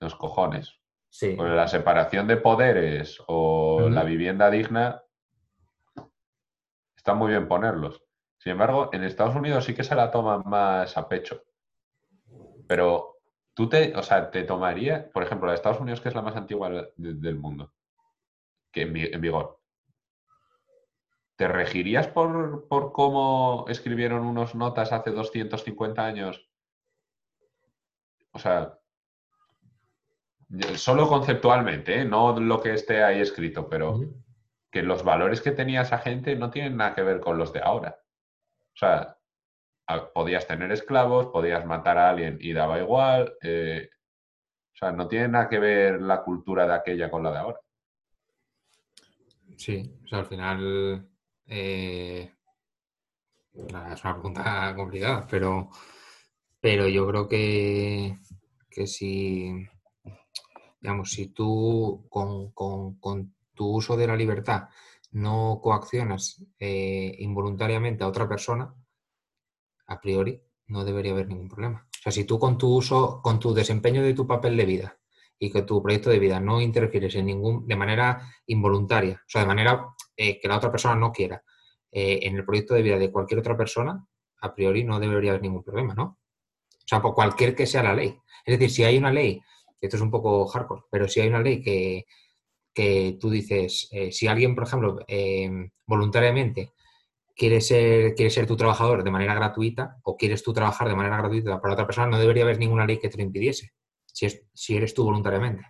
[0.00, 0.80] los cojones.
[1.08, 1.34] Sí.
[1.36, 5.02] Pues la separación de poderes o la vivienda digna,
[6.96, 8.02] está muy bien ponerlos.
[8.38, 11.42] Sin embargo, en Estados Unidos sí que se la toman más a pecho.
[12.66, 13.16] Pero
[13.54, 16.22] tú te, o sea, te tomaría, por ejemplo, la de Estados Unidos, que es la
[16.22, 17.72] más antigua del mundo,
[18.70, 19.57] que en vigor.
[21.38, 26.50] ¿Te regirías por, cómo escribieron unos notas hace 250 años?
[28.32, 28.76] O sea,
[30.74, 32.04] solo conceptualmente, ¿eh?
[32.04, 34.00] no lo que esté ahí escrito, pero
[34.72, 37.60] que los valores que tenía esa gente no tienen nada que ver con los de
[37.60, 38.00] ahora.
[38.74, 39.16] O sea,
[40.12, 43.32] podías tener esclavos, podías matar a alguien y daba igual.
[43.42, 43.88] Eh,
[44.74, 47.60] o sea, no tiene nada que ver la cultura de aquella con la de ahora.
[49.56, 51.08] Sí, o sea, al final
[51.48, 52.32] eh,
[53.54, 55.70] es una pregunta complicada, pero,
[56.60, 58.18] pero yo creo que,
[58.70, 59.66] que si,
[60.80, 62.52] digamos, si tú con,
[63.54, 64.68] tu uso de la libertad
[65.10, 68.72] no coaccionas eh, involuntariamente a otra persona,
[69.86, 71.88] a priori no debería haber ningún problema.
[71.98, 74.98] O sea, si tú con tu uso, con tu desempeño de tu papel de vida
[75.38, 79.40] y que tu proyecto de vida no interfieres en ningún, de manera involuntaria, o sea,
[79.40, 79.88] de manera
[80.18, 81.42] eh, que la otra persona no quiera,
[81.90, 84.06] eh, en el proyecto de vida de cualquier otra persona,
[84.40, 86.04] a priori no debería haber ningún problema, ¿no?
[86.04, 88.18] O sea, por cualquier que sea la ley.
[88.44, 89.40] Es decir, si hay una ley,
[89.80, 92.04] esto es un poco hardcore, pero si hay una ley que,
[92.74, 94.98] que tú dices, eh, si alguien, por ejemplo,
[95.86, 96.72] voluntariamente
[97.34, 101.16] quiere ser, quiere ser tu trabajador de manera gratuita o quieres tú trabajar de manera
[101.18, 103.72] gratuita para otra persona, no debería haber ninguna ley que te lo impidiese
[104.52, 105.64] si, eres tú voluntariamente.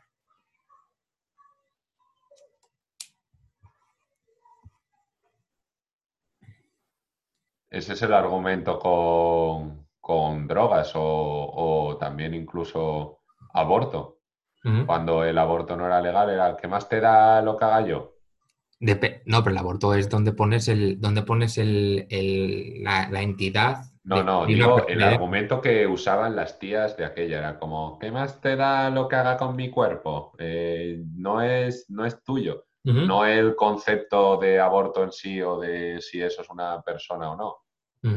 [7.70, 13.20] Ese es el argumento con, drogas o, también incluso
[13.52, 14.16] aborto.
[14.86, 17.86] Cuando el aborto no era legal, era el que más te da lo que haga
[17.86, 18.18] yo
[18.80, 22.06] no, pero el aborto es donde pones el, donde pones el,
[22.82, 23.84] la, entidad.
[24.04, 28.40] No, no, digo el argumento que usaban las tías de aquella era como, ¿qué más
[28.40, 30.32] te da lo que haga con mi cuerpo?
[30.38, 32.66] Eh, no, es, no es tuyo.
[32.92, 37.36] No el concepto de aborto en sí o de si eso es una persona o
[37.36, 37.56] no.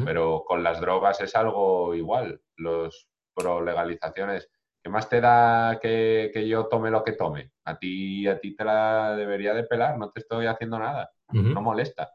[0.05, 2.41] Pero con las drogas es algo igual.
[2.55, 4.49] Los pro legalizaciones
[4.83, 7.51] ¿Qué más te da que, yo tome lo que tome?
[7.65, 11.61] A ti, a ti te la debería de pelar, no te estoy haciendo nada, no
[11.61, 12.11] molesta.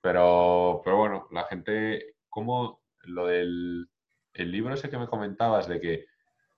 [0.00, 3.88] Pero, pero bueno, la gente, como lo del
[4.32, 6.06] el libro ese que me comentabas de que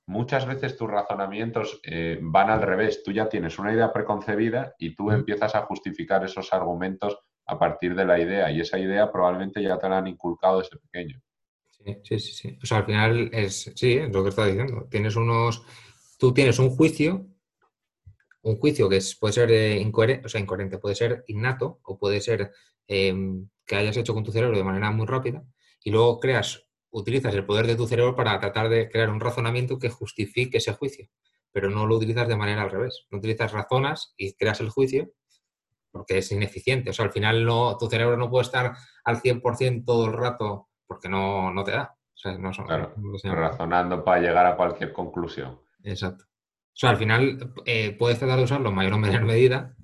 [0.06, 4.94] muchas veces tus razonamientos eh, van al revés, tú ya tienes una idea preconcebida y
[4.94, 9.62] tú empiezas a justificar esos argumentos a partir de la idea y esa idea probablemente
[9.62, 11.20] ya te la han inculcado desde pequeño.
[12.04, 12.58] Sí, sí, sí.
[12.62, 14.86] O sea, al final es, sí, es lo que estás diciendo.
[14.88, 15.62] Tienes unos,
[16.18, 17.26] tú tienes un juicio,
[18.42, 22.20] un juicio que puede ser eh, incoherente, o sea, incoherente, puede ser innato o puede
[22.20, 22.52] ser
[22.86, 25.44] em, que hayas hecho con tu cerebro de manera muy rápida
[25.82, 29.78] y luego creas, utilizas el poder de tu cerebro para tratar de crear un razonamiento
[29.78, 31.08] que justifique ese juicio,
[31.50, 33.06] pero no lo utilizas de manera al revés.
[33.10, 35.10] No utilizas razonas y creas el juicio
[35.90, 36.90] porque es ineficiente.
[36.90, 38.74] O sea, al final no, tu cerebro no puede estar
[39.04, 41.96] al 100% todo el rato porque no, te da.
[43.24, 45.60] razonando para llegar a cualquier conclusión.
[45.82, 46.24] Exacto.
[46.24, 49.76] O sea, al final eh, puedes tratar de usarlo en mayor o menor medida,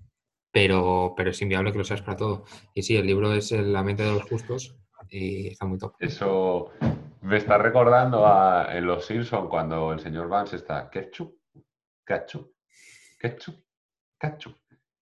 [0.51, 2.45] pero, pero es inviable que lo seas para todo.
[2.75, 4.79] Y sí, el libro es La mente de los justos
[5.11, 5.95] y está muy top.
[5.99, 6.71] Eso
[7.29, 11.39] me está recordando a, en Los Simpson cuando el señor Vance está ketchup,
[12.05, 12.53] ketchup,
[13.19, 13.57] ketchup,
[14.19, 14.57] ketchup.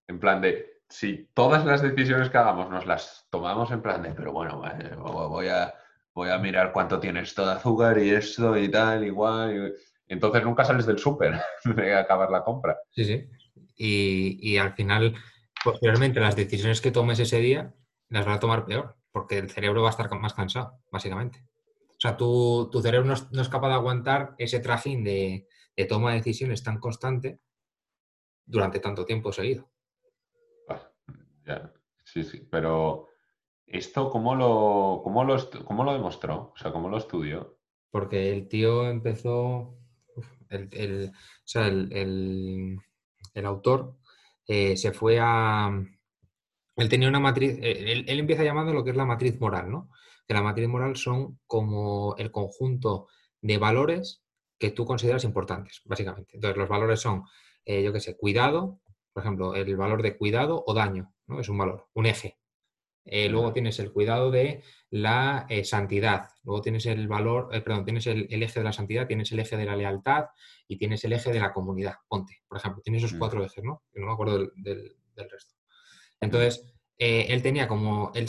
[0.08, 4.12] En plan de, si todas las decisiones que hagamos nos las tomamos en plan de,
[4.12, 5.74] pero bueno, voy a
[6.16, 9.74] voy a mirar cuánto tiene esto de azúcar y esto y tal, igual.
[10.08, 12.76] Entonces nunca sales del súper de acabar la compra.
[12.90, 13.28] Sí, sí.
[13.78, 15.14] Y, al final,
[15.62, 17.74] posteriormente, las decisiones que tomes ese día
[18.08, 21.44] las vas a tomar peor, porque el cerebro va a estar más cansado, básicamente.
[22.08, 25.48] Sea, tu, cerebro no es, capaz de aguantar ese trajín de,
[25.88, 27.40] toma de decisiones tan constante
[28.44, 29.70] durante tanto tiempo seguido.
[31.44, 31.72] ya,
[32.04, 33.08] sí, sí, pero
[33.66, 36.52] ¿Esto cómo lo, cómo lo, cómo lo demostró?
[36.54, 37.58] O sea, ¿cómo lo estudió?
[37.90, 39.76] Porque el tío empezó,
[40.48, 42.78] el, el, o sea, el,
[43.34, 43.96] el autor
[44.46, 45.70] eh, se fue a...
[46.76, 49.70] Él tenía una matriz, eh, él, él, empieza llamando lo que es la matriz moral,
[49.70, 49.90] ¿no?
[50.26, 53.08] Que la matriz moral son como el conjunto
[53.40, 54.22] de valores
[54.58, 56.32] que tú consideras importantes, básicamente.
[56.34, 57.24] Entonces, los valores son,
[57.64, 58.80] eh, yo qué sé, cuidado,
[59.12, 61.40] por ejemplo, el valor de cuidado o daño, ¿no?
[61.40, 62.38] Es un valor, un eje.
[63.04, 68.06] Eh, luego tienes el cuidado de la eh, santidad, luego tienes el valor, perdón, tienes
[68.08, 70.24] el, eje de la santidad, tienes el eje de la lealtad
[70.66, 71.94] y tienes el eje de la comunidad.
[72.08, 73.18] Ponte, por ejemplo, tienes esos mm.
[73.20, 73.84] cuatro ejes, ¿no?
[73.94, 75.54] no me acuerdo del, resto.
[76.20, 78.28] Entonces, él tenía como, él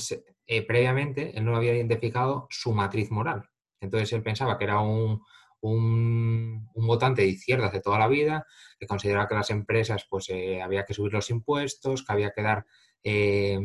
[0.68, 3.50] previamente, él no había identificado su matriz moral.
[3.82, 5.22] Entonces, él pensaba que era un,
[5.62, 8.46] un, votante de izquierdas de toda la vida,
[8.80, 10.30] que consideraba que las empresas, pues,
[10.64, 12.66] había que subir los impuestos, que había que dar
[13.04, 13.60] eh,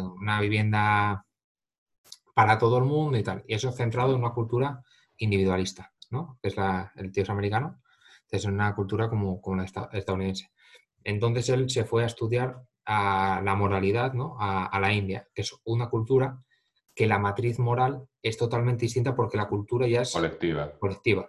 [0.00, 1.26] una vivienda
[2.34, 3.44] para todo el mundo y tal.
[3.46, 4.82] Y eso es centrado en una cultura
[5.18, 6.38] individualista, ¿no?
[6.42, 6.56] Que es
[6.96, 7.80] el tío es americano,
[8.34, 10.50] es una cultura como, como la estadounidense.
[11.04, 14.36] Entonces él se fue a estudiar a la moralidad, ¿no?
[14.38, 16.42] A, la India, que es una cultura
[16.94, 20.72] que la matriz moral es totalmente distinta porque la cultura ya es colectiva.
[20.78, 21.28] Colectiva,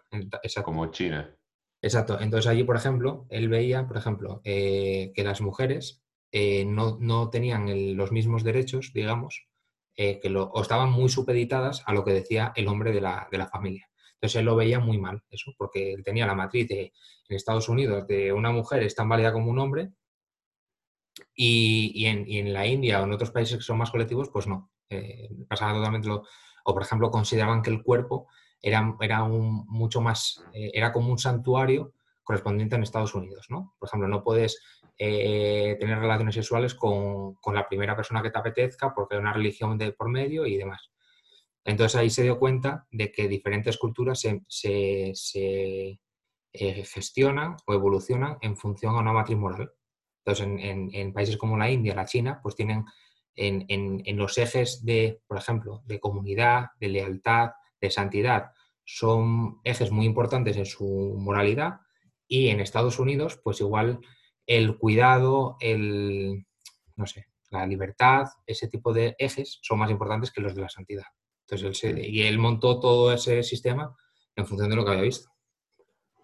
[0.63, 1.35] Como China.
[1.81, 2.19] Exacto.
[2.19, 7.95] Entonces allí, por ejemplo, él veía, por ejemplo, eh, que las mujeres eh, no, tenían
[7.95, 9.47] los mismos derechos, digamos,
[9.95, 13.49] eh, que lo, o estaban muy supeditadas a lo que decía el hombre de la,
[13.51, 13.87] familia.
[14.15, 16.91] Entonces él lo veía muy mal, eso, porque él tenía la matriz de,
[17.29, 19.91] en Estados Unidos de una mujer es tan válida como un hombre
[21.35, 24.71] y, en, la India o en otros países que son más colectivos, pues no.
[24.89, 26.23] Eh, pasaba totalmente lo...
[26.63, 28.27] O, por ejemplo, consideraban que el cuerpo
[28.61, 30.43] era, era un, mucho más...
[30.53, 31.93] era como un santuario
[32.25, 33.75] correspondiente en Estados Unidos, ¿no?
[33.79, 34.59] Por ejemplo, no puedes
[34.97, 39.77] eh, tener relaciones sexuales con, la primera persona que te apetezca porque hay una religión
[39.77, 40.91] de por medio y demás.
[41.63, 45.99] Entonces ahí se dio cuenta de que diferentes culturas se, eh,
[46.85, 49.71] gestionan o evolucionan en función a una matriz moral.
[50.25, 52.83] Entonces, en, países como la India, la China, pues tienen
[53.35, 58.51] en, en, los ejes de, por ejemplo, de comunidad, de lealtad, de santidad,
[58.83, 61.81] son ejes muy importantes en su moralidad
[62.27, 63.99] y en Estados Unidos, pues igual
[64.47, 66.45] el cuidado, el,
[66.95, 70.69] no sé, la libertad, ese tipo de ejes son más importantes que los de la
[70.69, 71.05] santidad.
[71.47, 73.95] Entonces, él y él montó todo ese sistema
[74.35, 75.29] en función de lo que había visto.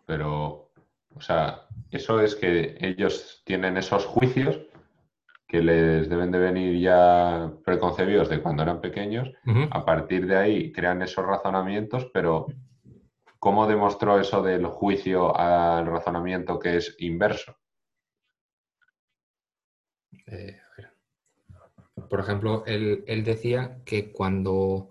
[0.06, 0.71] Pero,
[1.16, 4.60] o sea, eso es que ellos tienen esos juicios
[5.48, 9.30] que les deben de venir ya preconcebidos de cuando eran pequeños.
[9.72, 12.48] A partir de ahí crean esos razonamientos, pero
[13.38, 17.58] ¿cómo demostró eso del juicio al razonamiento que es inverso?
[20.28, 20.58] Eh,
[22.10, 24.90] por ejemplo, él, decía que cuando,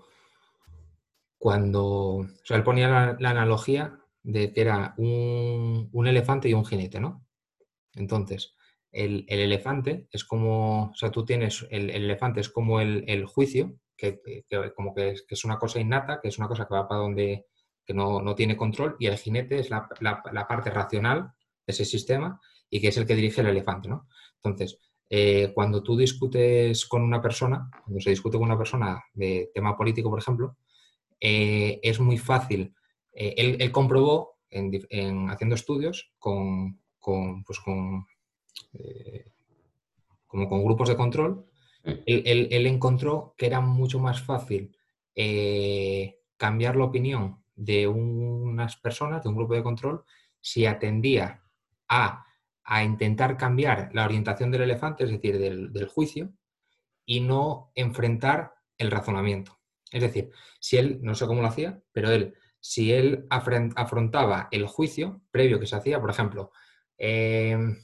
[1.38, 1.84] cuando,
[2.16, 7.26] o sea, él ponía la, analogía de que era un, elefante y un jinete, ¿no?
[7.94, 8.54] Entonces,
[8.92, 14.20] el, elefante es como, o sea, tú tienes, el, elefante es como el, juicio, que,
[14.76, 17.46] como que es, una cosa innata, que es una cosa que va para donde,
[17.84, 21.32] que no, tiene control, y el jinete es la, la, parte racional
[21.66, 24.06] de ese sistema y que es el que dirige el elefante, ¿no?
[24.42, 24.78] Entonces,
[25.12, 29.76] eh, cuando tú discutes con una persona, cuando se discute con una persona de tema
[29.76, 30.56] político, por ejemplo,
[31.20, 32.72] eh, es muy fácil.
[33.12, 38.06] Eh, él, comprobó en, haciendo estudios con, pues con,
[40.26, 41.46] como con grupos de control,
[41.84, 44.76] él, encontró que era mucho más fácil
[46.36, 50.04] cambiar la opinión de unas personas, de un grupo de control,
[50.40, 51.42] si atendía
[51.88, 52.24] a
[52.70, 56.32] a intentar cambiar la orientación del elefante, es decir, del, juicio,
[57.04, 59.58] y no enfrentar el razonamiento.
[59.90, 60.30] Es decir,
[60.60, 65.58] si él, no sé cómo lo hacía, pero él, si él afrontaba el juicio previo
[65.58, 66.52] que se hacía, por ejemplo,
[66.98, 67.76] em,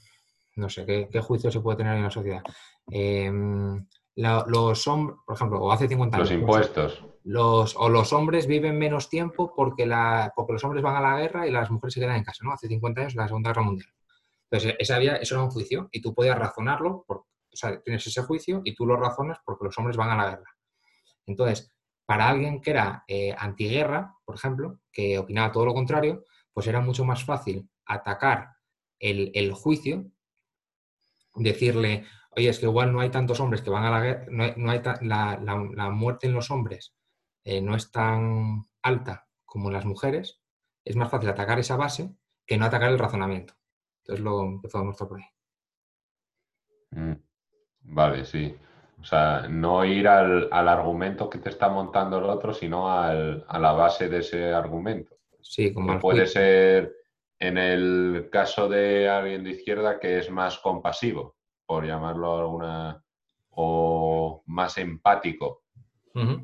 [0.56, 2.42] no sé, ¿qué, juicio se puede tener en la sociedad?
[2.90, 6.30] Em, los hombres, por ejemplo, o hace 50 años.
[6.30, 7.04] Los impuestos.
[7.24, 11.18] Los, o los hombres viven menos tiempo porque, la, porque los hombres van a la
[11.18, 12.52] guerra y las mujeres se quedan en casa, ¿no?
[12.52, 13.88] Hace 50 años, la Segunda Guerra Mundial.
[14.50, 18.22] Entonces, esa eso era un juicio y tú podías razonarlo, por, o sea, tienes ese
[18.22, 20.56] juicio y tú lo razonas porque los hombres van a la guerra.
[21.26, 21.75] Entonces,
[22.06, 26.80] para alguien que era eh, antiguerra, por ejemplo, que opinaba todo lo contrario, pues era
[26.80, 28.54] mucho más fácil atacar
[28.98, 30.10] el, juicio,
[31.34, 34.70] decirle, oye, es que igual no hay tantos hombres que van a la guerra, no
[34.70, 36.94] hay, la, muerte en los hombres
[37.44, 40.40] eh, no es tan alta como en las mujeres,
[40.84, 42.14] es más fácil atacar esa base
[42.46, 43.54] que no atacar el razonamiento.
[43.98, 45.26] Entonces lo empezó a mostrar por ahí.
[46.90, 47.14] Mm,
[47.80, 48.56] vale, sí.
[49.00, 53.72] O sea, no ir al, argumento que te está montando el otro, sino a la
[53.72, 55.16] base de ese argumento.
[55.40, 56.96] Sí, como puede ser
[57.38, 61.36] en el caso de alguien de izquierda que es más compasivo,
[61.66, 63.04] por llamarlo alguna,
[63.50, 65.62] o más empático,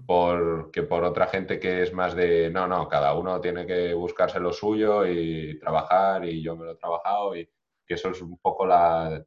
[0.07, 4.39] porque por otra gente que es más de, no, no, cada uno tiene que buscarse
[4.39, 7.49] lo suyo y trabajar y yo me lo he trabajado y
[7.87, 9.25] que eso es un poco la,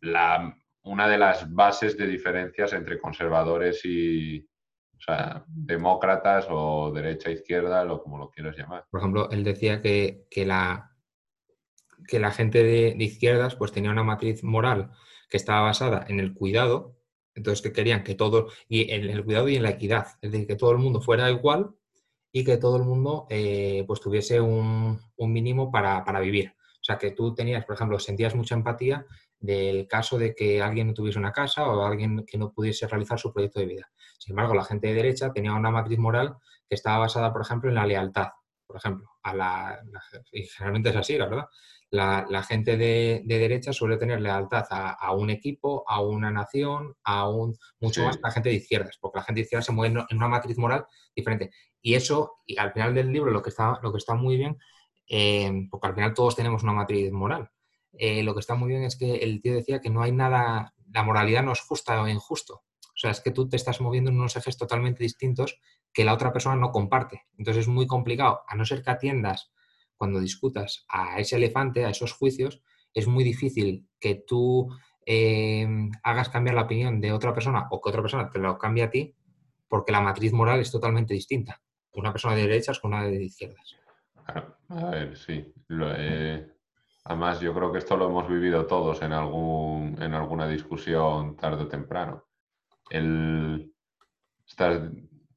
[0.00, 7.30] la una de las bases de diferencias entre conservadores y, o sea, demócratas o derecha,
[7.30, 8.86] izquierda, o como lo quieras llamar.
[8.90, 10.96] Por ejemplo, él decía que, la,
[12.06, 14.90] que la gente de, izquierdas pues tenía una matriz moral
[15.28, 16.98] que estaba basada en el cuidado
[17.38, 20.46] entonces, que querían que todo, y en el cuidado y en la equidad, es decir,
[20.46, 21.70] que todo el mundo fuera igual
[22.32, 26.52] y que todo el mundo eh, pues tuviese un, mínimo para, vivir.
[26.58, 29.06] O sea, que tú tenías, por ejemplo, sentías mucha empatía
[29.40, 33.18] del caso de que alguien no tuviese una casa o alguien que no pudiese realizar
[33.18, 33.90] su proyecto de vida.
[34.18, 36.36] Sin embargo, la gente de derecha tenía una matriz moral
[36.68, 38.28] que estaba basada, por ejemplo, en la lealtad,
[38.66, 39.80] por ejemplo, a la,
[40.32, 41.46] y generalmente es así, la verdad,
[41.90, 47.56] la, gente de, derecha suele tener lealtad a, un equipo, a una nación, a un
[47.80, 50.16] mucho más que la gente de izquierdas, porque la gente de izquierdas se mueve en
[50.16, 51.50] una matriz moral diferente.
[51.80, 54.58] Y eso, y al final del libro, lo que está, lo que está muy bien,
[55.08, 57.50] eh, porque al final todos tenemos una matriz moral,
[57.92, 60.74] eh, lo que está muy bien es que el tío decía que no hay nada,
[60.92, 62.62] la moralidad no es justa o injusto.
[62.98, 65.60] O sea, es que tú te estás moviendo en unos ejes totalmente distintos
[65.92, 67.22] que la otra persona no comparte.
[67.38, 69.52] Entonces es muy complicado, a no ser que atiendas
[69.96, 72.62] cuando discutas a ese elefante, a esos juicios,
[72.94, 74.68] es muy difícil que tú
[75.06, 78.84] em, hagas cambiar la opinión de otra persona o que otra persona te lo cambie
[78.84, 79.14] a ti,
[79.68, 81.62] porque la matriz moral es totalmente distinta.
[81.92, 83.76] Una persona de derechas con una de izquierdas.
[84.68, 85.52] A ver, sí.
[87.08, 91.64] Además, yo creo que esto lo hemos vivido todos en, algún, en alguna discusión tarde
[91.64, 92.26] o temprano.
[92.90, 93.72] El,
[94.46, 94.82] estás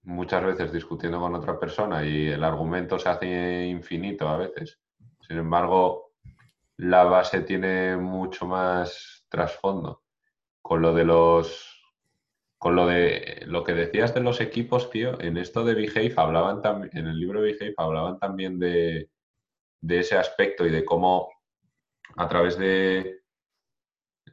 [0.03, 4.79] muchas veces discutiendo con otra persona y el argumento se hace infinito a veces.
[5.27, 6.11] Sin embargo,
[6.77, 10.03] la base tiene mucho más trasfondo.
[10.61, 11.67] Con lo de los
[12.57, 16.61] con lo de lo que decías de los equipos, tío, en esto de Behave hablaban
[16.61, 19.09] también, en el libro de Behave hablaban también de,
[19.81, 21.29] ese aspecto y de cómo
[22.15, 23.21] a través de,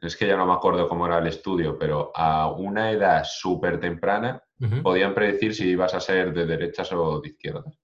[0.01, 3.79] es que ya no me acuerdo cómo era el estudio, pero a una edad súper
[3.79, 4.43] temprana
[4.83, 7.79] podían predecir si ibas a ser de derechas o de izquierdas.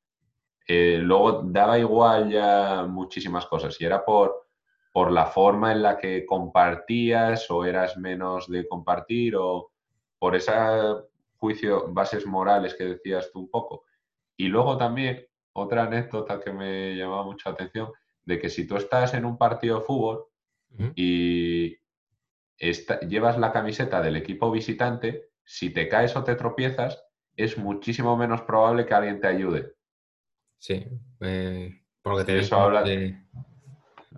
[0.68, 4.48] Eh, luego daba igual ya muchísimas cosas, y era por,
[4.92, 9.72] por la forma en la que compartías o eras menos de compartir o
[10.18, 10.54] por ese
[11.38, 13.84] juicio, bases morales que decías tú un poco.
[14.38, 17.92] Y luego también otra anécdota que me llamaba mucho la atención,
[18.26, 20.26] de que si tú estás en un partido de fútbol
[20.96, 21.78] y
[23.08, 27.04] llevas la camiseta del equipo visitante, si te caes o te tropiezas,
[27.36, 29.74] es muchísimo menos probable que alguien te ayude.
[30.58, 30.86] Sí,
[31.22, 33.18] eh, porque te Eso habla de...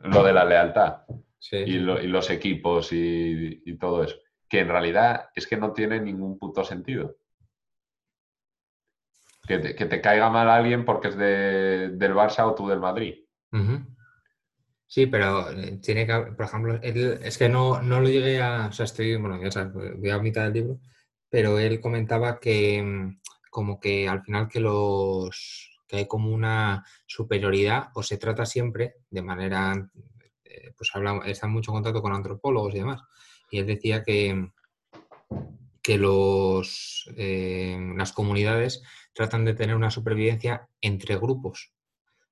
[0.03, 1.01] lo de la lealtad
[1.51, 4.17] y, los equipos y todo eso
[4.49, 7.17] que en realidad es que no tiene ningún puto sentido.
[9.47, 13.15] Que te, caiga mal alguien porque es del Barça o tú del Madrid.
[14.87, 18.71] Sí, pero eh, tiene que, por ejemplo, es que no, no lo llegué a, o
[18.71, 20.79] sea, estoy, bueno, ya sabes, voy a mitad del libro,
[21.29, 23.19] pero él comentaba que mm,
[23.49, 28.95] como que al final que los, que hay como una superioridad o se trata siempre
[29.09, 29.89] de manera,
[30.45, 33.01] eh, pues habla, está en mucho contacto con antropólogos y demás,
[33.51, 34.51] y él decía que,
[35.81, 38.83] que los, eh, las comunidades
[39.13, 41.73] tratan de tener una supervivencia entre grupos.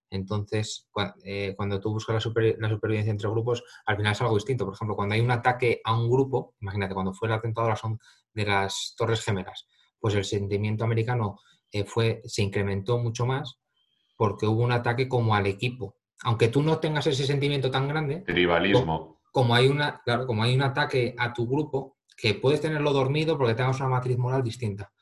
[0.10, 0.88] Entonces,
[1.24, 4.66] eh, cuando tú buscas la, supervivencia entre grupos, al final es algo distinto.
[4.66, 7.74] Por ejemplo, cuando hay un ataque a un grupo, imagínate, cuando fue el atentado
[8.34, 9.68] de las Torres Gemelas,
[10.00, 11.40] pues el sentimiento americano
[11.72, 13.60] eh, fue, se incrementó mucho más
[14.16, 15.98] porque hubo un ataque como al equipo.
[16.24, 18.22] Aunque tú no tengas ese sentimiento tan grande.
[18.22, 22.94] Tribalismo como hay, una, claro, como hay un ataque a tu grupo, que puedes tenerlo
[22.94, 24.94] dormido porque tengas una matriz moral distinta.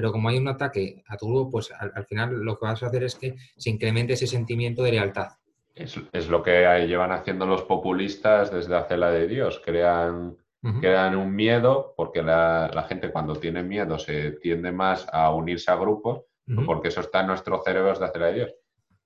[0.00, 2.86] Pero como hay un ataque a tu grupo, pues al, final lo que vas a
[2.86, 5.28] hacer es que se incremente ese sentimiento de lealtad.
[5.74, 9.60] Es, lo que llevan haciendo los populistas desde hace la de Dios.
[9.62, 10.38] Crean,
[10.80, 15.76] crean un miedo, porque la, gente cuando tiene miedo se tiende más a unirse a
[15.76, 16.22] grupos,
[16.64, 18.54] porque eso está en nuestro cerebro desde hace la de Dios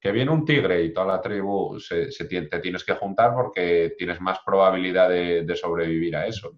[0.04, 4.20] que viene un tigre y toda la tribu se, te tienes que juntar porque tienes
[4.20, 6.52] más probabilidad de, sobrevivir a eso.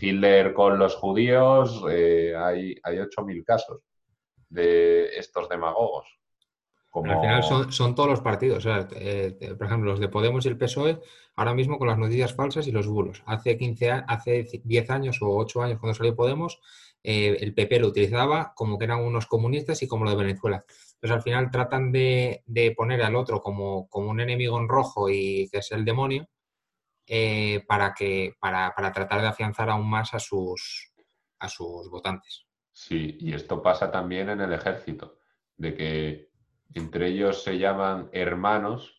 [0.00, 3.80] Hitler con los judíos, eh, hay, hay 8.000 casos
[4.48, 6.18] de estos demagogos.
[6.94, 8.66] Al final son, todos los partidos.
[8.66, 11.00] Eh, por ejemplo, los de Podemos y el PSOE,
[11.36, 13.22] ahora mismo con las noticias falsas y los bulos.
[13.24, 16.60] Hace, 15, hace 10 años o 8 años cuando salió Podemos,
[17.02, 20.64] eh, el PP lo utilizaba como que eran unos comunistas y como lo de Venezuela.
[20.94, 22.42] Entonces al final tratan de,
[22.76, 26.28] poner al otro como, como, un enemigo en rojo y que es el demonio
[27.06, 30.92] eh, para, que, para, tratar de afianzar aún más a sus,
[31.38, 32.46] a sus votantes.
[32.70, 35.18] Sí, y esto pasa también en el ejército,
[35.56, 36.28] de que
[36.74, 38.98] entre ellos se llaman hermanos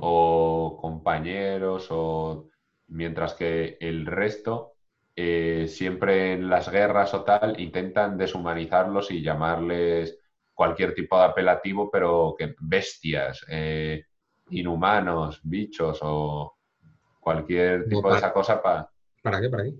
[0.00, 2.50] o compañeros, o
[2.88, 4.74] mientras que el resto
[5.14, 10.18] eh, siempre en las guerras o tal intentan deshumanizarlos y llamarles
[10.54, 14.04] cualquier tipo de apelativo, pero que bestias, eh,
[14.50, 16.56] inhumanos, bichos o
[17.22, 18.90] cualquier tipo de esa cosa para...
[19.22, 19.48] ¿Para qué?
[19.48, 19.72] ¿Para qué?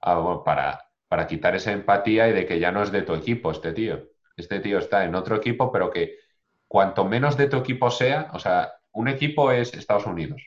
[0.00, 3.50] Ah, para, para quitar esa empatía y de que ya no es de tu equipo
[3.50, 4.08] este tío.
[4.36, 6.18] Este tío está en otro equipo, pero que
[6.68, 10.40] cuanto menos de tu equipo sea, o sea, un equipo es Estados Unidos,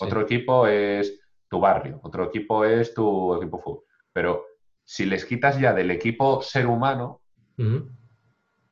[0.00, 3.84] otro equipo es tu barrio, otro equipo es tu equipo fútbol.
[4.12, 4.44] Pero
[4.84, 7.22] si les quitas ya del equipo ser humano,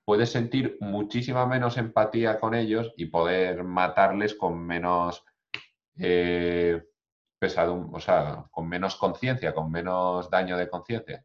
[0.04, 5.24] puedes sentir muchísima menos empatía con ellos y poder matarles con menos
[5.98, 6.82] eh,
[7.38, 11.24] pesado, o sea, con menos conciencia, con menos daño de conciencia.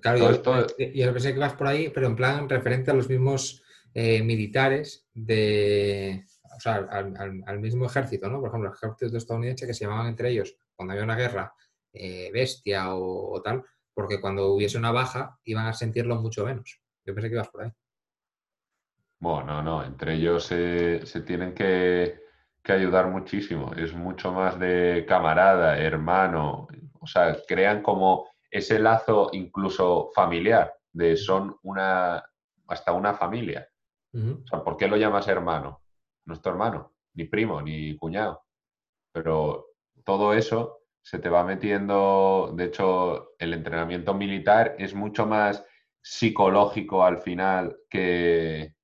[0.00, 0.66] Claro, yo, esto...
[0.78, 3.62] yo, pensé que vas por ahí, pero en plan referente a los mismos
[3.94, 6.26] eh, militares de,
[6.56, 8.40] o sea, al, mismo ejército, ¿no?
[8.40, 11.54] Por ejemplo, el ejército estadounidense que se llamaban entre ellos, cuando había una guerra,
[11.92, 13.64] eh, bestia o, tal,
[13.94, 16.80] porque cuando hubiese una baja iban a sentirlo mucho menos.
[17.04, 17.72] Yo pensé que ibas por ahí.
[19.18, 22.20] Bueno, no, no, entre ellos se, tienen que,
[22.72, 23.72] ayudar muchísimo.
[23.74, 26.68] Es mucho más de camarada, hermano,
[27.00, 32.24] o sea, crean como ese lazo incluso familiar, de son una,
[32.68, 33.68] hasta una familia.
[34.12, 35.82] O sea, ¿por qué lo llamas hermano?
[36.24, 38.44] No es tu hermano, ni primo, ni cuñado.
[39.12, 39.66] Pero
[40.04, 45.64] todo eso se te va metiendo, de hecho, el entrenamiento militar es mucho más
[46.02, 48.74] psicológico al final que,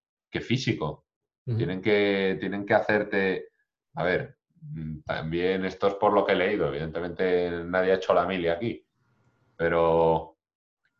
[0.40, 1.06] físico.
[1.44, 3.48] tienen, que, tienen que hacerte,
[3.94, 8.14] a ver, mm, también esto es por lo que he leído, evidentemente nadie ha hecho
[8.14, 8.86] la milia aquí,
[9.56, 10.36] pero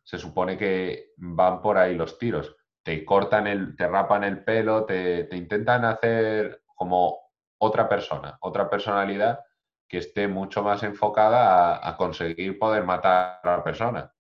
[0.03, 2.57] se supone que van por ahí los tiros.
[2.83, 9.41] Te cortan el, te rapan el pelo, te, intentan hacer como otra persona, otra personalidad
[9.89, 14.13] que esté mucho más enfocada a, conseguir poder matar a la persona.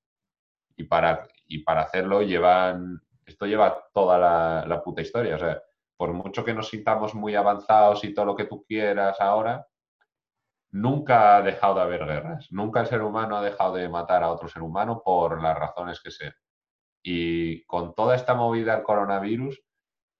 [0.76, 5.36] Y para, y para hacerlo llevan, esto lleva toda la, la puta historia.
[5.36, 5.60] O sea,
[6.02, 9.68] por mucho que nos sintamos muy avanzados y todo lo que tú quieras ahora,
[10.72, 14.32] nunca ha dejado de haber guerras, nunca el ser humano ha dejado de matar a
[14.32, 16.34] otro ser humano por las razones que sean.
[17.04, 19.62] Y con toda esta movida del coronavirus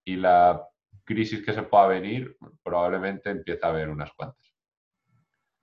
[0.04, 0.64] y la
[1.02, 4.54] crisis que se pueda venir, probablemente empieza a haber unas cuantas.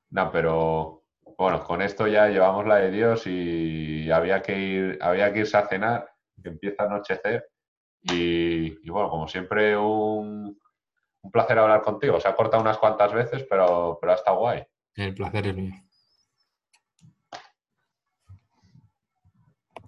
[0.10, 1.06] No, pero
[1.38, 5.56] bueno, con esto ya llevamos la de Dios y había que, ir, había que irse
[5.56, 6.12] a cenar,
[6.44, 7.48] empieza a anochecer.
[8.01, 10.59] Y, bueno, como siempre, un,
[11.21, 12.19] un placer hablar contigo.
[12.19, 14.63] Se ha cortado unas cuantas veces, pero, pero ha estado guay.
[14.95, 15.73] El placer es mío.